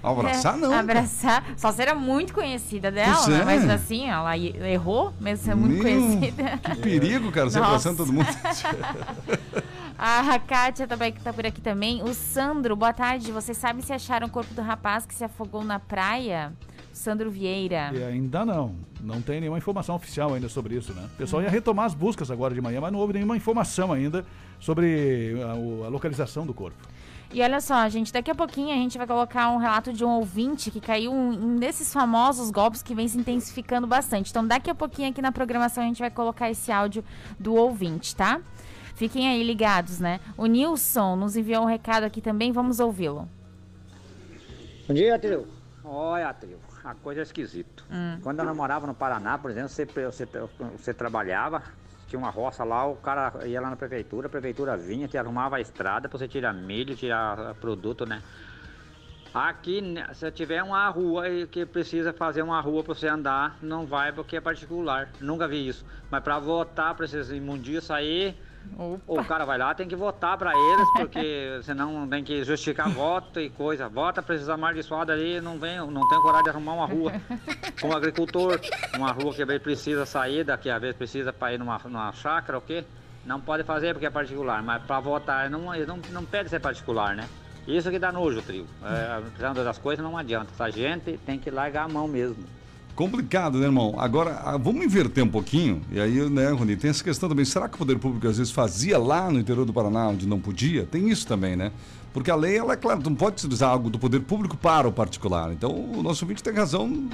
Abraçar 0.00 0.54
É, 0.54 0.58
não. 0.58 0.72
Abraçar. 0.72 1.44
Só 1.56 1.72
se 1.72 1.82
era 1.82 1.94
muito 1.94 2.32
conhecida 2.32 2.88
dela, 2.92 3.26
né? 3.26 3.40
é. 3.40 3.44
Mas 3.44 3.68
assim, 3.68 4.08
ela 4.08 4.38
errou, 4.38 5.12
mesmo 5.20 5.44
sendo 5.44 5.56
muito 5.56 5.82
Meu, 5.82 5.82
conhecida. 5.82 6.51
Que 6.58 6.76
perigo, 6.80 7.30
cara, 7.32 7.48
você 7.50 7.58
abraçando 7.58 7.96
todo 7.98 8.12
mundo. 8.12 8.26
A 9.98 10.38
Kátia 10.40 10.86
também 10.88 11.12
que 11.12 11.20
tá 11.20 11.32
por 11.32 11.46
aqui 11.46 11.60
também. 11.60 12.02
O 12.02 12.12
Sandro, 12.12 12.74
boa 12.74 12.92
tarde. 12.92 13.30
Vocês 13.30 13.56
sabem 13.56 13.82
se 13.82 13.92
acharam 13.92 14.26
o 14.26 14.30
corpo 14.30 14.52
do 14.54 14.60
rapaz 14.62 15.06
que 15.06 15.14
se 15.14 15.22
afogou 15.22 15.62
na 15.62 15.78
praia? 15.78 16.52
Sandro 16.92 17.30
Vieira. 17.30 17.90
E 17.94 18.02
ainda 18.02 18.44
não. 18.44 18.74
Não 19.00 19.20
tem 19.22 19.40
nenhuma 19.40 19.58
informação 19.58 19.94
oficial 19.94 20.34
ainda 20.34 20.48
sobre 20.48 20.74
isso, 20.76 20.92
né? 20.92 21.08
O 21.14 21.16
pessoal 21.16 21.42
ia 21.42 21.48
retomar 21.48 21.86
as 21.86 21.94
buscas 21.94 22.30
agora 22.30 22.52
de 22.54 22.60
manhã, 22.60 22.80
mas 22.80 22.92
não 22.92 22.98
houve 22.98 23.12
nenhuma 23.12 23.36
informação 23.36 23.92
ainda 23.92 24.24
sobre 24.58 25.34
a, 25.42 25.54
o- 25.54 25.84
a 25.84 25.88
localização 25.88 26.44
do 26.46 26.52
corpo. 26.54 26.76
E 27.32 27.40
olha 27.40 27.62
só, 27.62 27.88
gente, 27.88 28.12
daqui 28.12 28.30
a 28.30 28.34
pouquinho 28.34 28.70
a 28.70 28.76
gente 28.76 28.98
vai 28.98 29.06
colocar 29.06 29.48
um 29.50 29.56
relato 29.56 29.90
de 29.90 30.04
um 30.04 30.10
ouvinte 30.10 30.70
que 30.70 30.82
caiu 30.82 31.10
um 31.10 31.56
desses 31.56 31.90
famosos 31.90 32.50
golpes 32.50 32.82
que 32.82 32.94
vem 32.94 33.08
se 33.08 33.16
intensificando 33.16 33.86
bastante. 33.86 34.30
Então, 34.30 34.46
daqui 34.46 34.68
a 34.68 34.74
pouquinho 34.74 35.08
aqui 35.08 35.22
na 35.22 35.32
programação 35.32 35.82
a 35.82 35.86
gente 35.86 35.98
vai 35.98 36.10
colocar 36.10 36.50
esse 36.50 36.70
áudio 36.70 37.02
do 37.38 37.54
ouvinte, 37.54 38.14
tá? 38.14 38.38
Fiquem 38.94 39.28
aí 39.28 39.42
ligados, 39.42 39.98
né? 39.98 40.20
O 40.36 40.44
Nilson 40.44 41.16
nos 41.16 41.34
enviou 41.34 41.62
um 41.62 41.66
recado 41.66 42.04
aqui 42.04 42.20
também, 42.20 42.52
vamos 42.52 42.80
ouvi-lo. 42.80 43.26
Bom 44.86 44.92
dia, 44.92 45.18
trio. 45.18 45.46
Olha, 45.82 46.34
trio, 46.34 46.58
a 46.84 46.94
coisa 46.94 47.20
é 47.20 47.22
esquisita. 47.22 47.82
Hum. 47.90 48.18
Quando 48.22 48.40
eu 48.40 48.44
namorava 48.44 48.86
no 48.86 48.92
Paraná, 48.94 49.38
por 49.38 49.50
exemplo, 49.50 49.70
você, 49.70 49.86
você, 49.86 50.28
você 50.76 50.92
trabalhava, 50.92 51.62
tinha 52.12 52.20
uma 52.20 52.30
roça 52.30 52.62
lá, 52.62 52.86
o 52.86 52.96
cara 52.96 53.32
ia 53.46 53.58
lá 53.58 53.70
na 53.70 53.76
prefeitura, 53.76 54.26
a 54.26 54.30
prefeitura 54.30 54.76
vinha, 54.76 55.08
te 55.08 55.16
arrumava 55.16 55.56
a 55.56 55.60
estrada 55.60 56.10
pra 56.10 56.18
você 56.18 56.28
tirar 56.28 56.52
milho, 56.52 56.94
tirar 56.94 57.54
produto, 57.54 58.04
né? 58.04 58.22
Aqui, 59.32 59.80
né, 59.80 60.06
se 60.12 60.30
tiver 60.30 60.62
uma 60.62 60.86
rua 60.90 61.24
que 61.50 61.64
precisa 61.64 62.12
fazer 62.12 62.42
uma 62.42 62.60
rua 62.60 62.84
pra 62.84 62.94
você 62.94 63.08
andar, 63.08 63.56
não 63.62 63.86
vai 63.86 64.12
porque 64.12 64.36
é 64.36 64.42
particular. 64.42 65.08
Nunca 65.22 65.48
vi 65.48 65.66
isso. 65.66 65.86
Mas 66.10 66.22
pra 66.22 66.38
votar 66.38 66.94
pra 66.94 67.06
esses 67.06 67.30
imundios 67.30 67.84
aí, 68.78 69.00
o 69.06 69.24
cara 69.24 69.44
vai 69.44 69.58
lá, 69.58 69.74
tem 69.74 69.86
que 69.86 69.96
votar 69.96 70.36
pra 70.36 70.52
eles, 70.52 70.88
porque 70.96 71.60
senão 71.64 72.08
tem 72.08 72.22
que 72.24 72.44
justificar 72.44 72.88
voto 72.88 73.40
e 73.40 73.50
coisa. 73.50 73.88
Vota, 73.88 74.22
precisa 74.22 74.54
amaldiçoado 74.54 75.12
ali, 75.12 75.40
não 75.40 75.58
vem, 75.58 75.78
não 75.78 76.08
tem 76.08 76.20
coragem 76.20 76.44
de 76.44 76.50
arrumar 76.50 76.74
uma 76.74 76.86
rua. 76.86 77.12
Como 77.80 77.94
agricultor, 77.94 78.60
uma 78.96 79.12
rua 79.12 79.34
que 79.34 79.42
às 79.42 79.48
vezes 79.48 79.62
precisa 79.62 80.06
sair, 80.06 80.44
daqui 80.44 80.70
a 80.70 80.78
vez 80.78 80.96
precisa 80.96 81.32
para 81.32 81.54
ir 81.54 81.58
numa, 81.58 81.78
numa 81.84 82.12
chácara, 82.12 82.58
o 82.58 82.60
quê? 82.60 82.84
Não 83.24 83.40
pode 83.40 83.62
fazer 83.62 83.92
porque 83.92 84.06
é 84.06 84.10
particular, 84.10 84.62
mas 84.62 84.82
pra 84.82 84.98
votar 84.98 85.48
não, 85.48 85.72
não, 85.86 86.00
não 86.10 86.24
pede 86.24 86.48
ser 86.48 86.60
particular, 86.60 87.14
né? 87.14 87.28
Isso 87.66 87.90
que 87.90 87.98
dá 87.98 88.10
nojo, 88.10 88.42
trio. 88.42 88.66
É, 88.82 89.20
precisando 89.20 89.62
das 89.62 89.78
coisas 89.78 90.04
não 90.04 90.18
adianta. 90.18 90.50
Essa 90.52 90.68
gente 90.70 91.16
tem 91.18 91.38
que 91.38 91.50
largar 91.50 91.84
a 91.84 91.88
mão 91.88 92.08
mesmo. 92.08 92.44
Complicado, 92.94 93.58
né, 93.58 93.66
irmão? 93.66 93.94
Agora, 93.98 94.42
ah, 94.44 94.56
vamos 94.56 94.84
inverter 94.84 95.24
um 95.24 95.28
pouquinho. 95.28 95.80
E 95.90 95.98
aí, 96.00 96.28
né, 96.28 96.50
Rony, 96.50 96.76
tem 96.76 96.90
essa 96.90 97.02
questão 97.02 97.28
também. 97.28 97.44
Será 97.44 97.68
que 97.68 97.74
o 97.74 97.78
poder 97.78 97.98
público 97.98 98.28
às 98.28 98.38
vezes 98.38 98.52
fazia 98.52 98.98
lá 98.98 99.30
no 99.30 99.40
interior 99.40 99.64
do 99.64 99.72
Paraná 99.72 100.08
onde 100.08 100.26
não 100.26 100.38
podia? 100.38 100.84
Tem 100.84 101.08
isso 101.08 101.26
também, 101.26 101.56
né? 101.56 101.72
Porque 102.12 102.30
a 102.30 102.36
lei, 102.36 102.58
ela 102.58 102.74
é 102.74 102.76
claro, 102.76 103.00
não 103.02 103.14
pode 103.14 103.36
utilizar 103.36 103.70
algo 103.70 103.88
do 103.88 103.98
poder 103.98 104.20
público 104.20 104.56
para 104.56 104.86
o 104.86 104.92
particular. 104.92 105.50
Então, 105.52 105.70
o 105.70 106.02
nosso 106.02 106.24
ouvinte 106.24 106.42
tem 106.42 106.52
razão 106.52 107.08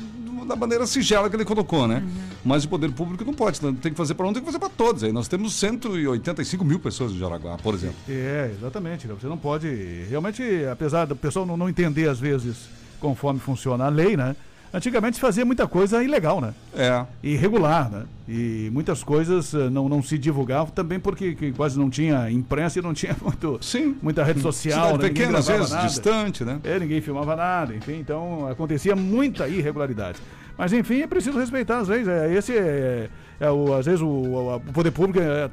da 0.48 0.56
maneira 0.56 0.86
sigela 0.86 1.28
que 1.30 1.36
ele 1.36 1.44
colocou, 1.44 1.86
né? 1.86 2.02
Mas 2.44 2.64
o 2.64 2.68
poder 2.68 2.90
público 2.90 3.24
não 3.24 3.34
pode. 3.34 3.60
Tem 3.60 3.92
que 3.92 3.96
fazer 3.96 4.14
para 4.14 4.26
um, 4.26 4.32
tem 4.32 4.42
que 4.42 4.46
fazer 4.46 4.58
para 4.58 4.70
todos. 4.70 5.04
Aí 5.04 5.12
nós 5.12 5.28
temos 5.28 5.54
185 5.54 6.64
mil 6.64 6.80
pessoas 6.80 7.12
em 7.12 7.18
Jaraguá, 7.18 7.56
por 7.58 7.74
exemplo. 7.74 7.96
É, 8.08 8.50
exatamente. 8.56 9.06
Você 9.06 9.26
não 9.26 9.38
pode. 9.38 9.68
Realmente, 10.08 10.42
apesar 10.70 11.04
do 11.04 11.14
pessoal 11.14 11.46
não, 11.46 11.56
não 11.56 11.68
entender 11.68 12.08
às 12.08 12.18
vezes 12.18 12.68
conforme 12.98 13.38
funciona 13.38 13.84
a 13.84 13.88
lei, 13.88 14.16
né? 14.16 14.34
Antigamente 14.72 15.14
se 15.14 15.20
fazia 15.20 15.44
muita 15.44 15.66
coisa 15.66 16.02
ilegal, 16.04 16.40
né? 16.40 16.52
É. 16.76 17.04
Irregular, 17.22 17.90
né? 17.90 18.02
E 18.28 18.68
muitas 18.72 19.02
coisas 19.02 19.54
eh, 19.54 19.70
não, 19.70 19.88
não 19.88 20.02
se 20.02 20.18
divulgavam 20.18 20.66
também 20.72 21.00
porque 21.00 21.34
que 21.34 21.52
quase 21.52 21.78
não 21.78 21.88
tinha 21.88 22.30
imprensa 22.30 22.78
e 22.78 22.82
não 22.82 22.92
tinha 22.92 23.16
muito, 23.22 23.58
Sim. 23.62 23.96
muita 24.02 24.22
rede 24.22 24.40
social. 24.40 24.88
Cidade 24.88 25.02
né? 25.02 25.08
Pequena, 25.08 25.38
às 25.38 25.46
vezes, 25.48 25.70
nada. 25.70 25.86
distante, 25.86 26.44
né? 26.44 26.60
É, 26.64 26.78
ninguém 26.78 27.00
filmava 27.00 27.34
nada, 27.34 27.74
enfim, 27.74 27.94
então 27.98 28.46
acontecia 28.46 28.94
muita 28.94 29.48
irregularidade. 29.48 30.18
Mas 30.58 30.72
enfim, 30.72 31.00
é 31.00 31.06
preciso 31.06 31.38
respeitar 31.38 31.78
as 31.78 31.88
leis. 31.88 32.06
É, 32.06 32.34
esse 32.34 32.54
é, 32.56 33.08
é 33.40 33.50
o, 33.50 33.72
às 33.74 33.86
vezes 33.86 34.02
o, 34.02 34.06
o- 34.06 34.56
o 34.56 34.60
poder 34.60 34.90
público 34.90 35.18
é, 35.20 35.48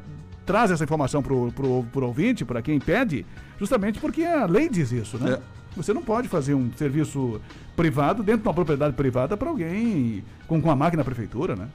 traz 0.45 0.71
essa 0.71 0.83
informação 0.83 1.23
pro, 1.23 1.51
pro 1.53 2.05
ouvinte, 2.05 2.43
para 2.43 2.61
quem 2.61 2.79
pede, 2.79 3.25
justamente 3.57 3.99
porque 3.99 4.23
a 4.23 4.45
lei 4.45 4.67
diz 4.67 4.91
isso, 4.91 5.17
né? 5.17 5.37
Você 5.75 5.93
não 5.93 6.01
pode 6.01 6.27
fazer 6.27 6.53
um 6.53 6.71
serviço 6.75 7.41
privado 7.75 8.23
dentro 8.23 8.41
de 8.41 8.47
uma 8.47 8.53
propriedade 8.53 8.95
privada 8.95 9.35
para 9.35 9.49
alguém 9.49 10.23
com, 10.47 10.61
com 10.61 10.71
a 10.71 10.75
máquina 10.75 11.03
da 11.03 11.05
prefeitura, 11.05 11.55
né? 11.55 11.67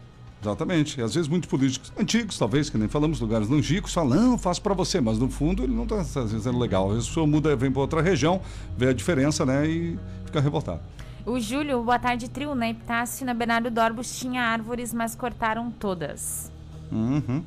Exatamente. 0.43 0.99
E 0.99 1.03
às 1.03 1.15
vezes 1.15 1.29
muitos 1.29 1.51
políticos 1.51 1.93
antigos, 1.99 2.39
talvez, 2.39 2.71
que 2.71 2.79
nem 2.79 2.89
falamos, 2.89 3.21
lugares 3.21 3.49
longínquos, 3.49 3.93
falam, 3.93 4.19
não, 4.19 4.39
faço 4.39 4.63
para 4.63 4.73
você, 4.73 5.01
mas 5.01 5.19
no 5.19 5.29
fundo 5.29 5.63
ele 5.63 5.75
não 5.75 5.83
está 5.83 6.03
sendo 6.03 6.59
legal. 6.59 6.87
Às 6.87 6.95
vezes 6.95 7.07
a 7.07 7.11
pessoa 7.11 7.27
muda, 7.27 7.55
vem 7.55 7.71
para 7.71 7.81
outra 7.83 8.01
região, 8.01 8.41
vê 8.77 8.89
a 8.89 8.93
diferença, 8.93 9.45
né, 9.45 9.69
e 9.69 9.99
fica 10.25 10.41
revoltado. 10.41 10.81
O 11.27 11.39
Júlio, 11.39 11.83
boa 11.83 11.99
tarde, 11.99 12.31
trio. 12.31 12.55
Na 12.55 12.71
Epitácio, 12.71 13.27
na 13.27 13.35
Bernardo 13.35 13.71
Dorbos 13.71 14.19
tinha 14.19 14.43
árvores, 14.43 14.95
mas 14.95 15.15
cortaram 15.15 15.71
todas. 15.71 16.51
Uhum. 16.91 17.45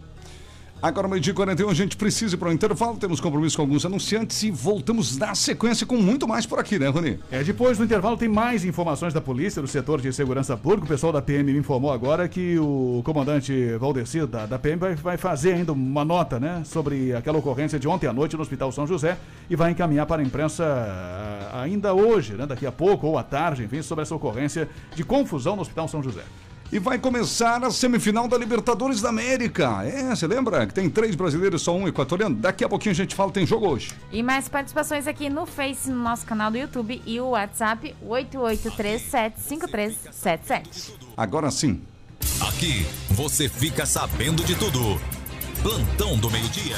Agora, 0.84 1.08
meio-dia 1.08 1.32
e 1.32 1.34
41, 1.34 1.70
a 1.70 1.74
gente 1.74 1.96
precisa 1.96 2.36
ir 2.36 2.38
para 2.38 2.50
o 2.50 2.52
intervalo. 2.52 2.98
Temos 2.98 3.22
compromisso 3.22 3.56
com 3.56 3.62
alguns 3.62 3.86
anunciantes 3.86 4.44
e 4.44 4.52
voltamos 4.52 5.18
na 5.18 5.34
sequência 5.34 5.88
com 5.88 5.96
muito 5.96 6.28
mais 6.28 6.46
por 6.46 6.60
aqui, 6.60 6.78
né, 6.78 6.90
Rony? 6.90 7.18
É, 7.32 7.42
depois 7.42 7.78
do 7.78 7.86
intervalo 7.86 8.18
tem 8.18 8.28
mais 8.28 8.66
informações 8.66 9.14
da 9.14 9.22
polícia 9.22 9.62
do 9.62 9.68
setor 9.70 10.02
de 10.02 10.12
segurança 10.12 10.58
pública. 10.58 10.84
O 10.84 10.88
pessoal 10.90 11.14
da 11.14 11.22
PM 11.22 11.54
me 11.54 11.58
informou 11.58 11.90
agora 11.90 12.28
que 12.28 12.60
o 12.60 13.02
comandante 13.06 13.78
Valdeci 13.78 14.26
da, 14.26 14.46
da 14.46 14.60
PM 14.60 14.78
vai, 14.78 14.94
vai 14.94 15.16
fazer 15.16 15.54
ainda 15.54 15.72
uma 15.72 16.04
nota, 16.04 16.38
né, 16.38 16.64
sobre 16.66 17.16
aquela 17.16 17.38
ocorrência 17.38 17.80
de 17.80 17.88
ontem 17.88 18.08
à 18.08 18.12
noite 18.12 18.36
no 18.36 18.42
Hospital 18.42 18.70
São 18.74 18.86
José 18.86 19.18
e 19.50 19.56
vai 19.56 19.72
encaminhar 19.72 20.06
para 20.06 20.22
a 20.22 20.26
imprensa 20.26 20.66
ah, 20.66 21.62
ainda 21.62 21.94
hoje, 21.94 22.34
né, 22.34 22.46
daqui 22.46 22.66
a 22.66 22.74
pouco 22.74 23.08
ou 23.08 23.18
à 23.18 23.24
tarde, 23.24 23.64
enfim, 23.64 23.82
sobre 23.82 24.02
essa 24.02 24.14
ocorrência 24.14 24.68
de 24.94 25.06
confusão 25.06 25.56
no 25.56 25.62
Hospital 25.62 25.88
São 25.88 26.04
José. 26.04 26.24
E 26.74 26.80
vai 26.80 26.98
começar 26.98 27.64
a 27.64 27.70
semifinal 27.70 28.28
da 28.28 28.36
Libertadores 28.36 29.00
da 29.00 29.10
América. 29.10 29.84
É, 29.84 30.10
você 30.10 30.26
lembra 30.26 30.66
que 30.66 30.74
tem 30.74 30.90
três 30.90 31.14
brasileiros, 31.14 31.62
só 31.62 31.78
um 31.78 31.88
equatoriano? 31.88 32.34
Daqui 32.34 32.64
a 32.64 32.70
pouquinho 32.70 32.94
a 32.94 32.96
gente 32.96 33.14
fala, 33.14 33.32
tem 33.32 33.46
jogo 33.46 33.68
hoje. 33.68 33.92
E 34.12 34.24
mais 34.24 34.50
participações 34.50 35.06
aqui 35.06 35.30
no 35.30 35.46
Face, 35.46 35.92
no 35.92 36.02
nosso 36.02 36.26
canal 36.26 36.50
do 36.50 36.58
YouTube 36.58 37.00
e 37.06 37.22
o 37.22 37.28
WhatsApp 37.28 37.96
88375377. 38.04 40.94
Agora 41.16 41.52
sim. 41.52 41.80
Aqui 42.42 42.88
você 43.12 43.48
fica 43.48 43.86
sabendo 43.86 44.44
de 44.44 44.56
tudo. 44.56 45.00
Plantão 45.62 46.18
do 46.18 46.32
meio-dia. 46.32 46.78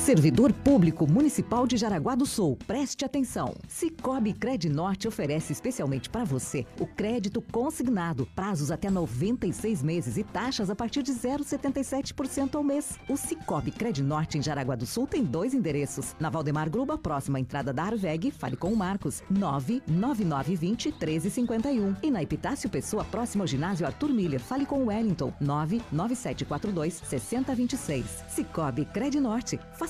Servidor 0.00 0.50
Público 0.50 1.06
Municipal 1.06 1.66
de 1.66 1.76
Jaraguá 1.76 2.14
do 2.14 2.24
Sul, 2.24 2.56
preste 2.66 3.04
atenção. 3.04 3.54
Cicobi 3.68 4.34
Norte 4.70 5.06
oferece 5.06 5.52
especialmente 5.52 6.08
para 6.08 6.24
você 6.24 6.64
o 6.80 6.86
crédito 6.86 7.42
consignado, 7.42 8.26
prazos 8.34 8.70
até 8.70 8.88
96 8.88 9.82
meses 9.82 10.16
e 10.16 10.24
taxas 10.24 10.70
a 10.70 10.74
partir 10.74 11.02
de 11.02 11.12
0,77% 11.12 12.54
ao 12.54 12.64
mês. 12.64 12.98
O 13.10 13.16
Cicobi 13.18 13.74
Norte 14.02 14.38
em 14.38 14.42
Jaraguá 14.42 14.74
do 14.74 14.86
Sul 14.86 15.06
tem 15.06 15.22
dois 15.22 15.52
endereços. 15.52 16.16
Na 16.18 16.30
Valdemar 16.30 16.70
Gruba, 16.70 16.96
próxima 16.96 17.36
à 17.36 17.40
entrada 17.40 17.70
da 17.70 17.84
Arveg, 17.84 18.30
fale 18.30 18.56
com 18.56 18.72
o 18.72 18.76
Marcos, 18.76 19.22
99920 19.28 20.92
1351. 20.92 21.96
E 22.02 22.10
na 22.10 22.22
Epitácio 22.22 22.70
Pessoa, 22.70 23.04
próximo 23.04 23.42
ao 23.42 23.46
ginásio 23.46 23.86
Arthur 23.86 24.08
Miller, 24.08 24.40
fale 24.40 24.64
com 24.64 24.82
o 24.82 24.86
Wellington, 24.86 25.30
99742 25.42 27.02
6026. 27.04 28.24
Cicobi 28.30 28.88
Norte, 29.20 29.60
faça 29.74 29.89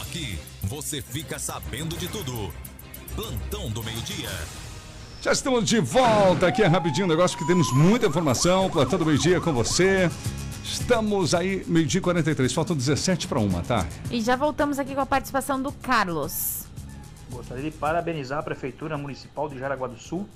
Aqui 0.00 0.38
você 0.64 1.00
fica 1.00 1.38
sabendo 1.38 1.96
de 1.96 2.08
tudo. 2.08 2.52
Plantão 3.14 3.70
do 3.70 3.82
meio-dia. 3.82 4.28
Já 5.22 5.32
estamos 5.32 5.64
de 5.64 5.80
volta 5.80 6.46
aqui, 6.48 6.62
é 6.62 6.66
rapidinho, 6.66 7.06
negócio 7.06 7.36
que 7.38 7.46
temos 7.46 7.72
muita 7.72 8.06
informação. 8.06 8.70
Plantão 8.70 8.98
do 8.98 9.06
meio-dia 9.06 9.40
com 9.40 9.52
você. 9.52 10.10
Estamos 10.62 11.34
aí, 11.34 11.64
meio-dia 11.66 11.98
e 11.98 12.02
43, 12.02 12.52
faltam 12.52 12.76
17 12.76 13.28
para 13.28 13.38
uma, 13.38 13.62
tá? 13.62 13.86
E 14.10 14.20
já 14.20 14.34
voltamos 14.36 14.78
aqui 14.78 14.94
com 14.94 15.00
a 15.00 15.06
participação 15.06 15.60
do 15.62 15.70
Carlos. 15.72 16.64
Gostaria 17.30 17.62
de 17.64 17.70
parabenizar 17.76 18.38
a 18.40 18.42
Prefeitura 18.42 18.98
Municipal 18.98 19.48
de 19.48 19.58
Jaraguá 19.58 19.86
do 19.88 19.96
Sul. 19.98 20.28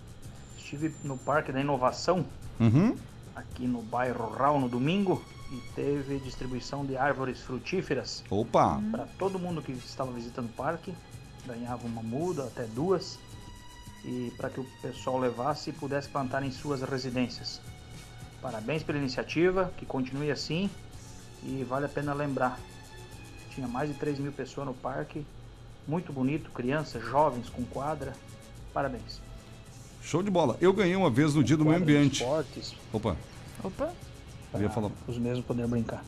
Estive 0.57 0.95
no 1.05 1.17
Parque 1.19 1.51
da 1.53 1.61
Inovação, 1.61 2.25
Uhum. 2.61 2.95
aqui 3.35 3.67
no 3.67 3.83
bairro 3.83 4.31
Rau, 4.31 4.61
no 4.61 4.69
domingo, 4.69 5.23
e 5.51 5.61
teve 5.75 6.19
distribuição 6.21 6.85
de 6.85 6.97
árvores 6.97 7.41
frutíferas. 7.41 8.23
Opa! 8.31 8.81
Para 8.91 9.07
todo 9.19 9.39
mundo 9.39 9.61
que 9.61 9.73
estava 9.73 10.13
visitando 10.13 10.47
o 10.47 10.53
parque, 10.53 10.95
ganhava 11.47 11.87
uma 11.87 12.03
muda, 12.03 12.45
até 12.45 12.65
duas, 12.65 13.19
e 14.05 14.33
para 14.37 14.49
que 14.49 14.61
o 14.61 14.67
pessoal 14.81 15.19
levasse 15.19 15.71
e 15.71 15.73
pudesse 15.73 16.09
plantar 16.09 16.43
em 16.43 16.51
suas 16.51 16.83
residências. 16.83 17.61
Parabéns 18.41 18.83
pela 18.83 18.99
iniciativa, 18.99 19.73
que 19.77 19.85
continue 19.85 20.31
assim 20.31 20.71
e 21.43 21.65
vale 21.65 21.87
a 21.87 21.89
pena 21.89 22.15
lembrar. 22.15 22.59
Tinha 23.51 23.67
mais 23.67 23.91
de 23.91 23.97
3 23.97 24.19
mil 24.19 24.33
pessoas 24.33 24.67
no 24.67 24.75
parque, 24.75 25.27
muito 25.87 26.13
bonito, 26.13 26.51
crianças, 26.51 27.03
jovens 27.03 27.49
com 27.49 27.65
quadra. 27.65 28.13
Parabéns. 28.73 29.21
Show 30.03 30.23
de 30.23 30.31
bola. 30.31 30.57
Eu 30.61 30.73
ganhei 30.73 30.97
uma 30.97 31.11
vez 31.11 31.35
no 31.35 31.43
dia 31.43 31.57
do 31.57 31.65
meio 31.65 31.77
ambiente. 31.77 32.23
Esportes, 32.23 32.75
Opa, 32.93 33.17
Opa. 33.63 33.93
Eu 34.55 34.61
ia 34.63 34.71
falar. 34.71 34.91
os 35.07 35.19
mesmos 35.19 35.45
poderem 35.45 35.71
brincar. 35.71 36.05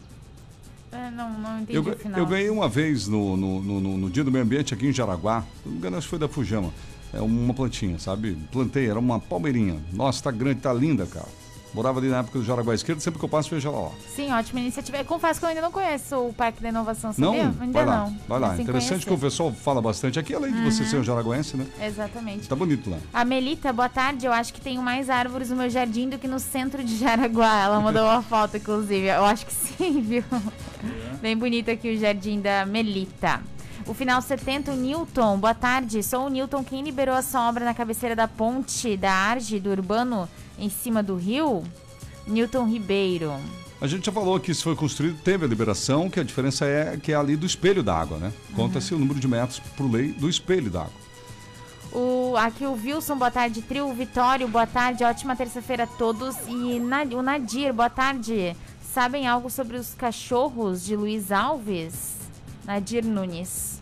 É, 0.90 1.10
não, 1.10 1.38
não 1.38 1.56
entendi 1.60 1.74
Eu, 1.74 1.80
o 1.80 1.84
ga- 1.84 1.96
final. 1.96 2.18
eu 2.20 2.26
ganhei 2.26 2.50
uma 2.50 2.68
vez 2.68 3.08
no, 3.08 3.36
no, 3.36 3.62
no, 3.62 3.80
no- 3.80 3.96
no 3.96 4.10
dia 4.10 4.22
do 4.22 4.30
meio 4.30 4.44
ambiente 4.44 4.74
aqui 4.74 4.86
em 4.88 4.92
Jaraguá. 4.92 5.44
Não 5.64 5.72
me 5.72 5.78
engano, 5.78 5.96
acho 5.96 6.06
que 6.06 6.10
foi 6.10 6.18
da 6.18 6.28
Fujama. 6.28 6.70
É 7.14 7.20
uma 7.20 7.54
plantinha, 7.54 7.98
sabe? 7.98 8.36
Plantei, 8.50 8.88
era 8.88 8.98
uma 8.98 9.18
palmeirinha. 9.20 9.80
Nossa, 9.92 10.22
tá 10.24 10.30
grande, 10.30 10.60
tá 10.60 10.72
linda, 10.72 11.06
cara. 11.06 11.28
Morava 11.74 11.98
ali 12.00 12.08
na 12.08 12.18
época 12.18 12.38
do 12.38 12.44
Jaraguá 12.44 12.74
Esquerdo, 12.74 13.00
sempre 13.00 13.18
que 13.18 13.24
eu 13.24 13.28
passo, 13.30 13.48
vejo 13.48 13.66
ela 13.66 13.80
lá. 13.80 13.90
Sim, 14.14 14.30
ótima 14.32 14.60
iniciativa. 14.60 14.98
Eu 14.98 15.04
confesso 15.06 15.40
que 15.40 15.46
eu 15.46 15.48
ainda 15.48 15.62
não 15.62 15.72
conheço 15.72 16.16
o 16.18 16.32
Parque 16.34 16.62
da 16.62 16.68
Inovação, 16.68 17.14
Não? 17.16 17.28
sabia? 17.34 17.54
Ainda 17.60 17.72
vai 17.72 17.86
lá, 17.86 17.96
não. 18.04 18.16
vai 18.28 18.38
lá. 18.40 18.52
Assim, 18.52 18.62
Interessante 18.62 18.98
que 19.00 19.04
o 19.06 19.16
conhecer. 19.16 19.26
pessoal 19.26 19.52
fala 19.52 19.80
bastante 19.80 20.18
aqui, 20.18 20.34
além 20.34 20.52
de 20.52 20.60
você 20.62 20.82
Uhum. 20.82 20.88
ser 20.90 20.96
um 20.98 21.02
jaraguense, 21.04 21.56
né? 21.56 21.66
Exatamente. 21.80 22.46
Tá 22.46 22.54
bonito 22.54 22.90
lá. 22.90 22.98
A 23.14 23.24
Melita, 23.24 23.72
boa 23.72 23.88
tarde. 23.88 24.26
Eu 24.26 24.32
acho 24.34 24.52
que 24.52 24.60
tenho 24.60 24.82
mais 24.82 25.08
árvores 25.08 25.48
no 25.48 25.56
meu 25.56 25.70
jardim 25.70 26.10
do 26.10 26.18
que 26.18 26.28
no 26.28 26.38
centro 26.38 26.84
de 26.84 26.94
Jaraguá. 26.98 27.62
Ela 27.62 27.80
mandou 27.80 28.02
uma 28.04 28.20
foto, 28.22 28.58
inclusive. 28.58 29.06
Eu 29.06 29.24
acho 29.24 29.46
que 29.46 29.54
sim, 29.54 30.00
viu? 30.04 30.24
Bem 31.22 31.36
bonito 31.36 31.70
aqui 31.70 31.94
o 31.94 31.98
jardim 31.98 32.38
da 32.40 32.66
Melita. 32.66 33.40
O 33.86 33.94
final 33.94 34.20
70, 34.20 34.72
o 34.72 34.76
Newton. 34.76 35.38
Boa 35.38 35.54
tarde. 35.54 36.02
Sou 36.02 36.26
o 36.26 36.28
Newton. 36.28 36.62
Quem 36.62 36.82
liberou 36.82 37.14
a 37.16 37.48
obra 37.48 37.64
na 37.64 37.72
cabeceira 37.74 38.14
da 38.14 38.28
ponte 38.28 38.96
da 38.96 39.10
Arge, 39.12 39.58
do 39.58 39.70
Urbano, 39.70 40.28
em 40.62 40.70
cima 40.70 41.02
do 41.02 41.16
rio? 41.16 41.62
Newton 42.26 42.66
Ribeiro. 42.68 43.34
A 43.80 43.86
gente 43.88 44.06
já 44.06 44.12
falou 44.12 44.38
que 44.38 44.52
isso 44.52 44.62
foi 44.62 44.76
construído, 44.76 45.18
teve 45.22 45.44
a 45.44 45.48
liberação, 45.48 46.08
que 46.08 46.20
a 46.20 46.22
diferença 46.22 46.64
é 46.64 46.96
que 46.96 47.10
é 47.10 47.16
ali 47.16 47.34
do 47.34 47.44
espelho 47.44 47.82
d'água, 47.82 48.16
né? 48.18 48.32
Conta-se 48.54 48.94
o 48.94 48.98
número 48.98 49.18
de 49.18 49.26
metros 49.26 49.58
por 49.76 49.90
lei 49.90 50.12
do 50.12 50.28
espelho 50.28 50.70
d'água. 50.70 51.02
O, 51.92 52.34
aqui 52.36 52.64
o 52.64 52.72
Wilson, 52.74 53.18
boa 53.18 53.30
tarde. 53.30 53.60
Trio 53.60 53.88
o 53.90 53.92
Vitório, 53.94 54.46
boa 54.46 54.66
tarde. 54.66 55.02
Ótima 55.02 55.34
terça-feira 55.34 55.82
a 55.82 55.86
todos. 55.86 56.36
E 56.46 56.78
Na- 56.78 57.02
o 57.02 57.20
Nadir, 57.22 57.72
boa 57.74 57.90
tarde. 57.90 58.56
Sabem 58.94 59.26
algo 59.26 59.50
sobre 59.50 59.76
os 59.76 59.92
cachorros 59.94 60.84
de 60.84 60.94
Luiz 60.94 61.32
Alves? 61.32 62.14
Nadir 62.64 63.04
Nunes. 63.04 63.80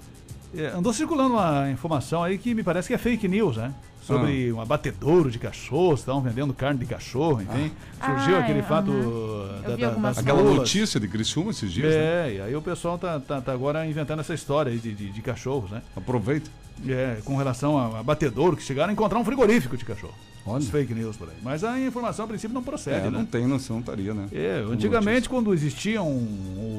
É, 0.56 0.68
andou 0.68 0.92
circulando 0.92 1.34
uma 1.34 1.70
informação 1.70 2.24
aí 2.24 2.38
que 2.38 2.54
me 2.54 2.62
parece 2.64 2.88
que 2.88 2.94
é 2.94 2.98
fake 2.98 3.28
news, 3.28 3.56
né? 3.58 3.72
Sobre 4.02 4.52
um 4.52 4.60
abatedouro 4.60 5.30
de 5.30 5.38
cachorros, 5.38 6.00
estão 6.00 6.20
vendendo 6.20 6.52
carne 6.54 6.80
de 6.80 6.86
cachorro, 6.86 7.42
enfim. 7.42 7.70
Surgiu 8.04 8.36
Ah, 8.36 8.40
aquele 8.40 8.58
é, 8.60 8.62
fato. 8.62 8.90
Eu 8.90 9.50
da, 9.62 9.76
da, 9.76 9.90
das 9.90 10.18
Aquela 10.18 10.42
notícia 10.42 10.98
de 10.98 11.06
Criciúma 11.06 11.50
esses 11.50 11.70
dias, 11.72 11.94
né? 11.94 12.00
É, 12.00 12.34
e 12.34 12.40
aí 12.40 12.56
o 12.56 12.62
pessoal 12.62 12.98
tá, 12.98 13.20
tá, 13.20 13.40
tá 13.40 13.52
agora 13.52 13.86
inventando 13.86 14.20
essa 14.20 14.34
história 14.34 14.72
aí 14.72 14.78
de, 14.78 14.92
de, 14.94 15.10
de 15.10 15.22
cachorros, 15.22 15.70
né? 15.70 15.82
Aproveita. 15.96 16.50
É, 16.88 17.18
com 17.24 17.36
relação 17.36 17.78
a 17.78 18.00
abatedouro, 18.00 18.56
que 18.56 18.62
chegaram 18.62 18.88
a 18.88 18.92
encontrar 18.92 19.18
um 19.18 19.24
frigorífico 19.24 19.76
de 19.76 19.84
cachorro. 19.84 20.14
Olha. 20.46 20.58
Os 20.58 20.68
fake 20.70 20.94
news 20.94 21.16
por 21.16 21.28
aí. 21.28 21.34
Mas 21.42 21.62
a 21.62 21.78
informação, 21.78 22.24
a 22.24 22.28
princípio, 22.28 22.54
não 22.54 22.62
procede, 22.62 22.96
É, 22.96 23.02
né? 23.02 23.10
não 23.10 23.26
tem 23.26 23.46
noção, 23.46 23.76
não 23.76 23.80
estaria, 23.80 24.14
né? 24.14 24.26
É, 24.32 24.64
antigamente, 24.70 25.28
quando 25.28 25.52
existiam 25.52 26.06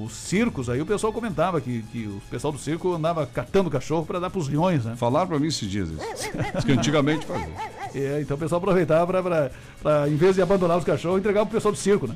os 0.04 0.14
circos, 0.14 0.68
aí 0.70 0.82
o 0.82 0.86
pessoal 0.86 1.14
comentava 1.14 1.62
que, 1.62 1.84
que 1.92 2.08
o 2.08 2.22
pessoal 2.30 2.52
do 2.52 2.58
circo 2.60 2.94
andava 2.94 3.26
catando 3.28 3.70
cachorro 3.70 4.06
para 4.06 4.20
dar 4.20 4.30
pros 4.32 4.48
leões, 4.50 4.84
né? 4.84 4.96
Falaram 4.96 5.28
pra 5.28 5.40
mim 5.40 5.48
esses 5.48 5.70
dias 5.70 5.90
isso. 5.90 6.02
Diz 6.56 6.66
que 6.66 6.72
antigamente 6.72 7.26
fazia. 7.26 7.48
É, 7.94 8.20
então 8.22 8.36
o 8.36 8.40
pessoal 8.40 8.58
aproveitava 8.60 9.52
pra, 9.82 10.08
em 10.10 10.16
vez 10.16 10.36
de 10.36 10.42
abandonar 10.42 10.78
os 10.78 10.84
cachorros, 10.84 11.20
entregar 11.20 11.46
pro 11.46 11.54
pessoal 11.54 11.72
do 11.72 11.78
circo, 11.78 12.08
né? 12.08 12.16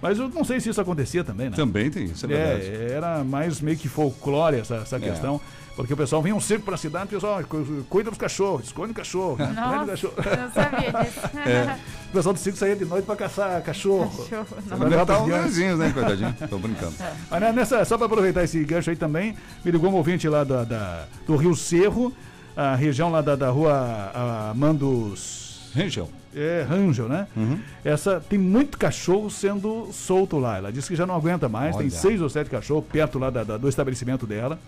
Mas 0.00 0.16
eu 0.16 0.28
não 0.28 0.44
sei 0.44 0.60
se 0.60 0.68
isso 0.68 0.80
acontecia 0.80 1.24
também, 1.24 1.50
né? 1.50 1.56
Também 1.56 1.90
tem 1.90 2.04
isso, 2.04 2.24
é 2.24 2.28
verdade. 2.28 2.62
É, 2.66 2.92
era 2.92 3.24
mais 3.24 3.60
meio 3.60 3.76
que 3.76 3.88
folclore 3.88 4.56
essa, 4.58 4.76
essa 4.76 4.94
É. 4.96 5.00
questão. 5.00 5.40
Porque 5.78 5.94
o 5.94 5.96
pessoal 5.96 6.20
vinha 6.20 6.34
um 6.34 6.40
circo 6.40 6.64
pra 6.64 6.76
cidade, 6.76 7.04
o 7.06 7.08
pessoal 7.08 7.40
cu- 7.44 7.84
cuida 7.88 8.10
dos 8.10 8.18
cachorros, 8.18 8.64
esconde 8.66 8.90
o 8.90 8.94
cachorro, 8.94 9.36
né? 9.38 9.46
O 9.46 9.54
Nossa, 9.54 9.86
cachorro. 9.86 10.14
eu 10.16 10.36
não 10.36 10.50
sabia 10.50 10.92
disso. 11.04 11.20
É. 11.48 11.78
O 12.08 12.12
pessoal 12.12 12.32
do 12.32 12.38
circo 12.40 12.58
saía 12.58 12.74
de 12.74 12.84
noite 12.84 13.04
pra 13.04 13.14
caçar 13.14 13.62
cachorro. 13.62 14.10
Cachorro, 14.28 14.46
Pra 14.66 14.76
Vai 14.76 14.88
levar 14.88 15.06
pros 15.06 15.20
os 15.20 15.44
vizinhos, 15.44 15.78
né, 15.78 15.90
coitadinho? 15.94 16.34
Tô 16.50 16.58
brincando. 16.58 16.94
Mas 17.30 17.40
né, 17.40 17.52
nessa, 17.52 17.84
só 17.84 17.96
para 17.96 18.06
aproveitar 18.06 18.42
esse 18.42 18.62
gancho 18.64 18.90
aí 18.90 18.96
também, 18.96 19.36
me 19.64 19.70
ligou 19.70 19.88
um 19.88 19.94
ouvinte 19.94 20.28
lá 20.28 20.42
da, 20.42 20.64
da- 20.64 21.04
do 21.24 21.36
Rio 21.36 21.54
Cerro, 21.54 22.12
a 22.56 22.74
região 22.74 23.08
lá 23.12 23.20
da, 23.22 23.36
da 23.36 23.48
rua 23.50 24.50
Amandos 24.50 25.70
Rangel. 25.74 26.10
É, 26.34 26.66
Rangel, 26.68 27.08
né? 27.08 27.26
Uhum. 27.36 27.58
Essa 27.84 28.20
tem 28.20 28.38
muito 28.38 28.76
cachorro 28.78 29.30
sendo 29.30 29.88
solto 29.92 30.38
lá. 30.38 30.58
Ela 30.58 30.72
disse 30.72 30.88
que 30.88 30.96
já 30.96 31.06
não 31.06 31.14
aguenta 31.14 31.48
mais, 31.48 31.76
tem 31.76 31.86
Olha. 31.86 31.90
seis 31.96 32.20
ou 32.20 32.28
sete 32.28 32.50
cachorros 32.50 32.84
perto 32.90 33.18
lá 33.18 33.30
da- 33.30 33.44
da- 33.44 33.56
do 33.56 33.68
estabelecimento 33.68 34.26
dela. 34.26 34.58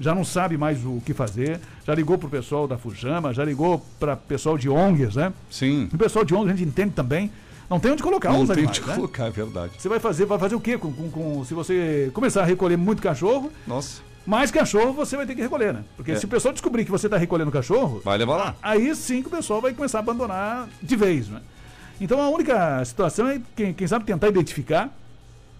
Já 0.00 0.14
não 0.14 0.24
sabe 0.24 0.56
mais 0.56 0.84
o 0.84 1.00
que 1.04 1.12
fazer. 1.12 1.58
Já 1.86 1.94
ligou 1.94 2.16
pro 2.18 2.28
pessoal 2.28 2.68
da 2.68 2.78
Fujama, 2.78 3.34
já 3.34 3.44
ligou 3.44 3.84
para 3.98 4.16
pessoal 4.16 4.56
de 4.56 4.68
ONGs, 4.68 5.16
né? 5.16 5.32
Sim. 5.50 5.88
O 5.92 5.98
pessoal 5.98 6.24
de 6.24 6.34
ONGs 6.34 6.52
a 6.52 6.56
gente 6.56 6.68
entende 6.68 6.92
também. 6.94 7.30
Não 7.68 7.78
tem 7.78 7.92
onde 7.92 8.02
colocar 8.02 8.30
Não 8.32 8.42
os 8.42 8.48
tem 8.48 8.58
animais, 8.58 8.78
onde 8.78 8.88
né? 8.88 8.94
colocar, 8.94 9.26
é 9.26 9.30
verdade. 9.30 9.72
Você 9.76 9.88
vai 9.88 9.98
fazer, 10.00 10.24
vai 10.24 10.38
fazer 10.38 10.54
o 10.54 10.60
quê 10.60 10.78
com, 10.78 10.90
com- 10.92 11.10
com- 11.10 11.44
se 11.44 11.52
você 11.52 12.10
começar 12.14 12.42
a 12.42 12.44
recolher 12.46 12.76
muito 12.78 13.02
cachorro? 13.02 13.50
Nossa. 13.66 14.00
Mais 14.24 14.50
cachorro 14.50 14.92
você 14.92 15.16
vai 15.16 15.26
ter 15.26 15.34
que 15.34 15.42
recolher, 15.42 15.74
né? 15.74 15.84
Porque 15.96 16.12
É. 16.12 16.14
se 16.16 16.24
o 16.24 16.28
pessoal 16.28 16.52
descobrir 16.52 16.84
que 16.84 16.90
você 16.90 17.06
está 17.06 17.16
recolhendo 17.18 17.50
cachorro, 17.50 18.00
Vai 18.04 18.16
levar 18.18 18.36
lá. 18.36 18.54
aí 18.62 18.94
sim 18.94 19.20
que 19.22 19.28
o 19.28 19.30
pessoal 19.30 19.60
vai 19.60 19.72
começar 19.74 19.98
a 19.98 20.00
abandonar 20.00 20.68
de 20.82 20.96
vez, 20.96 21.28
né? 21.28 21.40
Então 22.00 22.20
a 22.22 22.28
única 22.30 22.82
situação 22.84 23.26
é, 23.28 23.40
quem, 23.56 23.74
quem 23.74 23.86
sabe, 23.86 24.04
tentar 24.04 24.28
identificar, 24.28 24.90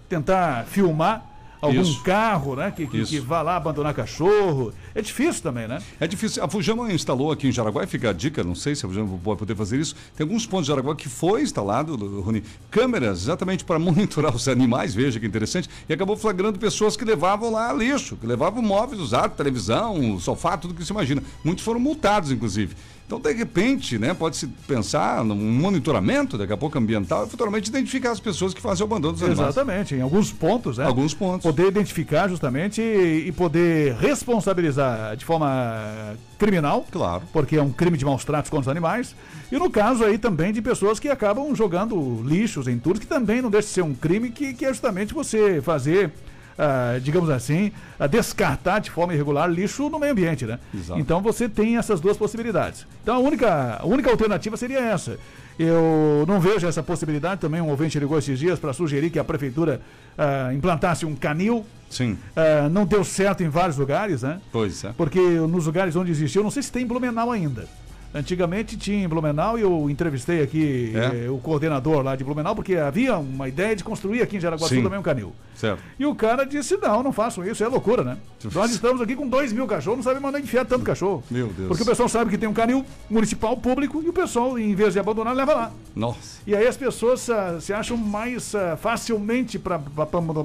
tentar 0.09 0.65
filmar 0.67 1.25
algum 1.61 1.81
Isso. 1.81 2.03
carro, 2.03 2.57
né? 2.57 2.71
Que, 2.71 2.87
que, 2.87 3.05
que 3.05 3.21
vá 3.21 3.43
lá 3.43 3.57
abandonar 3.57 3.95
cachorro. 3.95 4.73
É 4.95 5.03
difícil 5.03 5.43
também, 5.43 5.67
né? 5.67 5.81
É 6.01 6.07
difícil. 6.07 6.43
A 6.43 6.49
Fujama 6.49 6.93
instalou 6.93 7.33
aqui 7.33 7.49
em 7.49 7.53
Jaraguá, 7.53 7.85
e 7.85 7.87
fica 7.87 8.11
a 8.11 8.13
dica, 8.13 8.43
não 8.45 8.55
sei 8.55 8.75
se 8.75 8.85
a 8.85 8.89
Fujama 8.89 9.19
vai 9.23 9.37
poder 9.37 9.55
fazer 9.55 9.79
isso. 9.79 9.95
Tem 10.17 10.25
alguns 10.25 10.47
pontos 10.47 10.67
de 10.67 10.73
Jaraguá 10.73 10.95
que 10.95 11.09
foi 11.09 11.43
instalado, 11.43 11.97
Rony, 12.21 12.43
câmeras 12.71 13.23
exatamente 13.23 13.65
para 13.65 13.79
monitorar 13.81 14.35
os 14.35 14.49
animais, 14.49 14.95
veja 14.95 15.19
que 15.19 15.27
interessante, 15.27 15.69
e 15.89 15.93
acabou 15.93 16.17
flagrando 16.17 16.59
pessoas 16.59 16.97
que 16.97 17.05
levavam 17.05 17.51
lá 17.51 17.73
lixo, 17.73 18.17
que 18.17 18.27
levavam 18.27 18.63
móveis 18.63 19.01
usados, 19.01 19.37
televisão, 19.37 20.19
sofá, 20.21 20.57
tudo 20.57 20.75
que 20.75 20.85
se 20.85 20.93
imagina. 20.93 21.23
Muitos 21.45 21.65
foram 21.65 21.81
multados, 21.81 22.31
inclusive. 22.31 22.75
Então, 23.09 23.19
de 23.19 23.33
repente, 23.33 23.99
né, 23.99 24.13
pode-se 24.13 24.47
pensar 24.67 25.25
num 25.25 25.35
monitoramento, 25.35 26.37
daqui 26.37 26.53
a 26.53 26.59
pouco 26.59 26.77
ambiental, 26.77 27.25
e 27.25 27.31
futuramente 27.31 27.71
identificar 27.71 28.11
as 28.11 28.21
pessoas 28.21 28.53
que 28.53 28.61
fazem 28.61 28.85
o 28.85 28.87
abandono 28.87 29.15
dos 29.15 29.23
animais. 29.23 29.49
Exatamente, 29.49 29.95
em 29.95 30.03
alguns 30.03 30.31
pontos, 30.31 30.77
né? 30.77 30.85
Alguns 30.85 31.15
pontos. 31.15 31.43
Poder 31.43 31.69
identificar 31.69 32.29
justamente 32.29 32.83
e, 32.83 33.29
e 33.29 33.33
poder 33.33 33.95
responsabilizar 33.95 35.17
de 35.17 35.25
forma 35.25 36.19
criminal. 36.39 36.87
Claro. 36.91 37.23
Porque 37.33 37.57
é 37.57 37.63
um 37.63 37.73
crime 37.73 37.97
de 37.97 38.05
maus 38.05 38.27
tratos 38.27 38.51
contra 38.51 38.65
os 38.65 38.69
animais. 38.69 39.17
E 39.51 39.59
no 39.59 39.71
caso 39.71 40.05
aí 40.05 40.19
também 40.19 40.53
de 40.53 40.61
pessoas 40.61 41.01
que 41.01 41.09
acabam 41.09 41.55
jogando 41.55 42.23
lixos 42.23 42.69
em 42.69 42.79
tudo, 42.79 43.01
que 43.01 43.07
também 43.07 43.41
não 43.41 43.49
deixa 43.49 43.69
de 43.69 43.73
ser 43.73 43.83
um 43.83 43.95
crime, 43.95 44.29
que, 44.31 44.53
que 44.53 44.67
é 44.67 44.69
justamente 44.69 45.15
você 45.15 45.63
fazer. 45.63 46.13
Ah, 46.59 46.99
digamos 47.01 47.31
assim, 47.31 47.71
ah, 47.99 48.07
descartar 48.07 48.81
de 48.81 48.91
forma 48.91 49.15
irregular 49.15 49.49
lixo 49.49 49.89
no 49.89 49.99
meio 49.99 50.13
ambiente, 50.13 50.45
né? 50.45 50.59
Exato. 50.75 51.01
Então 51.01 51.23
você 51.23 51.49
tem 51.49 51.77
essas 51.77 52.01
duas 52.01 52.17
possibilidades. 52.17 52.87
Então 53.03 53.15
a 53.15 53.19
única, 53.19 53.79
a 53.81 53.87
única 53.87 54.11
alternativa 54.11 54.57
seria 54.57 54.81
essa. 54.81 55.19
Eu 55.59 56.25
não 56.27 56.41
vejo 56.41 56.67
essa 56.67 56.83
possibilidade. 56.83 57.41
Também 57.41 57.61
um 57.61 57.69
ouvinte 57.69 57.99
ligou 57.99 58.19
esses 58.19 58.39
dias 58.39 58.59
para 58.59 58.73
sugerir 58.73 59.11
que 59.11 59.19
a 59.19 59.25
prefeitura 59.25 59.81
ah, 60.17 60.53
implantasse 60.53 61.07
um 61.07 61.15
canil. 61.15 61.65
Sim. 61.89 62.19
Ah, 62.37 62.69
não 62.69 62.85
deu 62.85 63.05
certo 63.05 63.43
em 63.43 63.49
vários 63.49 63.77
lugares, 63.77 64.23
né? 64.23 64.41
Pois 64.51 64.83
é. 64.85 64.93
Porque 64.97 65.21
nos 65.21 65.67
lugares 65.67 65.95
onde 65.95 66.11
existiu, 66.11 66.43
não 66.43 66.51
sei 66.51 66.63
se 66.63 66.73
tem 66.73 66.83
em 66.83 66.87
Blumenau 66.87 67.31
ainda. 67.31 67.67
Antigamente 68.15 68.77
tinha 68.77 69.05
em 69.05 69.09
Blumenau 69.09 69.59
e 69.59 69.63
eu 69.63 69.89
entrevistei 69.91 70.43
aqui 70.43 70.93
É? 70.95 71.27
eh, 71.27 71.31
o 71.31 71.39
coordenador 71.39 72.03
lá 72.03 72.17
de 72.17 72.25
Blumenau, 72.25 72.55
porque 72.55 72.75
havia 72.77 73.19
uma 73.19 73.49
ideia 73.49 73.77
de 73.77 73.85
construir 73.85 74.23
aqui 74.23 74.37
em 74.37 74.41
Jaraguá 74.41 74.67
Sul 74.67 74.83
também 74.83 74.99
um 74.99 75.03
canil. 75.03 75.33
Certo. 75.55 75.83
E 75.99 76.07
o 76.07 76.15
cara 76.15 76.45
disse: 76.45 76.77
não, 76.77 77.03
não 77.03 77.13
façam 77.13 77.45
isso, 77.45 77.63
é 77.65 77.69
loucura, 77.69 78.03
né? 78.05 78.17
Nós 78.55 78.71
estamos 78.71 79.01
aqui 79.03 79.17
com 79.17 79.27
dois 79.29 79.53
mil 79.53 79.67
cachorros, 79.67 79.99
não 79.99 80.05
sabemos 80.05 80.33
onde 80.33 80.45
enfiar 80.45 80.65
tanto 80.65 80.85
cachorro. 80.85 81.23
Meu 81.31 81.49
Deus. 81.49 81.67
Porque 81.69 81.83
o 81.83 81.87
pessoal 81.87 82.09
sabe 82.09 82.31
que 82.31 82.39
tem 82.39 82.49
um 82.49 82.53
canil 82.55 82.85
municipal 83.11 83.57
público 83.57 84.01
e 84.03 84.09
o 84.09 84.13
pessoal, 84.13 84.57
em 84.57 84.73
vez 84.75 84.93
de 84.95 85.01
abandonar, 85.01 85.35
leva 85.35 85.53
lá. 85.55 85.73
Nossa. 85.97 86.41
E 86.47 86.55
aí 86.55 86.65
as 86.67 86.77
pessoas 86.77 87.29
ah, 87.29 87.59
se 87.61 87.73
acham 87.73 87.97
mais 87.97 88.55
ah, 88.55 88.77
facilmente 88.77 89.59
para 89.59 89.81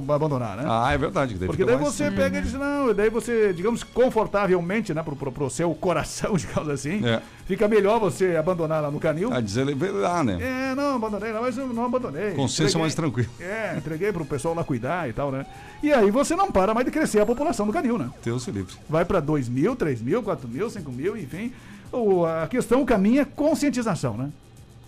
abandonar, 0.09 0.57
né? 0.57 0.64
Ah, 0.66 0.91
é 0.91 0.97
verdade. 0.97 1.36
daí 1.36 1.47
Porque 1.47 1.61
fica 1.61 1.72
daí 1.76 1.80
mais- 1.82 1.93
você 1.95 2.09
pega 2.09 2.39
e 2.39 2.41
diz, 2.41 2.53
não, 2.53 2.89
e 2.89 2.93
daí 2.95 3.11
você, 3.11 3.53
digamos, 3.53 3.84
confortavelmente, 3.84 4.95
né, 4.95 5.03
pro, 5.03 5.16
pro, 5.16 5.32
pro 5.32 5.49
seu 5.51 5.72
coração, 5.76 6.34
digamos 6.38 6.70
assim, 6.70 7.05
É. 7.05 7.22
fica 7.45 7.53
melhor 7.68 7.99
você 7.99 8.36
abandonar 8.36 8.82
lá 8.82 8.91
no 8.91 8.99
canil. 8.99 9.34
A 9.34 9.39
dizer 9.39 9.66
lá, 9.93 10.24
né? 10.24 10.38
É, 10.41 10.76
não, 10.76 10.95
abandonei 10.95 11.32
lá, 11.32 11.41
mas 11.41 11.58
eu 11.58 11.68
não 11.68 11.86
abandonei. 11.86 12.32
Consciência 12.32 12.80
mais 12.80 12.95
tranquila. 12.95 13.30
É, 13.39 13.76
entreguei 13.78 14.12
pro 14.12 14.26
pessoal 14.26 14.54
lá 14.54 14.64
cuidar 14.64 15.10
e 15.10 15.14
tal, 15.14 15.32
né? 15.32 15.45
E 15.82 15.91
aí 15.91 16.10
você 16.12 16.36
não 16.36 16.51
para 16.51 16.74
mais 16.74 16.86
de 16.86 16.91
crescer 16.91 17.20
a 17.20 17.26
população 17.26 17.66
do 17.66 17.74
canil, 17.74 17.97
né? 17.97 18.10
Deus 18.24 18.43
se 18.43 18.51
livre. 18.51 18.74
Vai 18.89 19.06
para 19.06 19.20
2 19.20 19.49
mil, 19.49 19.76
3 19.76 20.01
mil, 20.01 20.24
4 20.24 20.47
mil, 20.47 20.70
5 20.70 20.91
mil, 20.91 21.18
enfim. 21.18 21.51
O, 21.91 22.26
a 22.26 22.47
questão, 22.47 22.82
o 22.82 22.86
caminho 22.86 23.22
é 23.22 23.26
conscientização, 23.26 24.18
né? 24.18 24.30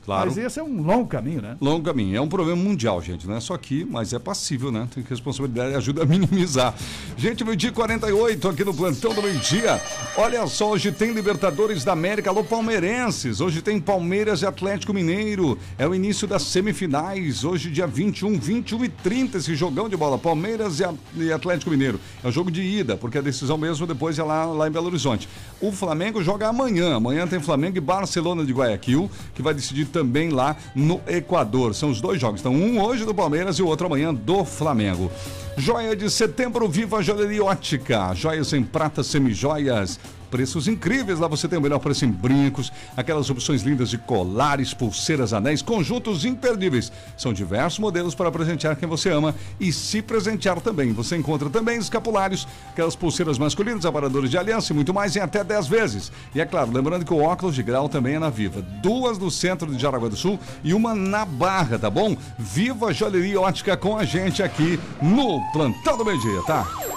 Claro. 0.06 0.28
Mas 0.28 0.38
esse 0.38 0.60
é 0.60 0.64
um 0.64 0.82
longo 0.82 1.08
caminho, 1.08 1.42
né? 1.42 1.58
Longo 1.60 1.84
caminho. 1.84 2.16
É 2.16 2.22
um 2.22 2.28
problema 2.28 2.62
mundial, 2.62 3.02
gente. 3.02 3.28
Não 3.28 3.36
é 3.36 3.40
só 3.40 3.54
aqui, 3.54 3.86
mas 3.90 4.14
é 4.14 4.20
passível, 4.20 4.72
né? 4.72 4.88
Tem 4.94 5.04
que 5.04 5.10
responsabilidade 5.10 5.74
e 5.74 5.76
ajuda 5.76 6.04
a 6.04 6.06
minimizar. 6.06 6.74
Gente, 7.18 7.44
meio-dia 7.44 7.70
e 7.70 7.74
48 7.74 8.48
aqui 8.48 8.64
no 8.64 8.74
Plantão 8.74 9.14
do 9.14 9.22
Meio-Dia. 9.22 9.82
Olha 10.18 10.46
só, 10.48 10.72
hoje 10.72 10.92
tem 10.92 11.12
Libertadores 11.12 11.84
da 11.84 11.92
América. 11.92 12.30
Alô, 12.30 12.44
palmeirenses. 12.44 13.42
Hoje 13.42 13.62
tem 13.62 13.80
Palmeiras 13.80 14.42
e 14.42 14.46
Atlético 14.46 14.94
Mineiro. 14.94 15.58
É 15.78 15.88
o 15.88 15.94
início 15.94 16.28
das 16.28 16.44
semifinais. 16.44 17.44
Hoje, 17.44 17.70
dia 17.70 17.88
21, 17.88 18.40
21 18.40 18.86
e 18.86 18.90
30, 18.90 19.38
esse 19.40 19.56
jogão 19.56 19.90
de 19.90 19.98
bola. 19.98 20.18
Palmeiras 20.18 20.80
e 20.80 20.86
e 21.16 21.32
Atlético 21.32 21.72
Mineiro. 21.72 22.00
É 22.24 22.28
o 22.28 22.32
jogo 22.32 22.52
de 22.52 22.62
ida, 22.62 22.98
porque 22.98 23.18
a 23.18 23.22
decisão 23.22 23.58
mesmo 23.58 23.88
depois 23.88 24.20
é 24.20 24.24
lá, 24.24 24.46
lá 24.46 24.68
em 24.68 24.72
Belo 24.72 24.88
Horizonte. 24.88 25.28
O 25.60 25.72
Flamengo 25.72 26.22
joga 26.22 26.48
amanhã. 26.48 26.96
Amanhã 26.96 27.28
tem 27.28 27.40
Flamengo 27.40 27.78
e 27.78 27.82
Barcelona 27.82 28.46
de 28.46 28.54
Guayaquil, 28.54 29.10
que 29.34 29.42
vai 29.42 29.54
decidir 29.54 29.86
também 29.96 30.30
lá 30.30 30.58
no 30.76 31.00
Equador. 31.08 31.74
São 31.74 31.90
os 31.90 32.02
dois 32.02 32.20
jogos. 32.20 32.42
Então, 32.42 32.54
um 32.54 32.82
hoje 32.82 33.06
do 33.06 33.16
Palmeiras 33.16 33.58
e 33.58 33.64
o 33.64 33.68
outro 33.68 33.88
amanhã 33.88 34.14
do 34.14 34.44
Flamengo. 34.44 35.10
Joia 35.56 35.96
de 35.96 36.10
setembro, 36.10 36.68
Viva 36.68 37.02
Joalheria 37.02 37.46
Ótica. 37.46 38.14
Joias 38.14 38.52
em 38.52 38.62
prata, 38.62 39.02
semijoias. 39.02 39.98
Preços 40.36 40.68
incríveis, 40.68 41.18
lá 41.18 41.30
você 41.30 41.48
tem 41.48 41.58
o 41.58 41.62
melhor 41.62 41.80
preço 41.80 42.04
em 42.04 42.12
brincos, 42.12 42.70
aquelas 42.98 43.30
opções 43.30 43.62
lindas 43.62 43.90
de 43.90 43.98
colares, 43.98 44.74
pulseiras, 44.74 45.32
anéis, 45.32 45.62
conjuntos 45.62 46.26
imperdíveis. 46.26 46.92
São 47.16 47.32
diversos 47.32 47.80
modelos 47.80 48.14
para 48.14 48.30
presentear 48.30 48.76
quem 48.76 48.86
você 48.86 49.10
ama 49.12 49.34
e 49.62 49.72
se 49.72 50.02
presentear 50.02 50.60
também. 50.60 50.92
Você 50.92 51.16
encontra 51.16 51.50
também 51.50 51.78
escapulários, 51.78 52.46
aquelas 52.70 52.98
pulseiras 52.98 53.38
masculinas, 53.38 53.86
aparadores 53.86 54.30
de 54.30 54.38
aliança 54.38 54.74
e 54.74 54.76
muito 54.76 54.94
mais 54.94 55.16
em 55.16 55.22
até 55.22 55.42
10 55.42 55.68
vezes. 55.68 56.12
E 56.36 56.42
é 56.42 56.46
claro, 56.46 56.70
lembrando 56.70 57.06
que 57.06 57.14
o 57.14 57.24
óculos 57.24 57.56
de 57.56 57.64
grau 57.64 57.88
também 57.88 58.16
é 58.16 58.20
na 58.20 58.30
Viva. 58.30 58.62
Duas 58.62 59.18
no 59.18 59.32
centro 59.32 59.74
de 59.74 59.82
Jaraguá 59.82 60.10
do 60.10 60.18
Sul 60.18 60.38
e 60.66 60.74
uma 60.74 60.94
na 60.94 61.24
Barra, 61.24 61.80
tá 61.80 61.90
bom? 61.90 62.14
Viva 62.38 62.94
Joalheria 62.94 63.40
Ótica 63.40 63.78
com 63.78 63.98
a 63.98 64.04
gente 64.04 64.44
aqui 64.44 64.78
no 65.02 65.40
Plantão 65.54 65.98
do 65.98 66.04
Meio 66.04 66.20
Dia, 66.20 66.42
tá? 66.42 66.95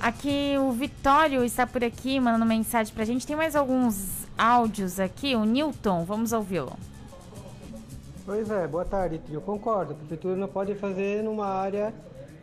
Aqui 0.00 0.54
o 0.58 0.72
Vitório 0.72 1.42
está 1.44 1.66
por 1.66 1.82
aqui 1.82 2.20
mandando 2.20 2.44
mensagem 2.44 2.94
pra 2.94 3.04
gente. 3.04 3.26
Tem 3.26 3.34
mais 3.34 3.56
alguns 3.56 4.26
áudios 4.36 5.00
aqui. 5.00 5.34
O 5.34 5.44
Newton, 5.44 6.04
vamos 6.04 6.32
ouvi-lo. 6.32 6.76
Pois 8.24 8.50
é, 8.50 8.66
boa 8.66 8.84
tarde, 8.84 9.20
eu 9.30 9.40
concordo. 9.40 9.92
A 9.92 9.96
prefeitura 9.96 10.36
não 10.36 10.48
pode 10.48 10.74
fazer 10.74 11.22
numa 11.22 11.46
área 11.46 11.94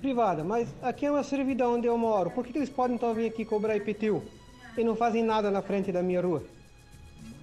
privada, 0.01 0.43
mas 0.43 0.68
aqui 0.82 1.06
é 1.06 1.12
uma 1.12 1.24
servidão 1.24 1.76
onde 1.76 1.88
eu 1.88 1.97
moro. 1.97 2.32
Por 2.32 2.45
que 2.45 2.58
eles 2.58 2.70
podem 2.70 2.95
então 2.95 3.14
vir 3.14 3.28
aqui 3.28 3.45
cobrar 3.45 3.76
IPTU 3.76 4.24
e 4.78 4.84
não 4.84 4.95
fazem 4.95 5.24
nada 5.24 5.51
na 5.51 5.62
frente 5.62 5.91
da 5.91 6.01
minha 6.01 6.22
rua? 6.22 6.43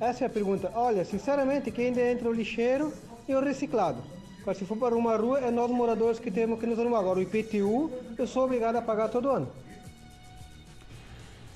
Essa 0.00 0.24
é 0.24 0.26
a 0.26 0.30
pergunta. 0.30 0.70
Olha, 0.74 1.04
sinceramente, 1.04 1.70
quem 1.70 1.86
ainda 1.86 2.00
entra 2.00 2.28
o 2.28 2.32
lixeiro 2.32 2.92
e 3.28 3.34
o 3.34 3.40
reciclado. 3.40 4.02
Agora, 4.40 4.56
se 4.56 4.64
for 4.64 4.76
para 4.76 4.96
uma 4.96 5.16
rua, 5.16 5.38
é 5.40 5.50
nós 5.50 5.70
moradores 5.70 6.18
que 6.18 6.30
temos 6.30 6.58
que 6.58 6.66
nos 6.66 6.78
arrumar. 6.78 7.00
Agora, 7.00 7.18
o 7.18 7.22
IPTU, 7.22 7.90
eu 8.18 8.26
sou 8.26 8.44
obrigado 8.44 8.76
a 8.76 8.82
pagar 8.82 9.08
todo 9.08 9.28
ano. 9.28 9.48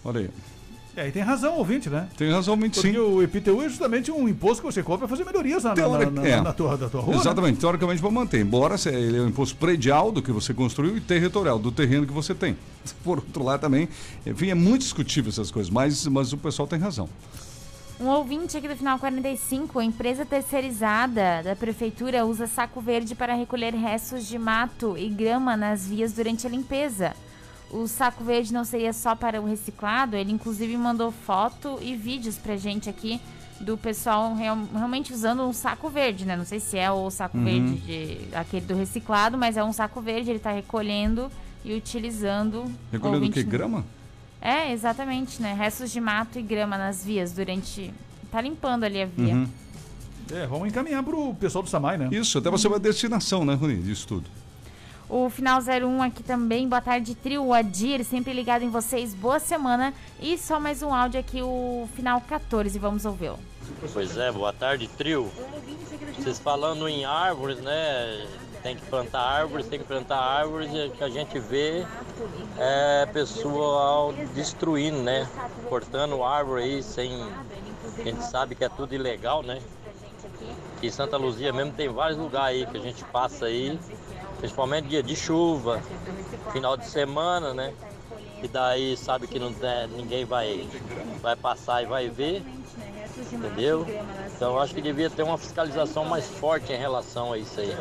Olha 0.05 0.21
aí. 0.21 0.31
É, 0.97 1.09
e 1.09 1.11
tem 1.11 1.23
razão 1.23 1.55
o 1.55 1.59
ouvinte, 1.59 1.91
né? 1.91 2.07
Tem 2.17 2.31
razão, 2.31 2.55
muito 2.55 2.75
Porque 2.75 2.93
sim. 2.93 2.97
o 2.97 3.21
IPTU 3.21 3.63
é 3.63 3.69
justamente 3.69 4.13
um 4.13 4.29
imposto 4.29 4.63
que 4.63 4.73
você 4.73 4.81
cobra 4.81 5.09
para 5.09 5.09
fazer 5.09 5.25
melhorias 5.25 5.65
na, 5.65 5.71
na, 5.71 5.75
Teori- 5.75 6.05
na, 6.05 6.11
na, 6.23 6.29
é. 6.29 6.41
na 6.41 6.53
tua, 6.53 6.77
da 6.77 6.89
tua 6.89 7.01
rua. 7.01 7.15
né? 7.15 7.21
Exatamente, 7.21 7.59
teoricamente 7.59 8.01
para 8.01 8.11
manter. 8.13 8.41
Embora 8.41 8.77
ele 8.87 9.17
é 9.19 9.21
um 9.21 9.27
imposto 9.27 9.57
predial 9.57 10.13
do 10.13 10.23
que 10.23 10.31
você 10.31 10.55
construiu 10.55 10.97
e 10.97 11.01
territorial, 11.01 11.59
do 11.59 11.73
terreno 11.73 12.07
que 12.07 12.13
você 12.13 12.33
tem. 12.33 12.57
Por 13.03 13.19
outro 13.19 13.43
lado 13.43 13.61
também, 13.61 13.89
enfim, 14.25 14.51
é 14.51 14.55
muito 14.55 14.83
discutível 14.83 15.31
essas 15.31 15.51
coisas, 15.51 15.69
mas, 15.69 16.07
mas 16.07 16.33
o 16.33 16.37
pessoal 16.39 16.69
tem 16.69 16.79
razão. 16.79 17.09
Um 17.99 18.07
ouvinte 18.09 18.57
aqui 18.57 18.69
do 18.69 18.77
final 18.77 18.97
45, 18.99 19.79
a 19.81 19.85
empresa 19.85 20.25
terceirizada 20.25 21.43
da 21.43 21.57
prefeitura 21.57 22.25
usa 22.25 22.47
saco 22.47 22.81
verde 22.81 23.15
para 23.17 23.35
recolher 23.35 23.75
restos 23.75 24.27
de 24.27 24.39
mato 24.39 24.97
e 24.97 25.09
grama 25.09 25.57
nas 25.57 25.87
vias 25.87 26.13
durante 26.13 26.47
a 26.47 26.51
limpeza. 26.51 27.15
O 27.77 27.89
saco 27.89 28.23
verde 28.23 28.53
não 28.53 28.65
seria 28.65 28.93
só 28.93 29.17
para 29.17 29.41
o 29.41 29.47
reciclado, 29.47 30.15
ele 30.17 30.31
inclusive 30.31 30.77
mandou 30.77 31.11
foto 31.11 31.79
e 31.83 31.97
vídeos 31.97 32.37
pra 32.37 32.57
gente 32.57 32.89
aqui 32.89 33.21
do 33.61 33.77
pessoal 33.77 34.33
real- 34.35 34.59
realmente 34.73 35.13
usando 35.13 35.43
um 35.43 35.53
saco 35.53 35.89
verde, 35.91 36.25
né? 36.25 36.37
Não 36.37 36.45
sei 36.45 36.61
se 36.61 36.79
é 36.79 36.91
o 36.91 37.11
saco 37.11 37.37
Uhum. 37.37 37.45
verde 37.45 37.75
de, 37.81 38.19
aquele 38.37 38.65
do 38.67 38.77
reciclado, 38.77 39.37
mas 39.37 39.57
é 39.57 39.65
um 39.65 39.73
saco 39.73 40.01
verde, 40.01 40.31
ele 40.31 40.39
tá 40.39 40.53
recolhendo 40.53 41.31
e 41.65 41.75
utilizando. 41.75 42.65
Recolhendo 42.93 43.27
o 43.27 43.31
que? 43.31 43.43
Grama? 43.43 43.85
é, 44.41 44.71
exatamente, 44.73 45.41
né? 45.43 45.53
Restos 45.55 45.91
de 45.91 46.01
mato 46.01 46.39
e 46.39 46.43
grama 46.43 46.77
nas 46.79 47.05
vias 47.05 47.33
durante. 47.33 47.93
Tá 48.31 48.41
limpando 48.41 48.85
ali 48.85 49.03
a 49.03 49.07
via. 49.07 49.35
Uhum. 49.35 49.49
É, 50.33 50.47
vamos 50.47 50.69
encaminhar 50.69 51.03
pro 51.03 51.35
pessoal 51.35 51.63
do 51.65 51.69
Samai, 51.71 51.97
né? 51.99 52.09
Isso, 52.13 52.39
até 52.39 52.51
você 52.51 52.69
vai 52.69 52.79
destinação, 52.79 53.45
né, 53.45 53.55
Rony, 53.55 53.77
disso 53.83 54.07
tudo. 54.07 54.29
O 55.09 55.29
final 55.29 55.61
01 55.61 56.03
aqui 56.03 56.23
também, 56.23 56.67
boa 56.67 56.81
tarde, 56.81 57.15
trio 57.15 57.53
Adir, 57.53 58.03
sempre 58.05 58.33
ligado 58.33 58.63
em 58.63 58.71
vocês, 58.71 59.15
boa 59.15 59.39
semana. 59.39 59.93
E 60.19 60.39
só 60.39 60.59
mais 60.59 60.83
um 60.83 60.95
áudio 60.95 61.21
aqui, 61.21 61.43
o 61.43 61.87
final 61.95 62.23
14, 62.23 62.79
vamos 62.79 63.05
ouvi-lo. 63.05 63.39
Pois 63.93 64.17
é, 64.17 64.33
boa 64.33 64.53
tarde, 64.53 64.89
trio. 64.89 65.31
Vocês 66.17 66.39
falando 66.39 66.89
em 66.89 67.05
árvores, 67.05 67.59
né? 67.61 68.27
Tem 68.63 68.77
que 68.77 68.87
plantar 68.87 69.21
árvores, 69.21 69.67
tem 69.67 69.79
que 69.79 69.85
plantar 69.85 70.19
árvores, 70.19 70.71
e 70.73 70.89
que 70.89 71.05
a 71.05 71.11
gente 71.11 71.39
vê 71.39 71.85
é 72.59 73.07
pessoal 73.13 74.15
destruindo, 74.35 75.03
né? 75.03 75.29
Cortando 75.69 76.25
árvore 76.25 76.63
aí 76.63 76.83
sem. 76.83 77.23
A 77.99 78.03
gente 78.03 78.25
sabe 78.25 78.55
que 78.55 78.65
é 78.65 78.71
tudo 78.71 78.95
ilegal, 78.95 79.43
né? 79.43 79.61
Em 80.83 80.91
Santa 80.91 81.17
Luzia 81.19 81.53
mesmo 81.53 81.73
tem 81.73 81.89
vários 81.89 82.19
lugares 82.19 82.59
aí 82.59 82.67
que 82.67 82.77
a 82.77 82.81
gente 82.81 83.05
passa 83.05 83.47
aí, 83.47 83.79
principalmente 84.45 84.89
dia 84.89 85.03
de 85.03 85.17
chuva, 85.17 85.81
final 86.53 86.77
de 86.77 86.87
semana, 86.87 87.55
né? 87.55 87.73
E 88.43 88.49
daí 88.49 88.95
sabe 88.95 89.27
que 89.27 89.39
não 89.39 89.51
tem, 89.55 89.89
ninguém 89.97 90.27
vai, 90.27 90.69
vai 91.23 91.35
passar 91.35 91.83
e 91.83 91.87
vai 91.87 92.11
ver, 92.11 92.43
entendeu? 93.33 93.87
Então 94.37 94.61
acho 94.61 94.75
que 94.75 94.83
devia 94.83 95.09
ter 95.09 95.23
uma 95.23 95.39
fiscalização 95.39 96.05
mais 96.05 96.27
forte 96.27 96.75
em 96.75 96.77
relação 96.77 97.33
a 97.33 97.39
isso 97.39 97.59
aí. 97.59 97.75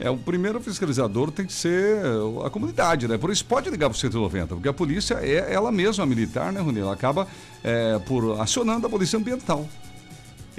É, 0.00 0.08
o 0.08 0.16
primeiro 0.16 0.58
fiscalizador 0.58 1.30
tem 1.30 1.44
que 1.44 1.52
ser 1.52 1.98
a 2.42 2.48
comunidade, 2.48 3.06
né? 3.06 3.18
Por 3.18 3.30
isso 3.30 3.44
pode 3.44 3.68
ligar 3.68 3.90
para 3.90 3.96
o 3.96 3.98
190, 3.98 4.54
porque 4.54 4.68
a 4.70 4.72
polícia 4.72 5.18
é 5.20 5.52
ela 5.52 5.70
mesma 5.70 6.06
militar, 6.06 6.50
né, 6.50 6.60
Rony? 6.60 6.80
Ela 6.80 6.94
acaba 6.94 7.28
é, 7.62 7.98
por 8.06 8.40
acionando 8.40 8.86
a 8.86 8.90
polícia 8.90 9.18
ambiental. 9.18 9.68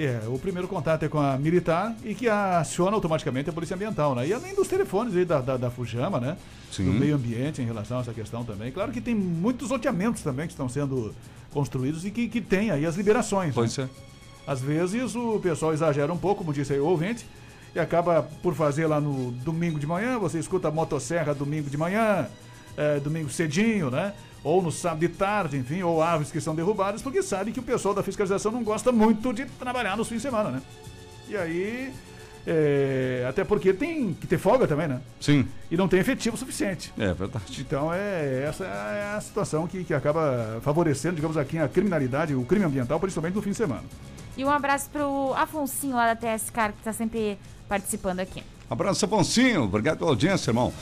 É, 0.02 0.22
o 0.28 0.38
primeiro 0.38 0.66
contato 0.66 1.02
é 1.02 1.08
com 1.08 1.18
a 1.18 1.36
militar 1.36 1.94
e 2.02 2.14
que 2.14 2.26
aciona 2.26 2.96
automaticamente 2.96 3.50
a 3.50 3.52
polícia 3.52 3.74
ambiental, 3.74 4.14
né? 4.14 4.26
E 4.26 4.32
além 4.32 4.54
dos 4.54 4.66
telefones 4.66 5.14
aí 5.14 5.26
da, 5.26 5.42
da, 5.42 5.58
da 5.58 5.70
Fujama, 5.70 6.18
né? 6.18 6.38
Sim. 6.72 6.86
Do 6.86 6.92
meio 6.92 7.16
ambiente 7.16 7.60
em 7.60 7.66
relação 7.66 7.98
a 7.98 8.00
essa 8.00 8.12
questão 8.14 8.42
também. 8.42 8.72
Claro 8.72 8.92
que 8.92 9.00
tem 9.02 9.14
muitos 9.14 9.68
loteamentos 9.68 10.22
também 10.22 10.46
que 10.46 10.54
estão 10.54 10.70
sendo 10.70 11.14
construídos 11.52 12.06
e 12.06 12.10
que, 12.10 12.28
que 12.28 12.40
tem 12.40 12.70
aí 12.70 12.86
as 12.86 12.96
liberações. 12.96 13.54
Pois 13.54 13.76
né? 13.76 13.90
é. 13.94 14.50
Às 14.50 14.62
vezes 14.62 15.14
o 15.14 15.38
pessoal 15.38 15.74
exagera 15.74 16.10
um 16.10 16.16
pouco, 16.16 16.38
como 16.38 16.54
disse 16.54 16.72
aí 16.72 16.80
o 16.80 16.86
ouvinte, 16.86 17.26
e 17.74 17.78
acaba 17.78 18.22
por 18.42 18.54
fazer 18.54 18.86
lá 18.86 19.02
no 19.02 19.32
domingo 19.32 19.78
de 19.78 19.86
manhã, 19.86 20.18
você 20.18 20.38
escuta 20.38 20.68
a 20.68 20.70
motosserra 20.70 21.34
domingo 21.34 21.68
de 21.68 21.76
manhã, 21.76 22.26
é, 22.74 22.98
domingo 23.00 23.28
cedinho, 23.28 23.90
né? 23.90 24.14
Ou 24.42 24.62
no 24.62 24.72
sábado 24.72 25.00
de 25.00 25.08
tarde, 25.08 25.56
enfim, 25.56 25.82
ou 25.82 26.02
árvores 26.02 26.32
que 26.32 26.40
são 26.40 26.54
derrubadas, 26.54 27.02
porque 27.02 27.22
sabe 27.22 27.52
que 27.52 27.60
o 27.60 27.62
pessoal 27.62 27.94
da 27.94 28.02
fiscalização 28.02 28.50
não 28.50 28.62
gosta 28.62 28.90
muito 28.90 29.32
de 29.32 29.44
trabalhar 29.44 29.96
nos 29.96 30.08
fins 30.08 30.16
de 30.16 30.22
semana, 30.22 30.50
né? 30.50 30.62
E 31.28 31.36
aí. 31.36 31.92
é, 32.46 33.26
até 33.28 33.44
porque 33.44 33.72
tem 33.74 34.14
que 34.14 34.26
ter 34.26 34.38
folga 34.38 34.66
também, 34.66 34.88
né? 34.88 35.00
Sim. 35.20 35.46
E 35.70 35.76
não 35.76 35.86
tem 35.86 36.00
efetivo 36.00 36.36
suficiente. 36.38 36.90
É 36.98 37.12
verdade. 37.12 37.60
Então 37.60 37.92
é 37.92 38.44
essa 38.48 38.64
é 38.64 39.14
a 39.14 39.20
situação 39.20 39.66
que, 39.66 39.84
que 39.84 39.92
acaba 39.92 40.58
favorecendo, 40.62 41.16
digamos 41.16 41.36
aqui, 41.36 41.58
a 41.58 41.68
criminalidade, 41.68 42.34
o 42.34 42.42
crime 42.44 42.64
ambiental, 42.64 42.98
principalmente 42.98 43.34
no 43.34 43.42
fim 43.42 43.50
de 43.50 43.56
semana. 43.56 43.84
E 44.38 44.44
um 44.44 44.50
abraço 44.50 44.88
pro 44.88 45.34
Afonsinho 45.34 45.94
lá 45.94 46.14
da 46.14 46.16
TS 46.16 46.48
Car, 46.48 46.72
que 46.72 46.82
tá 46.82 46.94
sempre 46.94 47.38
participando 47.68 48.20
aqui. 48.20 48.42
Abraço, 48.70 49.04
Afonsinho. 49.04 49.64
Obrigado 49.64 49.98
pela 49.98 50.10
audiência, 50.10 50.50
irmão. 50.50 50.72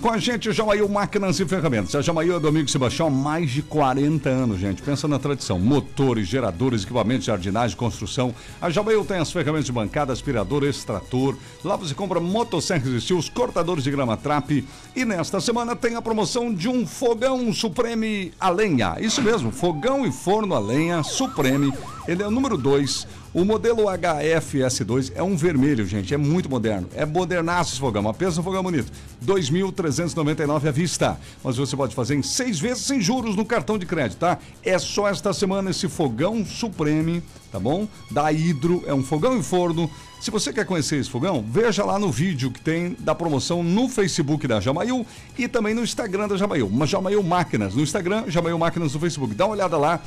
Com 0.00 0.12
a 0.12 0.18
gente, 0.18 0.52
Jamail 0.52 0.88
Máquinas 0.88 1.40
e 1.40 1.44
Ferramentas. 1.44 1.92
A 1.92 1.98
é 2.22 2.38
do 2.38 2.46
amigo 2.46 2.70
Sebastião 2.70 3.08
há 3.08 3.10
mais 3.10 3.50
de 3.50 3.62
40 3.62 4.28
anos, 4.28 4.60
gente. 4.60 4.80
Pensa 4.80 5.08
na 5.08 5.18
tradição. 5.18 5.58
Motores, 5.58 6.28
geradores, 6.28 6.84
equipamentos 6.84 7.24
de 7.24 7.26
jardinagem, 7.26 7.76
construção. 7.76 8.32
A 8.62 8.70
Jamail 8.70 9.04
tem 9.04 9.18
as 9.18 9.32
ferramentas 9.32 9.66
de 9.66 9.72
bancada, 9.72 10.12
aspirador, 10.12 10.62
extrator. 10.62 11.36
Lá 11.64 11.74
você 11.74 11.94
compra 11.94 12.20
motosserras 12.20 12.92
e 12.92 12.96
estilos, 12.98 13.28
cortadores 13.28 13.82
de 13.82 13.90
grama 13.90 14.16
trap. 14.16 14.64
E 14.94 15.04
nesta 15.04 15.40
semana 15.40 15.74
tem 15.74 15.96
a 15.96 16.02
promoção 16.02 16.54
de 16.54 16.68
um 16.68 16.86
fogão 16.86 17.52
Supreme 17.52 18.32
a 18.38 18.50
lenha. 18.50 18.98
Isso 19.00 19.20
mesmo, 19.20 19.50
fogão 19.50 20.06
e 20.06 20.12
forno 20.12 20.54
a 20.54 20.60
lenha 20.60 21.02
Supreme. 21.02 21.72
Ele 22.06 22.22
é 22.22 22.26
o 22.26 22.30
número 22.30 22.56
2. 22.56 23.04
O 23.34 23.44
modelo 23.44 23.84
HFS2 23.84 25.12
é 25.14 25.22
um 25.22 25.36
vermelho, 25.36 25.86
gente. 25.86 26.14
É 26.14 26.16
muito 26.16 26.48
moderno. 26.48 26.88
É 26.94 27.04
modernaço 27.04 27.72
esse 27.72 27.80
fogão. 27.80 28.02
Mas 28.02 28.16
pensa 28.16 28.40
um 28.40 28.42
fogão 28.42 28.62
bonito. 28.62 28.90
2.399 29.24 30.66
à 30.66 30.70
vista. 30.70 31.20
Mas 31.44 31.58
você 31.58 31.76
pode 31.76 31.94
fazer 31.94 32.14
em 32.14 32.22
seis 32.22 32.58
vezes 32.58 32.84
sem 32.84 33.02
juros 33.02 33.36
no 33.36 33.44
cartão 33.44 33.76
de 33.76 33.84
crédito, 33.84 34.18
tá? 34.18 34.38
É 34.64 34.78
só 34.78 35.08
esta 35.08 35.34
semana 35.34 35.70
esse 35.70 35.88
fogão 35.88 36.44
Supreme, 36.44 37.22
tá 37.52 37.60
bom? 37.60 37.86
Da 38.10 38.32
Hidro. 38.32 38.82
É 38.86 38.94
um 38.94 39.02
fogão 39.02 39.38
e 39.38 39.42
forno. 39.42 39.90
Se 40.22 40.30
você 40.30 40.50
quer 40.50 40.64
conhecer 40.64 40.96
esse 40.96 41.10
fogão, 41.10 41.44
veja 41.46 41.84
lá 41.84 41.98
no 41.98 42.10
vídeo 42.10 42.50
que 42.50 42.60
tem 42.60 42.96
da 42.98 43.14
promoção 43.14 43.62
no 43.62 43.90
Facebook 43.90 44.48
da 44.48 44.58
Jamail 44.58 45.06
e 45.36 45.46
também 45.46 45.74
no 45.74 45.82
Instagram 45.82 46.28
da 46.28 46.36
Jamail. 46.38 46.70
Jamail 46.86 47.22
Máquinas 47.22 47.74
no 47.74 47.82
Instagram, 47.82 48.24
Jamail 48.28 48.58
Máquinas 48.58 48.94
no 48.94 49.00
Facebook. 49.00 49.34
Dá 49.34 49.44
uma 49.44 49.52
olhada 49.52 49.76
lá. 49.76 50.00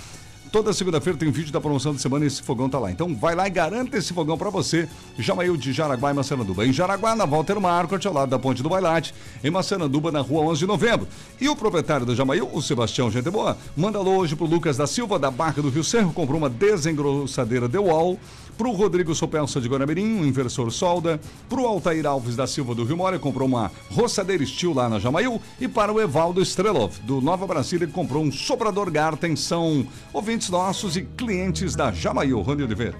Toda 0.51 0.73
segunda-feira 0.73 1.17
tem 1.17 1.31
vídeo 1.31 1.53
da 1.53 1.61
promoção 1.61 1.95
de 1.95 2.01
semana 2.01 2.25
e 2.25 2.27
esse 2.27 2.43
fogão 2.43 2.69
tá 2.69 2.77
lá. 2.77 2.91
Então 2.91 3.15
vai 3.15 3.33
lá 3.33 3.47
e 3.47 3.49
garanta 3.49 3.97
esse 3.97 4.11
fogão 4.11 4.37
para 4.37 4.49
você. 4.49 4.85
Jamail 5.17 5.55
de 5.55 5.71
Jaraguá 5.71 6.11
e 6.11 6.13
Massaranduba. 6.13 6.67
Em 6.67 6.73
Jaraguá, 6.73 7.15
na 7.15 7.23
Walter 7.23 7.57
Marcot, 7.57 8.05
ao 8.05 8.13
lado 8.13 8.29
da 8.29 8.37
Ponte 8.37 8.61
do 8.61 8.67
Bailate. 8.67 9.15
Em 9.41 9.49
Massaranduba, 9.49 10.11
na 10.11 10.19
rua 10.19 10.41
11 10.51 10.59
de 10.59 10.67
novembro. 10.67 11.07
E 11.39 11.47
o 11.47 11.55
proprietário 11.55 12.05
da 12.05 12.13
Jamail, 12.13 12.49
o 12.51 12.61
Sebastião 12.61 13.09
Gente 13.09 13.29
Boa, 13.29 13.57
manda 13.77 13.97
alô 13.97 14.17
hoje 14.17 14.35
pro 14.35 14.45
Lucas 14.45 14.75
da 14.75 14.85
Silva, 14.85 15.17
da 15.17 15.31
Barca 15.31 15.61
do 15.61 15.69
Rio 15.69 15.85
Cerro. 15.85 16.11
Comprou 16.11 16.37
uma 16.37 16.49
desengrossadeira 16.49 17.69
The 17.69 17.79
Wall. 17.79 18.19
Pro 18.61 18.73
Rodrigo 18.73 19.15
Sopelsa 19.15 19.59
de 19.59 19.67
Guaramirim, 19.67 20.19
um 20.19 20.23
inversor 20.23 20.71
solda. 20.71 21.19
Pro 21.49 21.65
Altair 21.65 22.05
Alves 22.05 22.35
da 22.35 22.45
Silva 22.45 22.75
do 22.75 22.83
Rio 22.83 22.95
Mora, 22.95 23.17
comprou 23.17 23.47
uma 23.47 23.71
roçadeira 23.89 24.45
Steel 24.45 24.71
lá 24.71 24.87
na 24.87 24.99
Jamail. 24.99 25.41
E 25.59 25.67
para 25.67 25.91
o 25.91 25.99
Evaldo 25.99 26.39
Strelov, 26.43 26.99
do 27.01 27.19
Nova 27.19 27.47
Brasília, 27.47 27.85
ele 27.85 27.91
comprou 27.91 28.23
um 28.23 28.31
soprador 28.31 28.91
Garten. 28.91 29.35
São 29.35 29.83
ouvintes 30.13 30.51
nossos 30.51 30.95
e 30.95 31.01
clientes 31.01 31.75
da 31.75 31.91
Jamail. 31.91 32.39
Rony 32.41 32.61
Oliveira. 32.61 32.95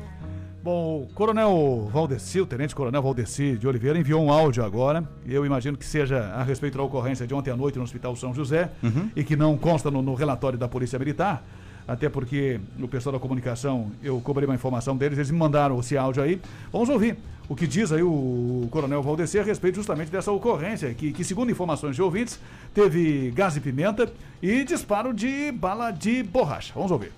Bom, 0.63 1.03
o 1.03 1.13
Coronel 1.13 1.87
Valdeci, 1.93 2.41
o 2.41 2.45
Tenente 2.47 2.73
Coronel 2.73 3.03
Valdeci 3.03 3.55
de 3.55 3.67
Oliveira, 3.67 3.99
enviou 3.99 4.23
um 4.23 4.31
áudio 4.31 4.65
agora. 4.65 5.07
Eu 5.27 5.45
imagino 5.45 5.77
que 5.77 5.85
seja 5.85 6.23
a 6.33 6.41
respeito 6.41 6.79
da 6.79 6.83
ocorrência 6.83 7.27
de 7.27 7.35
ontem 7.35 7.51
à 7.51 7.55
noite 7.55 7.77
no 7.77 7.83
Hospital 7.83 8.15
São 8.15 8.33
José 8.33 8.71
e 9.15 9.23
que 9.23 9.35
não 9.35 9.55
consta 9.55 9.91
no, 9.91 10.01
no 10.01 10.15
relatório 10.15 10.57
da 10.57 10.67
Polícia 10.67 10.97
Militar. 10.97 11.45
Até 11.91 12.07
porque 12.07 12.57
o 12.79 12.87
pessoal 12.87 13.11
da 13.11 13.19
comunicação, 13.19 13.91
eu 14.01 14.21
cobrei 14.21 14.47
uma 14.47 14.55
informação 14.55 14.95
deles, 14.95 15.17
eles 15.17 15.29
me 15.29 15.37
mandaram 15.37 15.77
esse 15.77 15.97
áudio 15.97 16.23
aí. 16.23 16.41
Vamos 16.71 16.87
ouvir 16.87 17.17
o 17.49 17.53
que 17.53 17.67
diz 17.67 17.91
aí 17.91 18.01
o 18.01 18.65
Coronel 18.71 19.03
Valdeci 19.03 19.37
a 19.37 19.43
respeito 19.43 19.75
justamente 19.75 20.09
dessa 20.09 20.31
ocorrência, 20.31 20.93
que, 20.93 21.11
que 21.11 21.21
segundo 21.25 21.51
informações 21.51 21.93
de 21.93 22.01
ouvintes, 22.01 22.39
teve 22.73 23.29
gás 23.31 23.57
e 23.57 23.59
pimenta 23.59 24.09
e 24.41 24.63
disparo 24.63 25.13
de 25.13 25.51
bala 25.51 25.91
de 25.91 26.23
borracha. 26.23 26.71
Vamos 26.73 26.91
ouvir. 26.91 27.11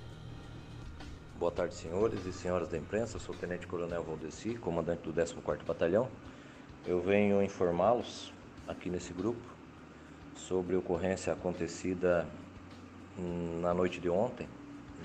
Boa 1.39 1.51
tarde, 1.51 1.75
senhores 1.75 2.25
e 2.25 2.33
senhoras 2.33 2.67
da 2.67 2.75
imprensa. 2.75 3.19
Sou 3.19 3.35
o 3.35 3.37
Tenente 3.37 3.67
Coronel 3.67 4.03
Valdeci, 4.03 4.55
comandante 4.55 5.03
do 5.03 5.13
14º 5.13 5.63
Batalhão. 5.67 6.07
Eu 6.87 6.99
venho 6.99 7.43
informá-los 7.43 8.33
aqui 8.67 8.89
nesse 8.89 9.13
grupo 9.13 9.39
sobre 10.35 10.75
a 10.75 10.79
ocorrência 10.79 11.31
acontecida 11.31 12.27
na 13.61 13.71
noite 13.71 13.99
de 13.99 14.09
ontem 14.09 14.47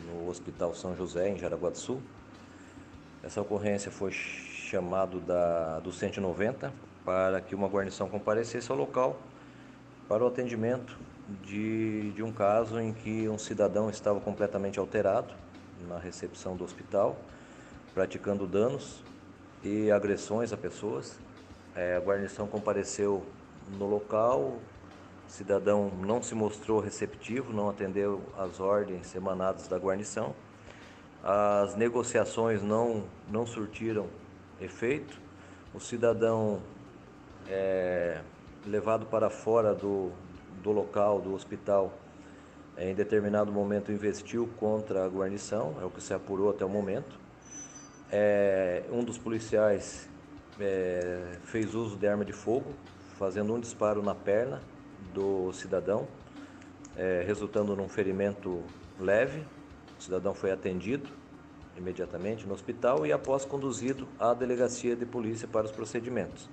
no 0.06 0.28
Hospital 0.28 0.74
São 0.74 0.96
José, 0.96 1.28
em 1.28 1.38
Jaraguá 1.38 1.70
do 1.70 1.78
Sul. 1.78 2.00
Essa 3.22 3.40
ocorrência 3.40 3.90
foi 3.90 4.12
chamado 4.12 5.20
da, 5.20 5.80
do 5.80 5.92
190 5.92 6.72
para 7.04 7.40
que 7.40 7.54
uma 7.54 7.68
guarnição 7.68 8.08
comparecesse 8.08 8.70
ao 8.70 8.76
local 8.76 9.18
para 10.08 10.22
o 10.22 10.26
atendimento 10.26 10.98
de, 11.42 12.12
de 12.12 12.22
um 12.22 12.32
caso 12.32 12.80
em 12.80 12.92
que 12.92 13.28
um 13.28 13.38
cidadão 13.38 13.90
estava 13.90 14.20
completamente 14.20 14.78
alterado 14.78 15.32
na 15.86 15.98
recepção 15.98 16.56
do 16.56 16.64
hospital, 16.64 17.16
praticando 17.94 18.46
danos 18.46 19.02
e 19.62 19.90
agressões 19.90 20.52
a 20.52 20.56
pessoas. 20.56 21.18
É, 21.74 21.96
a 21.96 22.00
guarnição 22.00 22.46
compareceu 22.46 23.24
no 23.76 23.86
local, 23.86 24.58
cidadão 25.28 25.90
não 26.00 26.22
se 26.22 26.34
mostrou 26.34 26.80
receptivo, 26.80 27.52
não 27.52 27.68
atendeu 27.68 28.22
às 28.36 28.58
ordens 28.58 29.14
emanadas 29.14 29.68
da 29.68 29.78
guarnição. 29.78 30.34
As 31.22 31.76
negociações 31.76 32.62
não, 32.62 33.04
não 33.30 33.46
surtiram 33.46 34.06
efeito. 34.60 35.20
O 35.74 35.80
cidadão 35.80 36.60
é 37.48 38.20
levado 38.66 39.06
para 39.06 39.28
fora 39.30 39.74
do, 39.74 40.10
do 40.62 40.72
local, 40.72 41.20
do 41.20 41.34
hospital, 41.34 41.92
em 42.76 42.94
determinado 42.94 43.50
momento 43.52 43.90
investiu 43.90 44.48
contra 44.58 45.04
a 45.04 45.08
guarnição, 45.08 45.74
é 45.80 45.84
o 45.84 45.90
que 45.90 46.00
se 46.00 46.14
apurou 46.14 46.50
até 46.50 46.64
o 46.64 46.68
momento. 46.68 47.18
É, 48.10 48.84
um 48.90 49.02
dos 49.02 49.18
policiais 49.18 50.08
é, 50.60 51.36
fez 51.44 51.74
uso 51.74 51.96
de 51.96 52.06
arma 52.06 52.24
de 52.24 52.32
fogo, 52.32 52.72
fazendo 53.18 53.52
um 53.52 53.60
disparo 53.60 54.00
na 54.02 54.14
perna 54.14 54.60
do 55.12 55.52
cidadão, 55.52 56.06
é, 56.96 57.22
resultando 57.26 57.74
num 57.76 57.88
ferimento 57.88 58.62
leve. 58.98 59.44
O 59.98 60.02
cidadão 60.02 60.34
foi 60.34 60.50
atendido 60.50 61.08
imediatamente 61.76 62.46
no 62.46 62.54
hospital 62.54 63.06
e 63.06 63.12
após 63.12 63.44
conduzido 63.44 64.06
à 64.18 64.34
delegacia 64.34 64.96
de 64.96 65.06
polícia 65.06 65.46
para 65.46 65.66
os 65.66 65.72
procedimentos. 65.72 66.48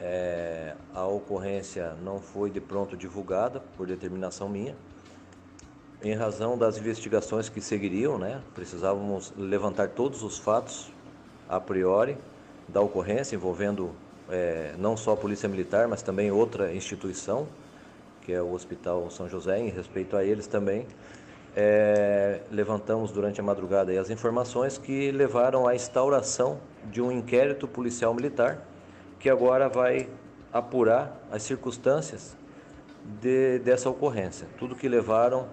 É, 0.00 0.74
a 0.94 1.04
ocorrência 1.04 1.94
não 2.02 2.20
foi 2.20 2.50
de 2.50 2.60
pronto 2.60 2.96
divulgada 2.96 3.60
por 3.76 3.86
determinação 3.86 4.48
minha, 4.48 4.76
em 6.02 6.14
razão 6.14 6.56
das 6.56 6.78
investigações 6.78 7.48
que 7.48 7.60
seguiriam, 7.60 8.18
né? 8.18 8.40
Precisávamos 8.54 9.32
levantar 9.36 9.88
todos 9.88 10.22
os 10.22 10.38
fatos 10.38 10.92
a 11.48 11.58
priori 11.58 12.16
da 12.68 12.80
ocorrência 12.80 13.34
envolvendo 13.34 13.92
é, 14.30 14.74
não 14.78 14.96
só 14.96 15.12
a 15.12 15.16
Polícia 15.16 15.48
Militar, 15.48 15.88
mas 15.88 16.02
também 16.02 16.30
outra 16.30 16.74
instituição, 16.74 17.46
que 18.22 18.32
é 18.32 18.42
o 18.42 18.52
Hospital 18.52 19.10
São 19.10 19.28
José, 19.28 19.58
em 19.58 19.70
respeito 19.70 20.16
a 20.16 20.24
eles 20.24 20.46
também. 20.46 20.86
É, 21.56 22.40
levantamos 22.50 23.10
durante 23.10 23.40
a 23.40 23.42
madrugada 23.42 23.98
as 23.98 24.10
informações 24.10 24.78
que 24.78 25.10
levaram 25.10 25.66
à 25.66 25.74
instauração 25.74 26.60
de 26.90 27.00
um 27.00 27.10
inquérito 27.10 27.66
policial 27.66 28.14
militar 28.14 28.62
que 29.18 29.28
agora 29.28 29.68
vai 29.68 30.08
apurar 30.52 31.20
as 31.30 31.42
circunstâncias 31.42 32.36
de, 33.20 33.58
dessa 33.60 33.88
ocorrência. 33.88 34.46
Tudo 34.58 34.76
que 34.76 34.88
levaram, 34.88 35.48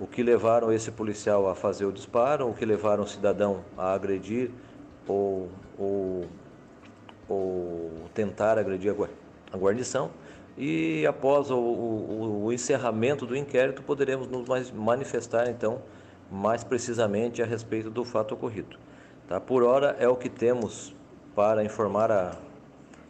o 0.00 0.06
que 0.06 0.22
levaram 0.22 0.72
esse 0.72 0.90
policial 0.90 1.48
a 1.48 1.54
fazer 1.54 1.84
o 1.84 1.92
disparo, 1.92 2.48
o 2.48 2.54
que 2.54 2.64
levaram 2.64 3.04
o 3.04 3.06
cidadão 3.06 3.64
a 3.78 3.92
agredir 3.92 4.50
ou, 5.06 5.48
ou, 5.78 6.26
ou 7.28 7.90
tentar 8.14 8.58
agredir 8.58 8.94
a 9.52 9.56
guarnição. 9.56 10.10
E 10.56 11.06
após 11.06 11.50
o, 11.50 11.56
o, 11.58 12.44
o 12.44 12.52
encerramento 12.52 13.26
do 13.26 13.36
inquérito, 13.36 13.82
poderemos 13.82 14.26
nos 14.28 14.70
manifestar 14.70 15.48
então 15.48 15.82
mais 16.30 16.64
precisamente 16.64 17.42
a 17.42 17.46
respeito 17.46 17.90
do 17.90 18.04
fato 18.04 18.34
ocorrido. 18.34 18.76
Tá? 19.28 19.40
Por 19.40 19.62
hora 19.62 19.96
é 19.98 20.08
o 20.08 20.16
que 20.16 20.28
temos 20.28 20.94
para 21.34 21.62
informar 21.62 22.10
a, 22.10 22.36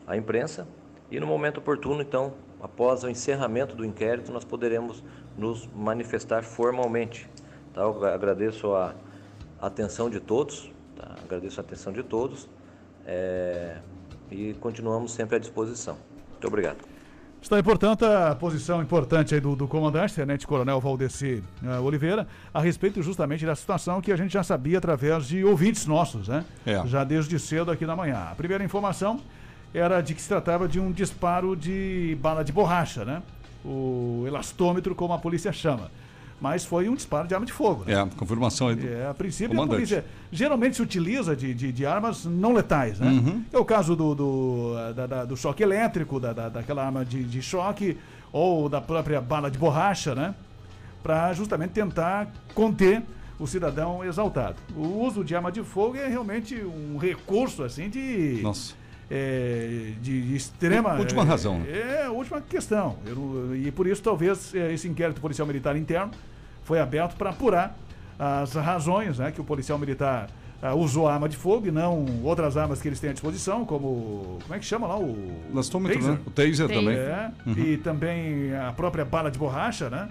à 0.06 0.16
imprensa 0.16 0.66
e 1.10 1.20
no 1.20 1.26
momento 1.26 1.58
oportuno, 1.58 2.02
então, 2.02 2.32
após 2.60 3.04
o 3.04 3.08
encerramento 3.08 3.76
do 3.76 3.84
inquérito, 3.84 4.32
nós 4.32 4.44
poderemos 4.44 5.04
nos 5.38 5.68
manifestar 5.68 6.42
formalmente. 6.42 7.30
Tá? 7.72 7.82
Eu 7.82 8.04
agradeço 8.04 8.74
a 8.74 8.92
atenção 9.60 10.10
de 10.10 10.18
todos, 10.18 10.70
tá? 10.96 11.14
agradeço 11.24 11.60
a 11.60 11.62
atenção 11.62 11.92
de 11.92 12.02
todos 12.02 12.48
é... 13.06 13.76
e 14.31 14.55
continuamos 14.55 15.12
sempre 15.12 15.37
à 15.37 15.39
disposição. 15.39 15.97
Muito 16.33 16.47
obrigado. 16.47 16.79
Está 17.41 17.61
importante 17.61 18.05
a 18.05 18.35
posição 18.35 18.83
importante 18.83 19.35
aí 19.35 19.41
do, 19.41 19.55
do 19.55 19.68
comandante, 19.68 20.14
Tenente 20.14 20.47
Coronel 20.47 20.81
Valdeci 20.81 21.45
uh, 21.62 21.81
Oliveira, 21.83 22.27
a 22.53 22.61
respeito 22.61 23.01
justamente 23.03 23.47
da 23.47 23.55
situação 23.55 24.01
que 24.01 24.11
a 24.11 24.16
gente 24.16 24.33
já 24.33 24.43
sabia 24.43 24.79
através 24.79 25.27
de 25.27 25.45
ouvintes 25.45 25.87
nossos, 25.87 26.27
né? 26.27 26.45
É. 26.66 26.85
Já 26.87 27.05
desde 27.05 27.39
cedo 27.39 27.70
aqui 27.70 27.87
na 27.87 27.95
manhã. 27.95 28.29
A 28.33 28.35
primeira 28.35 28.64
informação 28.64 29.20
era 29.72 30.01
de 30.01 30.14
que 30.14 30.20
se 30.20 30.29
tratava 30.29 30.66
de 30.66 30.81
um 30.81 30.91
disparo 30.91 31.55
de 31.55 32.18
bala 32.20 32.43
de 32.43 32.53
borracha, 32.53 33.05
né? 33.05 33.22
O 33.64 34.24
elastômetro, 34.27 34.95
como 34.95 35.12
a 35.12 35.18
polícia 35.18 35.53
chama. 35.53 35.91
Mas 36.41 36.64
foi 36.64 36.89
um 36.89 36.95
disparo 36.95 37.26
de 37.26 37.34
arma 37.34 37.47
de 37.47 37.53
fogo. 37.53 37.84
Né? 37.87 37.95
É, 37.95 38.07
confirmação 38.16 38.68
aí 38.68 38.76
do 38.76 38.87
É, 38.87 39.09
a 39.09 39.14
princípio 39.14 39.57
comandante. 39.57 39.72
a 39.72 39.76
polícia 39.76 40.05
geralmente 40.30 40.76
se 40.76 40.82
utiliza 40.82 41.34
de, 41.34 41.55
de, 41.55 41.72
de 41.72 41.87
armas 41.87 42.24
não 42.26 42.53
letais, 42.53 43.01
né? 43.01 43.09
Uhum. 43.09 43.43
É 43.53 43.59
o 43.59 43.64
caso 43.64 43.97
do, 43.97 44.14
do, 44.14 44.74
da, 44.95 45.07
da, 45.07 45.24
do 45.24 45.37
choque 45.37 45.62
elétrico, 45.62 46.20
da, 46.20 46.32
da, 46.32 46.49
daquela 46.49 46.84
arma 46.84 47.05
de, 47.05 47.24
de 47.24 47.41
choque, 47.41 47.97
ou 48.30 48.68
da 48.68 48.80
própria 48.80 49.20
bala 49.20 49.51
de 49.51 49.59
borracha, 49.59 50.14
né? 50.14 50.34
Para 51.03 51.32
justamente 51.32 51.70
tentar 51.70 52.30
conter 52.55 53.03
o 53.39 53.47
cidadão 53.47 54.05
exaltado. 54.05 54.57
O 54.76 55.05
uso 55.07 55.24
de 55.24 55.34
arma 55.34 55.51
de 55.51 55.62
fogo 55.62 55.97
é 55.97 56.07
realmente 56.07 56.55
um 56.57 56.99
recurso, 56.99 57.62
assim, 57.62 57.89
de... 57.89 58.41
Nossa 58.43 58.74
é, 59.11 59.92
de, 60.00 60.22
de, 60.22 60.36
extrema. 60.36 60.94
Última 60.94 61.22
é, 61.22 61.24
razão. 61.24 61.61
Né? 61.61 61.66
É, 61.70 62.04
a 62.04 62.11
última 62.11 62.40
questão. 62.40 62.96
Eu, 63.07 63.57
e 63.57 63.70
por 63.70 63.86
isso, 63.86 64.02
talvez, 64.02 64.54
é, 64.54 64.72
esse 64.72 64.88
inquérito 64.88 65.20
policial 65.20 65.46
militar 65.46 65.76
interno 65.76 66.11
foi 66.64 66.80
aberto 66.80 67.16
para 67.16 67.30
apurar 67.30 67.76
as 68.18 68.54
razões 68.54 69.18
né, 69.18 69.30
que 69.30 69.40
o 69.40 69.44
policial 69.44 69.78
militar 69.78 70.28
uh, 70.62 70.74
usou 70.74 71.07
a 71.07 71.14
arma 71.14 71.28
de 71.28 71.36
fogo 71.36 71.66
e 71.68 71.70
não 71.70 72.07
outras 72.24 72.57
armas 72.57 72.80
que 72.80 72.88
eles 72.88 72.98
têm 72.98 73.11
à 73.11 73.12
disposição, 73.12 73.64
como. 73.64 74.38
Como 74.42 74.54
é 74.54 74.59
que 74.59 74.64
chama 74.64 74.86
lá? 74.86 74.98
O. 74.98 75.16
Lastômetro, 75.52 76.02
né? 76.02 76.18
O 76.26 76.30
taser, 76.30 76.66
taser. 76.66 76.68
também. 76.68 76.96
É, 76.96 77.30
uhum. 77.46 77.52
E 77.59 77.76
também 77.78 78.57
a 78.57 78.72
própria 78.72 79.04
bala 79.04 79.30
de 79.30 79.38
borracha, 79.38 79.90
né? 79.90 80.09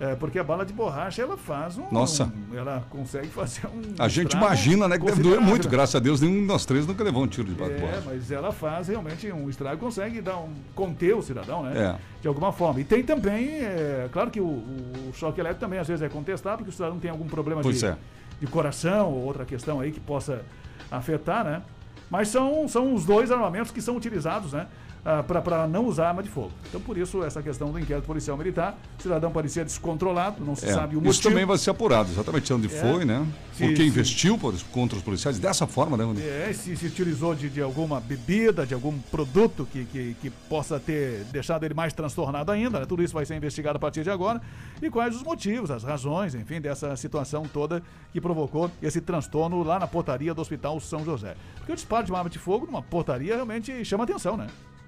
É, 0.00 0.16
porque 0.16 0.40
a 0.40 0.44
bala 0.44 0.66
de 0.66 0.72
borracha, 0.72 1.22
ela 1.22 1.36
faz 1.36 1.78
um. 1.78 1.86
Nossa. 1.90 2.24
Um, 2.24 2.56
ela 2.56 2.84
consegue 2.90 3.28
fazer 3.28 3.66
um. 3.68 3.80
A 3.96 4.08
gente 4.08 4.32
imagina, 4.32 4.88
né, 4.88 4.98
que 4.98 5.04
deve 5.04 5.22
doer 5.22 5.40
muito. 5.40 5.68
Graças 5.68 5.94
a 5.94 6.00
Deus, 6.00 6.20
nenhum 6.20 6.40
de 6.40 6.46
nós 6.46 6.66
três 6.66 6.84
nunca 6.84 7.04
levou 7.04 7.22
um 7.22 7.28
tiro 7.28 7.48
de 7.48 7.54
bala 7.54 7.70
é, 7.70 7.74
de 7.74 7.80
borracha. 7.80 7.98
É, 7.98 8.02
mas 8.06 8.30
ela 8.32 8.50
faz 8.50 8.88
realmente 8.88 9.30
um 9.30 9.48
estrago, 9.48 9.78
consegue 9.78 10.20
dar 10.20 10.38
um. 10.38 10.52
conter 10.74 11.14
o 11.14 11.22
cidadão, 11.22 11.62
né? 11.62 11.94
É. 11.94 11.96
De 12.20 12.26
alguma 12.26 12.52
forma. 12.52 12.80
E 12.80 12.84
tem 12.84 13.04
também, 13.04 13.48
é, 13.60 14.08
claro 14.12 14.30
que 14.30 14.40
o, 14.40 14.46
o, 14.46 15.12
choque 15.14 15.40
elétrico 15.40 15.60
também 15.60 15.78
às 15.78 15.86
vezes 15.86 16.02
é 16.02 16.08
contestado, 16.08 16.58
porque 16.58 16.70
o 16.70 16.72
cidadão 16.72 16.98
tem 16.98 17.10
algum 17.10 17.26
problema 17.26 17.62
de, 17.62 17.86
é. 17.86 17.96
de 18.40 18.46
coração 18.48 19.12
ou 19.12 19.22
outra 19.22 19.44
questão 19.44 19.78
aí 19.78 19.92
que 19.92 20.00
possa 20.00 20.42
afetar, 20.90 21.44
né? 21.44 21.62
Mas 22.10 22.28
são, 22.28 22.66
são 22.66 22.94
os 22.94 23.04
dois 23.04 23.30
armamentos 23.30 23.70
que 23.70 23.80
são 23.80 23.96
utilizados, 23.96 24.52
né? 24.52 24.66
Ah, 25.04 25.22
para 25.22 25.66
não 25.66 25.86
usar 25.86 26.08
arma 26.08 26.22
de 26.22 26.30
fogo. 26.30 26.50
Então, 26.68 26.80
por 26.80 26.96
isso, 26.96 27.22
essa 27.22 27.42
questão 27.42 27.70
do 27.70 27.78
inquérito 27.78 28.06
policial 28.06 28.36
militar, 28.36 28.78
o 28.98 29.02
cidadão 29.02 29.30
parecia 29.30 29.64
descontrolado, 29.64 30.42
não 30.42 30.56
se 30.56 30.66
é, 30.66 30.72
sabe 30.72 30.96
o 30.96 30.98
motivo. 30.98 31.10
Isso 31.10 31.22
também 31.22 31.44
vai 31.44 31.58
ser 31.58 31.70
apurado, 31.70 32.10
exatamente 32.10 32.52
onde 32.52 32.66
é, 32.66 32.70
foi, 32.70 33.04
né? 33.04 33.26
Se, 33.52 33.66
Por 33.66 33.74
que 33.74 33.84
investiu 33.84 34.38
contra 34.72 34.96
os 34.96 35.02
policiais 35.02 35.38
dessa 35.38 35.66
forma, 35.66 35.96
né, 35.96 36.04
É, 36.20 36.52
se, 36.52 36.76
se 36.76 36.86
utilizou 36.86 37.34
de, 37.34 37.48
de 37.48 37.60
alguma 37.60 38.00
bebida, 38.00 38.66
de 38.66 38.74
algum 38.74 38.98
produto 38.98 39.68
que, 39.70 39.84
que, 39.84 40.16
que 40.20 40.30
possa 40.30 40.80
ter 40.80 41.24
deixado 41.30 41.64
ele 41.64 41.74
mais 41.74 41.92
transtornado 41.92 42.50
ainda, 42.50 42.80
né? 42.80 42.86
Tudo 42.86 43.02
isso 43.02 43.14
vai 43.14 43.26
ser 43.26 43.36
investigado 43.36 43.76
a 43.76 43.80
partir 43.80 44.02
de 44.02 44.10
agora. 44.10 44.40
E 44.82 44.90
quais 44.90 45.14
os 45.14 45.22
motivos, 45.22 45.70
as 45.70 45.84
razões, 45.84 46.34
enfim, 46.34 46.60
dessa 46.60 46.96
situação 46.96 47.44
toda 47.44 47.82
que 48.12 48.20
provocou 48.20 48.70
esse 48.82 49.00
transtorno 49.00 49.62
lá 49.62 49.78
na 49.78 49.86
portaria 49.86 50.32
do 50.34 50.40
Hospital 50.40 50.80
São 50.80 51.04
José. 51.04 51.36
Porque 51.56 51.72
o 51.72 51.74
disparo 51.74 52.04
de 52.04 52.12
uma 52.12 52.18
arma 52.18 52.30
de 52.30 52.38
fogo 52.38 52.66
numa 52.66 52.82
portaria 52.82 53.34
realmente 53.34 53.84
chama 53.84 54.04
atenção, 54.04 54.36
né? 54.36 54.46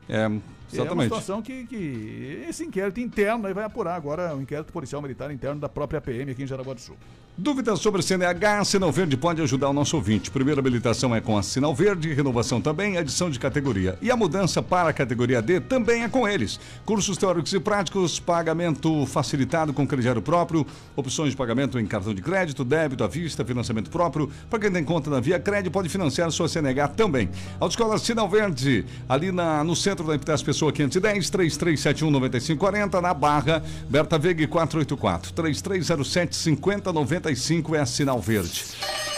É, 0.08 0.24
exatamente. 0.24 0.88
É 0.88 0.92
uma 0.92 1.02
situação 1.04 1.42
que, 1.42 1.66
que 1.66 2.44
esse 2.48 2.64
inquérito 2.64 3.00
interno 3.00 3.46
aí 3.46 3.54
vai 3.54 3.64
apurar 3.64 3.94
agora, 3.94 4.34
o 4.34 4.40
inquérito 4.40 4.72
policial 4.72 5.02
militar 5.02 5.30
interno 5.30 5.60
da 5.60 5.68
própria 5.68 6.00
PM 6.00 6.30
aqui 6.30 6.42
em 6.42 6.46
Jaraguá 6.46 6.74
do 6.74 6.80
Sul. 6.80 6.96
Dúvidas 7.38 7.80
sobre 7.80 8.00
CNH, 8.00 8.64
Sinal 8.64 8.90
Verde 8.90 9.14
pode 9.14 9.42
ajudar 9.42 9.68
o 9.68 9.72
nosso 9.74 9.94
ouvinte. 9.94 10.30
Primeira 10.30 10.58
habilitação 10.58 11.14
é 11.14 11.20
com 11.20 11.36
a 11.36 11.42
Sinal 11.42 11.74
Verde, 11.74 12.14
renovação 12.14 12.62
também, 12.62 12.96
adição 12.96 13.28
de 13.28 13.38
categoria. 13.38 13.98
E 14.00 14.10
a 14.10 14.16
mudança 14.16 14.62
para 14.62 14.88
a 14.88 14.92
categoria 14.92 15.42
D 15.42 15.60
também 15.60 16.02
é 16.02 16.08
com 16.08 16.26
eles. 16.26 16.58
Cursos 16.86 17.18
teóricos 17.18 17.52
e 17.52 17.60
práticos, 17.60 18.18
pagamento 18.18 19.04
facilitado 19.04 19.74
com 19.74 19.86
crediário 19.86 20.22
próprio, 20.22 20.66
opções 20.96 21.32
de 21.32 21.36
pagamento 21.36 21.78
em 21.78 21.84
cartão 21.84 22.14
de 22.14 22.22
crédito, 22.22 22.64
débito 22.64 23.04
à 23.04 23.06
vista, 23.06 23.44
financiamento 23.44 23.90
próprio. 23.90 24.30
Para 24.48 24.58
quem 24.58 24.72
tem 24.72 24.82
conta 24.82 25.10
na 25.10 25.20
Via 25.20 25.38
Crédito, 25.38 25.70
pode 25.70 25.90
financiar 25.90 26.30
sua 26.30 26.48
CNH 26.48 26.88
também. 26.88 27.28
Autoescola 27.60 27.98
Sinal 27.98 28.30
Verde, 28.30 28.86
ali 29.06 29.30
na, 29.30 29.62
no 29.62 29.76
centro 29.76 29.95
da 30.04 30.14
Epitas 30.14 30.42
Pessoa 30.42 30.72
510, 30.72 31.30
3371 31.30 32.10
9540, 32.10 33.00
na 33.00 33.14
Barra, 33.14 33.62
Berta 33.88 34.18
Veg 34.18 34.46
484, 34.46 35.32
3307 35.32 36.36
5090 36.36 36.92
95 36.92 37.74
é 37.74 37.84
sinal 37.86 38.20
verde. 38.20 38.64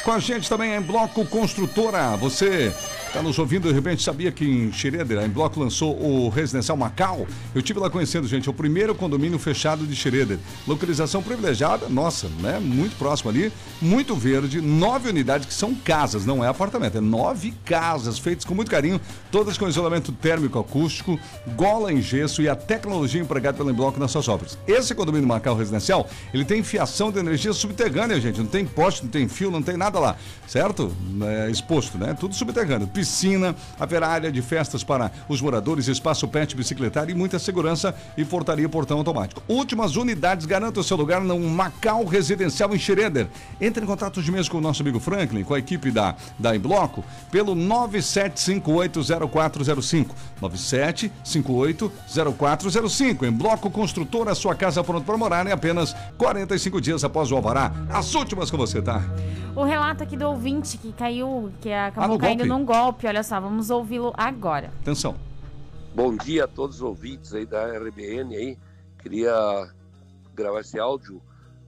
Com 0.04 0.12
a 0.12 0.18
gente 0.18 0.48
também 0.48 0.72
é 0.72 0.76
em 0.78 0.82
Bloco 0.82 1.24
Construtora. 1.26 2.16
Você 2.16 2.72
está 3.08 3.22
nos 3.22 3.38
ouvindo, 3.38 3.68
de 3.68 3.74
repente 3.74 4.02
sabia 4.02 4.30
que 4.30 4.44
em 4.44 4.70
Xereder, 4.70 5.18
a 5.18 5.26
Bloco 5.26 5.58
lançou 5.58 5.98
o 5.98 6.28
Residencial 6.28 6.76
Macau? 6.76 7.26
Eu 7.54 7.62
tive 7.62 7.80
lá 7.80 7.88
conhecendo, 7.88 8.28
gente, 8.28 8.46
é 8.48 8.50
o 8.50 8.54
primeiro 8.54 8.94
condomínio 8.94 9.38
fechado 9.38 9.86
de 9.86 9.96
Xereder. 9.96 10.38
Localização 10.66 11.22
privilegiada, 11.22 11.88
nossa, 11.88 12.28
né? 12.40 12.60
Muito 12.60 12.96
próximo 12.96 13.30
ali, 13.30 13.50
muito 13.80 14.14
verde, 14.14 14.60
nove 14.60 15.08
unidades 15.08 15.46
que 15.46 15.54
são 15.54 15.74
casas, 15.74 16.26
não 16.26 16.44
é 16.44 16.48
apartamento, 16.48 16.98
é 16.98 17.00
nove 17.00 17.54
casas 17.64 18.18
feitas 18.18 18.44
com 18.44 18.54
muito 18.54 18.70
carinho, 18.70 19.00
todas 19.30 19.56
com 19.56 19.66
isolamento 19.66 20.12
térmico 20.12 20.58
acústico, 20.58 21.18
gola 21.56 21.90
em 21.90 22.02
gesso 22.02 22.42
e 22.42 22.48
a 22.48 22.54
tecnologia 22.54 23.22
empregada 23.22 23.56
pela 23.56 23.70
Embloco 23.70 23.98
nas 23.98 24.10
suas 24.10 24.28
obras. 24.28 24.58
Esse 24.66 24.94
condomínio 24.94 25.26
Macau 25.26 25.56
Residencial, 25.56 26.08
ele 26.32 26.44
tem 26.44 26.62
fiação 26.62 27.10
de 27.10 27.18
energia 27.18 27.54
subterrânea, 27.54 28.20
gente, 28.20 28.38
não 28.38 28.46
tem 28.46 28.66
poste, 28.66 29.02
não 29.02 29.10
tem 29.10 29.26
fio, 29.28 29.50
não 29.50 29.62
tem 29.62 29.78
nada 29.78 29.98
lá, 29.98 30.14
certo? 30.46 30.94
É 31.46 31.50
exposto, 31.50 31.96
né? 31.96 32.14
Tudo 32.18 32.34
subterrâneo 32.34 32.86
piscina, 32.98 33.54
haverá 33.78 34.08
área 34.08 34.32
de 34.32 34.42
festas 34.42 34.82
para 34.82 35.12
os 35.28 35.40
moradores, 35.40 35.86
espaço 35.86 36.26
pet 36.26 36.56
bicicletário 36.56 37.12
e 37.12 37.14
muita 37.14 37.38
segurança 37.38 37.94
e 38.16 38.24
portaria 38.24 38.68
portão 38.68 38.98
automático. 38.98 39.40
Últimas 39.46 39.94
unidades, 39.94 40.44
garanta 40.46 40.80
o 40.80 40.82
seu 40.82 40.96
lugar 40.96 41.20
no 41.20 41.38
Macau 41.38 42.04
Residencial 42.04 42.74
em 42.74 42.78
Schroeder. 42.78 43.28
Entre 43.60 43.84
em 43.84 43.86
contato 43.86 44.20
de 44.20 44.32
mesmo 44.32 44.50
com 44.50 44.58
o 44.58 44.60
nosso 44.60 44.82
amigo 44.82 44.98
Franklin, 44.98 45.44
com 45.44 45.54
a 45.54 45.60
equipe 45.60 45.92
da, 45.92 46.16
da 46.36 46.56
Embloco, 46.56 47.04
pelo 47.30 47.54
97580405. 47.54 50.06
97580405. 50.42 53.28
Em 53.28 53.30
Bloco 53.30 53.70
Construtora, 53.70 54.34
sua 54.34 54.56
casa 54.56 54.82
pronta 54.82 55.06
para 55.06 55.16
morar 55.16 55.46
em 55.46 55.52
apenas 55.52 55.94
45 56.16 56.80
dias 56.80 57.04
após 57.04 57.30
o 57.30 57.36
alvará. 57.36 57.70
As 57.90 58.12
últimas 58.16 58.50
com 58.50 58.56
você, 58.56 58.82
tá? 58.82 59.00
O 59.54 59.62
relato 59.64 60.02
aqui 60.04 60.16
do 60.16 60.24
ouvinte 60.26 60.78
que 60.78 60.92
caiu, 60.92 61.50
que 61.60 61.70
acabou 61.72 62.16
Ah, 62.16 62.20
caindo 62.20 62.46
golpe? 62.46 62.48
num 62.48 62.64
golpe, 62.64 62.87
olha 63.06 63.22
só, 63.22 63.40
vamos 63.40 63.70
ouvi-lo 63.70 64.12
agora. 64.16 64.72
Atenção. 64.80 65.16
Bom 65.94 66.16
dia 66.16 66.44
a 66.44 66.48
todos 66.48 66.76
os 66.76 66.82
ouvintes 66.82 67.34
aí 67.34 67.44
da 67.46 67.66
RBN 67.78 68.34
aí. 68.36 68.58
Queria 68.98 69.32
gravar 70.34 70.60
esse 70.60 70.78
áudio 70.78 71.20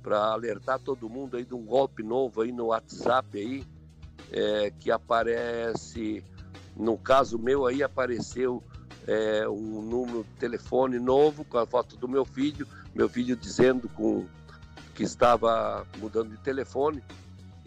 para 0.02 0.18
alertar 0.32 0.78
todo 0.78 1.08
mundo 1.08 1.36
aí 1.36 1.44
de 1.44 1.54
um 1.54 1.64
golpe 1.64 2.02
novo 2.02 2.40
aí 2.42 2.52
no 2.52 2.66
WhatsApp 2.66 3.36
aí, 3.38 3.64
é, 4.32 4.72
que 4.78 4.90
aparece, 4.90 6.24
no 6.76 6.96
caso 6.96 7.38
meu 7.38 7.66
aí 7.66 7.82
apareceu 7.82 8.62
é, 9.06 9.48
um 9.48 9.82
número 9.82 10.24
de 10.24 10.38
telefone 10.38 10.98
novo 10.98 11.44
com 11.44 11.58
a 11.58 11.66
foto 11.66 11.96
do 11.96 12.08
meu 12.08 12.24
filho, 12.24 12.66
meu 12.94 13.08
filho 13.08 13.36
dizendo 13.36 13.88
com, 13.90 14.24
que 14.94 15.02
estava 15.02 15.86
mudando 15.98 16.30
de 16.30 16.38
telefone 16.38 17.02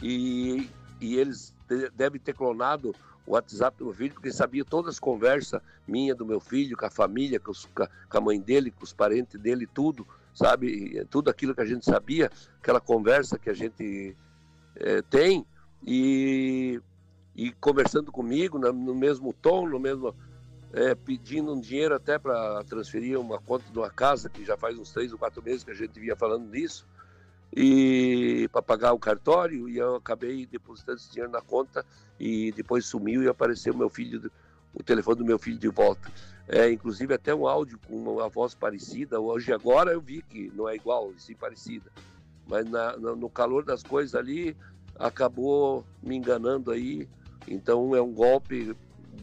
e, 0.01 0.69
e 0.99 1.15
eles 1.15 1.53
de- 1.67 1.89
devem 1.91 2.19
ter 2.19 2.33
clonado 2.33 2.95
o 3.25 3.31
WhatsApp 3.33 3.77
do 3.77 3.85
meu 3.85 3.93
filho, 3.93 4.13
porque 4.13 4.31
sabia 4.31 4.65
todas 4.65 4.95
as 4.95 4.99
conversas 4.99 5.61
minha 5.87 6.13
do 6.13 6.25
meu 6.25 6.39
filho, 6.39 6.75
com 6.77 6.85
a 6.85 6.89
família, 6.89 7.39
com, 7.39 7.51
os- 7.51 7.65
com 7.65 8.17
a- 8.17 8.21
mãe 8.21 8.39
dele, 8.39 8.71
com 8.71 8.83
os 8.83 8.93
parentes 8.93 9.39
dele, 9.39 9.65
tudo, 9.67 10.05
sabe? 10.33 10.67
E 10.97 11.05
Tudo 11.05 11.29
aquilo 11.29 11.55
que 11.55 11.61
a 11.61 11.65
gente 11.65 11.85
sabia, 11.85 12.29
aquela 12.61 12.81
conversa 12.81 13.37
que 13.39 13.49
a 13.49 13.53
gente 13.53 14.15
eh, 14.75 15.01
tem, 15.03 15.45
e, 15.85 16.81
e 17.35 17.51
conversando 17.53 18.11
comigo 18.11 18.57
na- 18.57 18.71
no 18.73 18.95
mesmo 18.95 19.31
tom, 19.33 19.67
no 19.67 19.79
mesmo. 19.79 20.15
eh, 20.75 20.95
pedindo 20.95 21.53
um 21.53 21.61
dinheiro 21.61 21.93
até 21.93 22.17
para 22.17 22.63
transferir 22.63 23.19
uma 23.19 23.39
conta 23.39 23.71
de 23.71 23.77
uma 23.77 23.91
casa, 23.91 24.27
que 24.27 24.43
já 24.43 24.57
faz 24.57 24.75
uns 24.79 24.91
três 24.91 25.11
ou 25.13 25.19
quatro 25.19 25.43
meses 25.43 25.63
que 25.63 25.69
a 25.69 25.75
gente 25.75 25.99
vinha 25.99 26.15
falando 26.15 26.49
nisso 26.49 26.87
e 27.55 28.47
para 28.51 28.61
pagar 28.63 28.93
o 28.93 28.99
cartório 28.99 29.69
e 29.69 29.77
eu 29.77 29.95
acabei 29.95 30.45
depositando 30.47 30.97
esse 30.97 31.11
dinheiro 31.11 31.31
na 31.31 31.41
conta 31.41 31.85
e 32.19 32.51
depois 32.51 32.85
sumiu 32.85 33.21
e 33.21 33.27
apareceu 33.27 33.75
meu 33.75 33.89
filho 33.89 34.31
o 34.73 34.81
telefone 34.83 35.17
do 35.19 35.25
meu 35.25 35.37
filho 35.37 35.59
de 35.59 35.67
volta. 35.67 36.11
É 36.47 36.69
inclusive 36.71 37.13
até 37.13 37.33
um 37.33 37.47
áudio 37.47 37.79
com 37.79 37.95
uma 37.95 38.27
voz 38.27 38.55
parecida. 38.55 39.19
Hoje 39.19 39.53
agora 39.53 39.91
eu 39.93 40.01
vi 40.01 40.23
que 40.23 40.49
não 40.55 40.67
é 40.67 40.75
igual 40.75 41.13
sim 41.17 41.35
parecida. 41.35 41.91
Mas 42.47 42.65
na- 42.65 42.97
na- 42.97 43.15
no 43.15 43.29
calor 43.29 43.63
das 43.63 43.83
coisas 43.83 44.15
ali 44.15 44.57
acabou 44.97 45.85
me 46.01 46.15
enganando 46.15 46.71
aí. 46.71 47.07
Então 47.47 47.95
é 47.95 48.01
um 48.01 48.11
golpe 48.11 48.75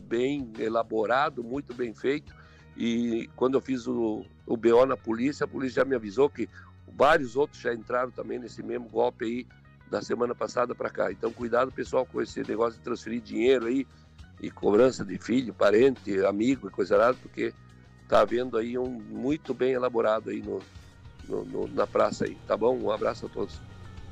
bem 0.08 0.54
elaborado 0.56 1.42
muito 1.42 1.74
bem 1.74 1.92
feito. 1.92 2.32
E 2.76 3.28
quando 3.34 3.54
eu 3.54 3.60
fiz 3.60 3.88
o, 3.88 4.24
o 4.46 4.56
BO 4.56 4.86
na 4.86 4.96
polícia 4.96 5.44
a 5.44 5.48
polícia 5.48 5.82
já 5.82 5.84
me 5.84 5.96
avisou 5.96 6.30
que 6.30 6.48
vários 6.96 7.36
outros 7.36 7.60
já 7.60 7.72
entraram 7.74 8.10
também 8.10 8.38
nesse 8.38 8.62
mesmo 8.62 8.88
golpe 8.88 9.24
aí 9.24 9.46
da 9.90 10.00
semana 10.02 10.34
passada 10.34 10.74
para 10.74 10.90
cá. 10.90 11.10
Então, 11.10 11.32
cuidado, 11.32 11.72
pessoal, 11.72 12.06
com 12.06 12.20
esse 12.22 12.40
negócio 12.46 12.78
de 12.78 12.84
transferir 12.84 13.20
dinheiro 13.20 13.66
aí 13.66 13.86
e 14.40 14.50
cobrança 14.50 15.04
de 15.04 15.18
filho, 15.18 15.52
parente, 15.52 16.24
amigo 16.24 16.68
e 16.68 16.70
coisa 16.70 16.94
errada, 16.94 17.18
porque 17.20 17.52
tá 18.08 18.20
havendo 18.20 18.56
aí 18.56 18.78
um 18.78 18.88
muito 18.88 19.52
bem 19.52 19.72
elaborado 19.72 20.30
aí 20.30 20.40
no, 20.42 20.60
no- 21.28 21.44
no- 21.44 21.68
na 21.68 21.86
praça 21.86 22.24
aí, 22.24 22.34
tá 22.46 22.56
bom? 22.56 22.78
Um 22.78 22.90
abraço 22.90 23.26
a 23.26 23.28
todos. 23.28 23.60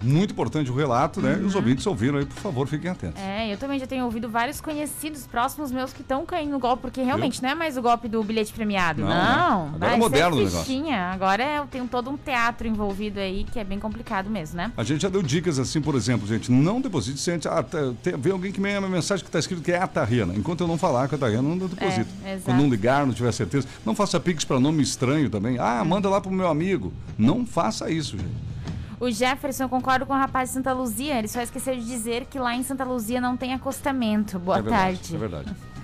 Muito 0.01 0.31
importante 0.33 0.71
o 0.71 0.75
relato, 0.75 1.21
né? 1.21 1.35
E 1.37 1.41
Uhum. 1.41 1.47
os 1.47 1.55
ouvintes 1.55 1.87
ouviram 1.87 2.19
aí, 2.19 2.25
por 2.27 2.37
favor, 2.37 2.67
fiquem 2.69 2.91
atentos. 2.91 3.21
É, 3.21 3.53
eu 3.53 3.57
também 3.57 3.79
já 3.79 3.87
tenho 3.87 4.05
ouvido 4.05 4.29
vários 4.29 4.61
conhecidos 4.61 5.27
próximos 5.27 5.73
meus 5.73 5.93
que 5.93 6.03
estão 6.03 6.25
caindo 6.25 6.51
no 6.53 6.59
golpe, 6.59 6.83
porque 6.83 7.03
realmente 7.03 7.43
não 7.43 7.51
é 7.51 7.55
mais 7.55 7.77
o 7.77 7.83
golpe 7.83 8.09
do 8.09 8.23
bilhete 8.23 8.53
premiado. 8.53 9.03
Não, 9.03 9.09
Não, 9.09 9.67
né? 9.71 9.77
Agora 9.77 9.95
é 9.95 9.97
moderno 9.97 10.37
o 10.37 10.45
negócio. 10.45 10.85
Agora 11.13 11.43
é, 11.43 11.61
tem 11.71 11.87
todo 11.87 12.11
um 12.11 12.17
teatro 12.17 12.67
envolvido 12.69 13.19
aí 13.19 13.45
que 13.45 13.59
é 13.59 13.65
bem 13.65 13.79
complicado 13.79 14.31
mesmo, 14.31 14.57
né? 14.57 14.73
A 14.77 14.85
gente 14.85 15.03
já 15.03 15.09
deu 15.09 15.23
dicas 15.23 15.59
assim, 15.59 15.81
por 15.81 15.95
exemplo, 15.95 16.27
gente, 16.27 16.51
não 16.51 16.81
deposite 16.81 17.19
sem 17.19 17.35
ah, 17.47 17.63
tá- 17.63 17.93
tem, 18.03 18.17
vem 18.17 18.33
alguém 18.33 18.53
que 18.53 18.61
me 18.61 18.79
uma 18.79 18.89
mensagem 18.89 19.25
que 19.25 19.29
está 19.29 19.39
escrito 19.39 19.63
que 19.63 19.73
é 19.73 19.81
a 19.81 19.87
Tarriana. 19.87 20.35
Enquanto 20.37 20.61
eu 20.61 20.69
não 20.69 20.79
falar 20.79 21.09
com 21.09 21.15
a 21.15 21.19
Tarriana, 21.19 21.49
eu 21.49 21.57
não 21.57 21.67
deposito. 21.67 22.09
É. 22.25 22.39
Quando 22.45 22.59
não 22.59 22.69
ligar, 22.69 23.07
não 23.07 23.13
tiver 23.15 23.33
certeza. 23.33 23.67
Não 23.85 23.95
faça 23.95 24.21
pix 24.21 24.45
para 24.45 24.61
nome 24.61 24.83
estranho 24.83 25.29
também. 25.31 25.59
Ah, 25.59 25.83
manda 25.85 26.09
lá 26.09 26.21
pro 26.21 26.31
meu 26.31 26.49
amigo. 26.49 26.93
Não 27.17 27.45
faça 27.47 27.91
isso, 27.91 28.17
gente. 28.17 28.58
O 29.01 29.11
Jefferson, 29.11 29.65
eu 29.65 29.69
concordo 29.69 30.05
com 30.05 30.13
o 30.13 30.17
rapaz 30.17 30.51
de 30.51 30.55
Santa 30.55 30.73
Luzia, 30.73 31.19
ele 31.19 31.29
só 31.29 31.41
esqueceu 31.41 31.75
de 31.75 31.85
dizer 31.85 32.27
que 32.27 32.39
lá 32.39 32.55
em 32.55 32.65
Santa 32.65 32.85
Luzia 32.85 33.21
não 33.21 33.37
tem 33.37 33.55
acostamento. 33.55 34.39
Boa 34.39 34.59
é 34.59 34.63
verdade, 34.63 34.99
tarde. 34.99 35.15
É 35.15 35.19
verdade. 35.19 35.55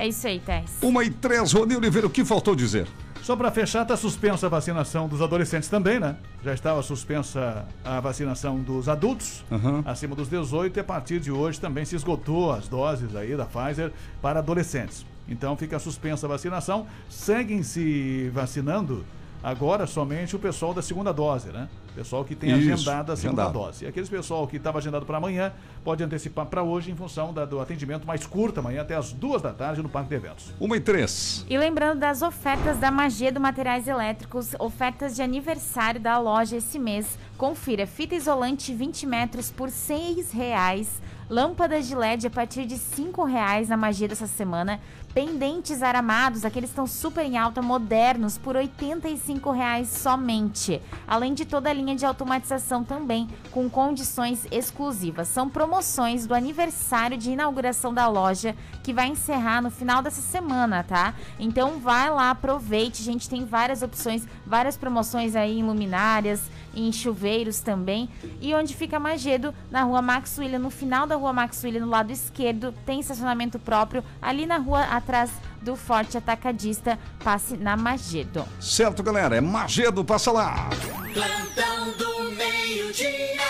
É 0.00 0.06
isso 0.06 0.28
aí, 0.28 0.38
Tess. 0.38 0.78
Uma 0.80 1.02
e 1.02 1.10
três, 1.10 1.50
Rony 1.50 1.74
Oliveira, 1.74 2.06
o 2.06 2.10
que 2.10 2.24
faltou 2.24 2.54
dizer? 2.54 2.86
Só 3.20 3.34
para 3.34 3.50
fechar, 3.50 3.82
está 3.82 3.96
suspensa 3.96 4.46
a 4.46 4.48
vacinação 4.48 5.08
dos 5.08 5.20
adolescentes 5.20 5.68
também, 5.68 5.98
né? 5.98 6.14
Já 6.44 6.54
estava 6.54 6.80
suspensa 6.84 7.66
a 7.84 7.98
vacinação 7.98 8.60
dos 8.60 8.88
adultos, 8.88 9.44
acima 9.84 10.14
dos 10.14 10.28
18, 10.28 10.76
e 10.76 10.80
a 10.80 10.84
partir 10.84 11.18
de 11.18 11.32
hoje 11.32 11.60
também 11.60 11.84
se 11.84 11.96
esgotou 11.96 12.52
as 12.52 12.68
doses 12.68 13.16
aí 13.16 13.36
da 13.36 13.44
Pfizer 13.44 13.92
para 14.22 14.38
adolescentes. 14.38 15.04
Então 15.28 15.56
fica 15.56 15.80
suspensa 15.80 16.26
a 16.26 16.28
vacinação. 16.28 16.86
Seguem 17.10 17.64
se 17.64 18.30
vacinando 18.32 19.04
agora 19.42 19.86
somente 19.86 20.34
o 20.36 20.38
pessoal 20.38 20.74
da 20.74 20.82
segunda 20.82 21.12
dose, 21.12 21.48
né? 21.50 21.68
Pessoal 21.94 22.24
que 22.24 22.34
tem 22.36 22.50
Isso, 22.56 22.72
agendada 22.72 23.12
a 23.12 23.16
segunda 23.16 23.42
agendado. 23.42 23.64
dose. 23.64 23.84
E 23.84 23.88
aqueles 23.88 24.08
pessoal 24.08 24.46
que 24.46 24.56
estava 24.56 24.78
agendado 24.78 25.04
para 25.04 25.16
amanhã 25.18 25.52
pode 25.82 26.04
antecipar 26.04 26.46
para 26.46 26.62
hoje 26.62 26.92
em 26.92 26.94
função 26.94 27.32
da- 27.32 27.44
do 27.44 27.60
atendimento 27.60 28.06
mais 28.06 28.24
curto 28.24 28.60
amanhã 28.60 28.82
até 28.82 28.94
as 28.94 29.12
duas 29.12 29.42
da 29.42 29.52
tarde 29.52 29.82
no 29.82 29.88
Parque 29.88 30.10
de 30.10 30.14
Eventos. 30.14 30.52
Uma 30.60 30.76
e 30.76 30.80
três. 30.80 31.44
E 31.48 31.58
lembrando 31.58 31.98
das 31.98 32.22
ofertas 32.22 32.78
da 32.78 32.90
Magia 32.90 33.32
do 33.32 33.40
Materiais 33.40 33.88
Elétricos, 33.88 34.54
ofertas 34.60 35.16
de 35.16 35.22
aniversário 35.22 36.00
da 36.00 36.18
loja 36.18 36.56
esse 36.56 36.78
mês. 36.78 37.18
Confira, 37.36 37.84
fita 37.86 38.14
isolante 38.14 38.72
20 38.72 39.04
metros 39.06 39.50
por 39.50 39.68
6 39.70 40.30
reais. 40.30 41.02
Lâmpadas 41.30 41.86
de 41.86 41.94
LED 41.94 42.26
a 42.26 42.30
partir 42.30 42.64
de 42.64 42.78
5 42.78 43.22
reais 43.24 43.68
na 43.68 43.76
magia 43.76 44.08
dessa 44.08 44.26
semana. 44.26 44.80
Pendentes 45.18 45.82
aramados, 45.82 46.44
aqueles 46.44 46.70
que 46.70 46.74
estão 46.74 46.86
super 46.86 47.24
em 47.24 47.36
alta, 47.36 47.60
modernos, 47.60 48.38
por 48.38 48.54
85 48.54 49.50
reais 49.50 49.88
somente. 49.88 50.80
Além 51.08 51.34
de 51.34 51.44
toda 51.44 51.68
a 51.68 51.72
linha 51.72 51.96
de 51.96 52.06
automatização 52.06 52.84
também, 52.84 53.28
com 53.50 53.68
condições 53.68 54.46
exclusivas. 54.48 55.26
São 55.26 55.48
promoções 55.48 56.24
do 56.24 56.36
aniversário 56.36 57.18
de 57.18 57.32
inauguração 57.32 57.92
da 57.92 58.06
loja, 58.06 58.54
que 58.84 58.92
vai 58.92 59.08
encerrar 59.08 59.60
no 59.60 59.72
final 59.72 60.02
dessa 60.02 60.22
semana, 60.22 60.84
tá? 60.84 61.12
Então 61.36 61.80
vai 61.80 62.08
lá, 62.10 62.30
aproveite. 62.30 63.02
Gente 63.02 63.28
tem 63.28 63.44
várias 63.44 63.82
opções, 63.82 64.24
várias 64.46 64.76
promoções 64.76 65.34
aí 65.34 65.58
em 65.58 65.64
luminárias, 65.64 66.48
em 66.80 66.92
chuveiros 66.92 67.60
também. 67.60 68.08
E 68.40 68.54
onde 68.54 68.74
fica 68.74 68.98
Magedo, 68.98 69.54
na 69.70 69.82
rua 69.82 70.00
Max 70.02 70.38
William, 70.38 70.58
no 70.58 70.70
final 70.70 71.06
da 71.06 71.16
rua 71.16 71.32
Max 71.32 71.62
William, 71.62 71.80
no 71.80 71.90
lado 71.90 72.12
esquerdo, 72.12 72.72
tem 72.86 73.00
estacionamento 73.00 73.58
próprio. 73.58 74.04
Ali 74.20 74.46
na 74.46 74.58
rua 74.58 74.82
atrás 74.82 75.30
do 75.62 75.76
Forte 75.76 76.16
Atacadista, 76.16 76.98
passe 77.22 77.56
na 77.56 77.76
Magedo. 77.76 78.44
Certo, 78.60 79.02
galera? 79.02 79.36
É 79.36 79.40
Magedo, 79.40 80.04
passa 80.04 80.30
lá. 80.32 80.68
Plantão 81.12 81.92
do 81.98 82.30
meio-dia, 82.32 83.42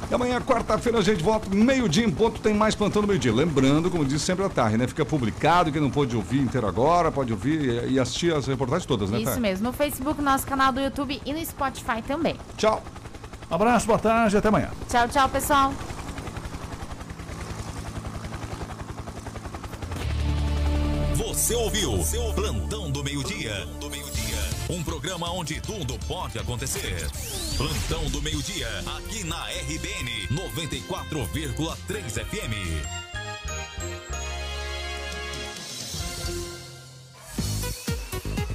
E 0.10 0.14
amanhã, 0.14 0.42
quarta-feira, 0.42 1.00
a 1.00 1.02
gente 1.02 1.24
volta, 1.24 1.50
meio-dia 1.54 2.06
em 2.06 2.12
ponto, 2.12 2.42
tem 2.42 2.54
mais 2.54 2.76
plantão 2.76 3.02
no 3.02 3.08
meio-dia. 3.08 3.34
Lembrando, 3.34 3.90
como 3.90 4.04
disse 4.04 4.26
sempre 4.26 4.44
à 4.44 4.50
tarde, 4.50 4.78
né? 4.78 4.86
Fica 4.86 5.06
publicado, 5.06 5.72
quem 5.72 5.82
não 5.82 5.90
pôde 5.90 6.16
ouvir 6.18 6.42
inteiro 6.42 6.68
agora, 6.68 7.10
pode 7.12 7.32
ouvir 7.32 7.90
e 7.90 7.98
assistir 7.98 8.34
as 8.34 8.46
reportagens 8.46 8.86
todas, 8.86 9.10
né, 9.10 9.20
Isso 9.20 9.32
Thay? 9.32 9.40
mesmo, 9.40 9.68
no 9.68 9.74
Facebook, 9.74 10.22
nosso 10.22 10.46
canal 10.46 10.74
do 10.74 10.82
YouTube 10.82 11.22
e 11.26 11.34
no 11.34 11.46
Spotify 11.46 12.02
também. 12.06 12.36
Tchau. 12.58 12.84
Abraço, 13.50 13.88
boa 13.88 14.00
tarde, 14.00 14.36
até 14.36 14.50
amanhã. 14.50 14.70
Tchau, 14.90 15.08
tchau, 15.08 15.30
pessoal. 15.30 15.74
Você 21.32 21.56
ouviu 21.56 22.04
seu 22.04 22.34
Plantão 22.34 22.92
do 22.92 23.02
Meio-Dia. 23.02 23.66
Um 24.70 24.84
programa 24.84 25.32
onde 25.32 25.62
tudo 25.62 25.98
pode 26.06 26.38
acontecer. 26.38 27.08
Plantão 27.56 28.04
do 28.10 28.22
Meio-Dia, 28.22 28.68
aqui 28.98 29.24
na 29.24 29.42
RBN 29.46 30.28
94,3 30.28 32.26
FM. 32.26 32.54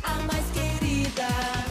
A 0.03 0.14
mais 0.24 0.45
querida. 0.51 1.66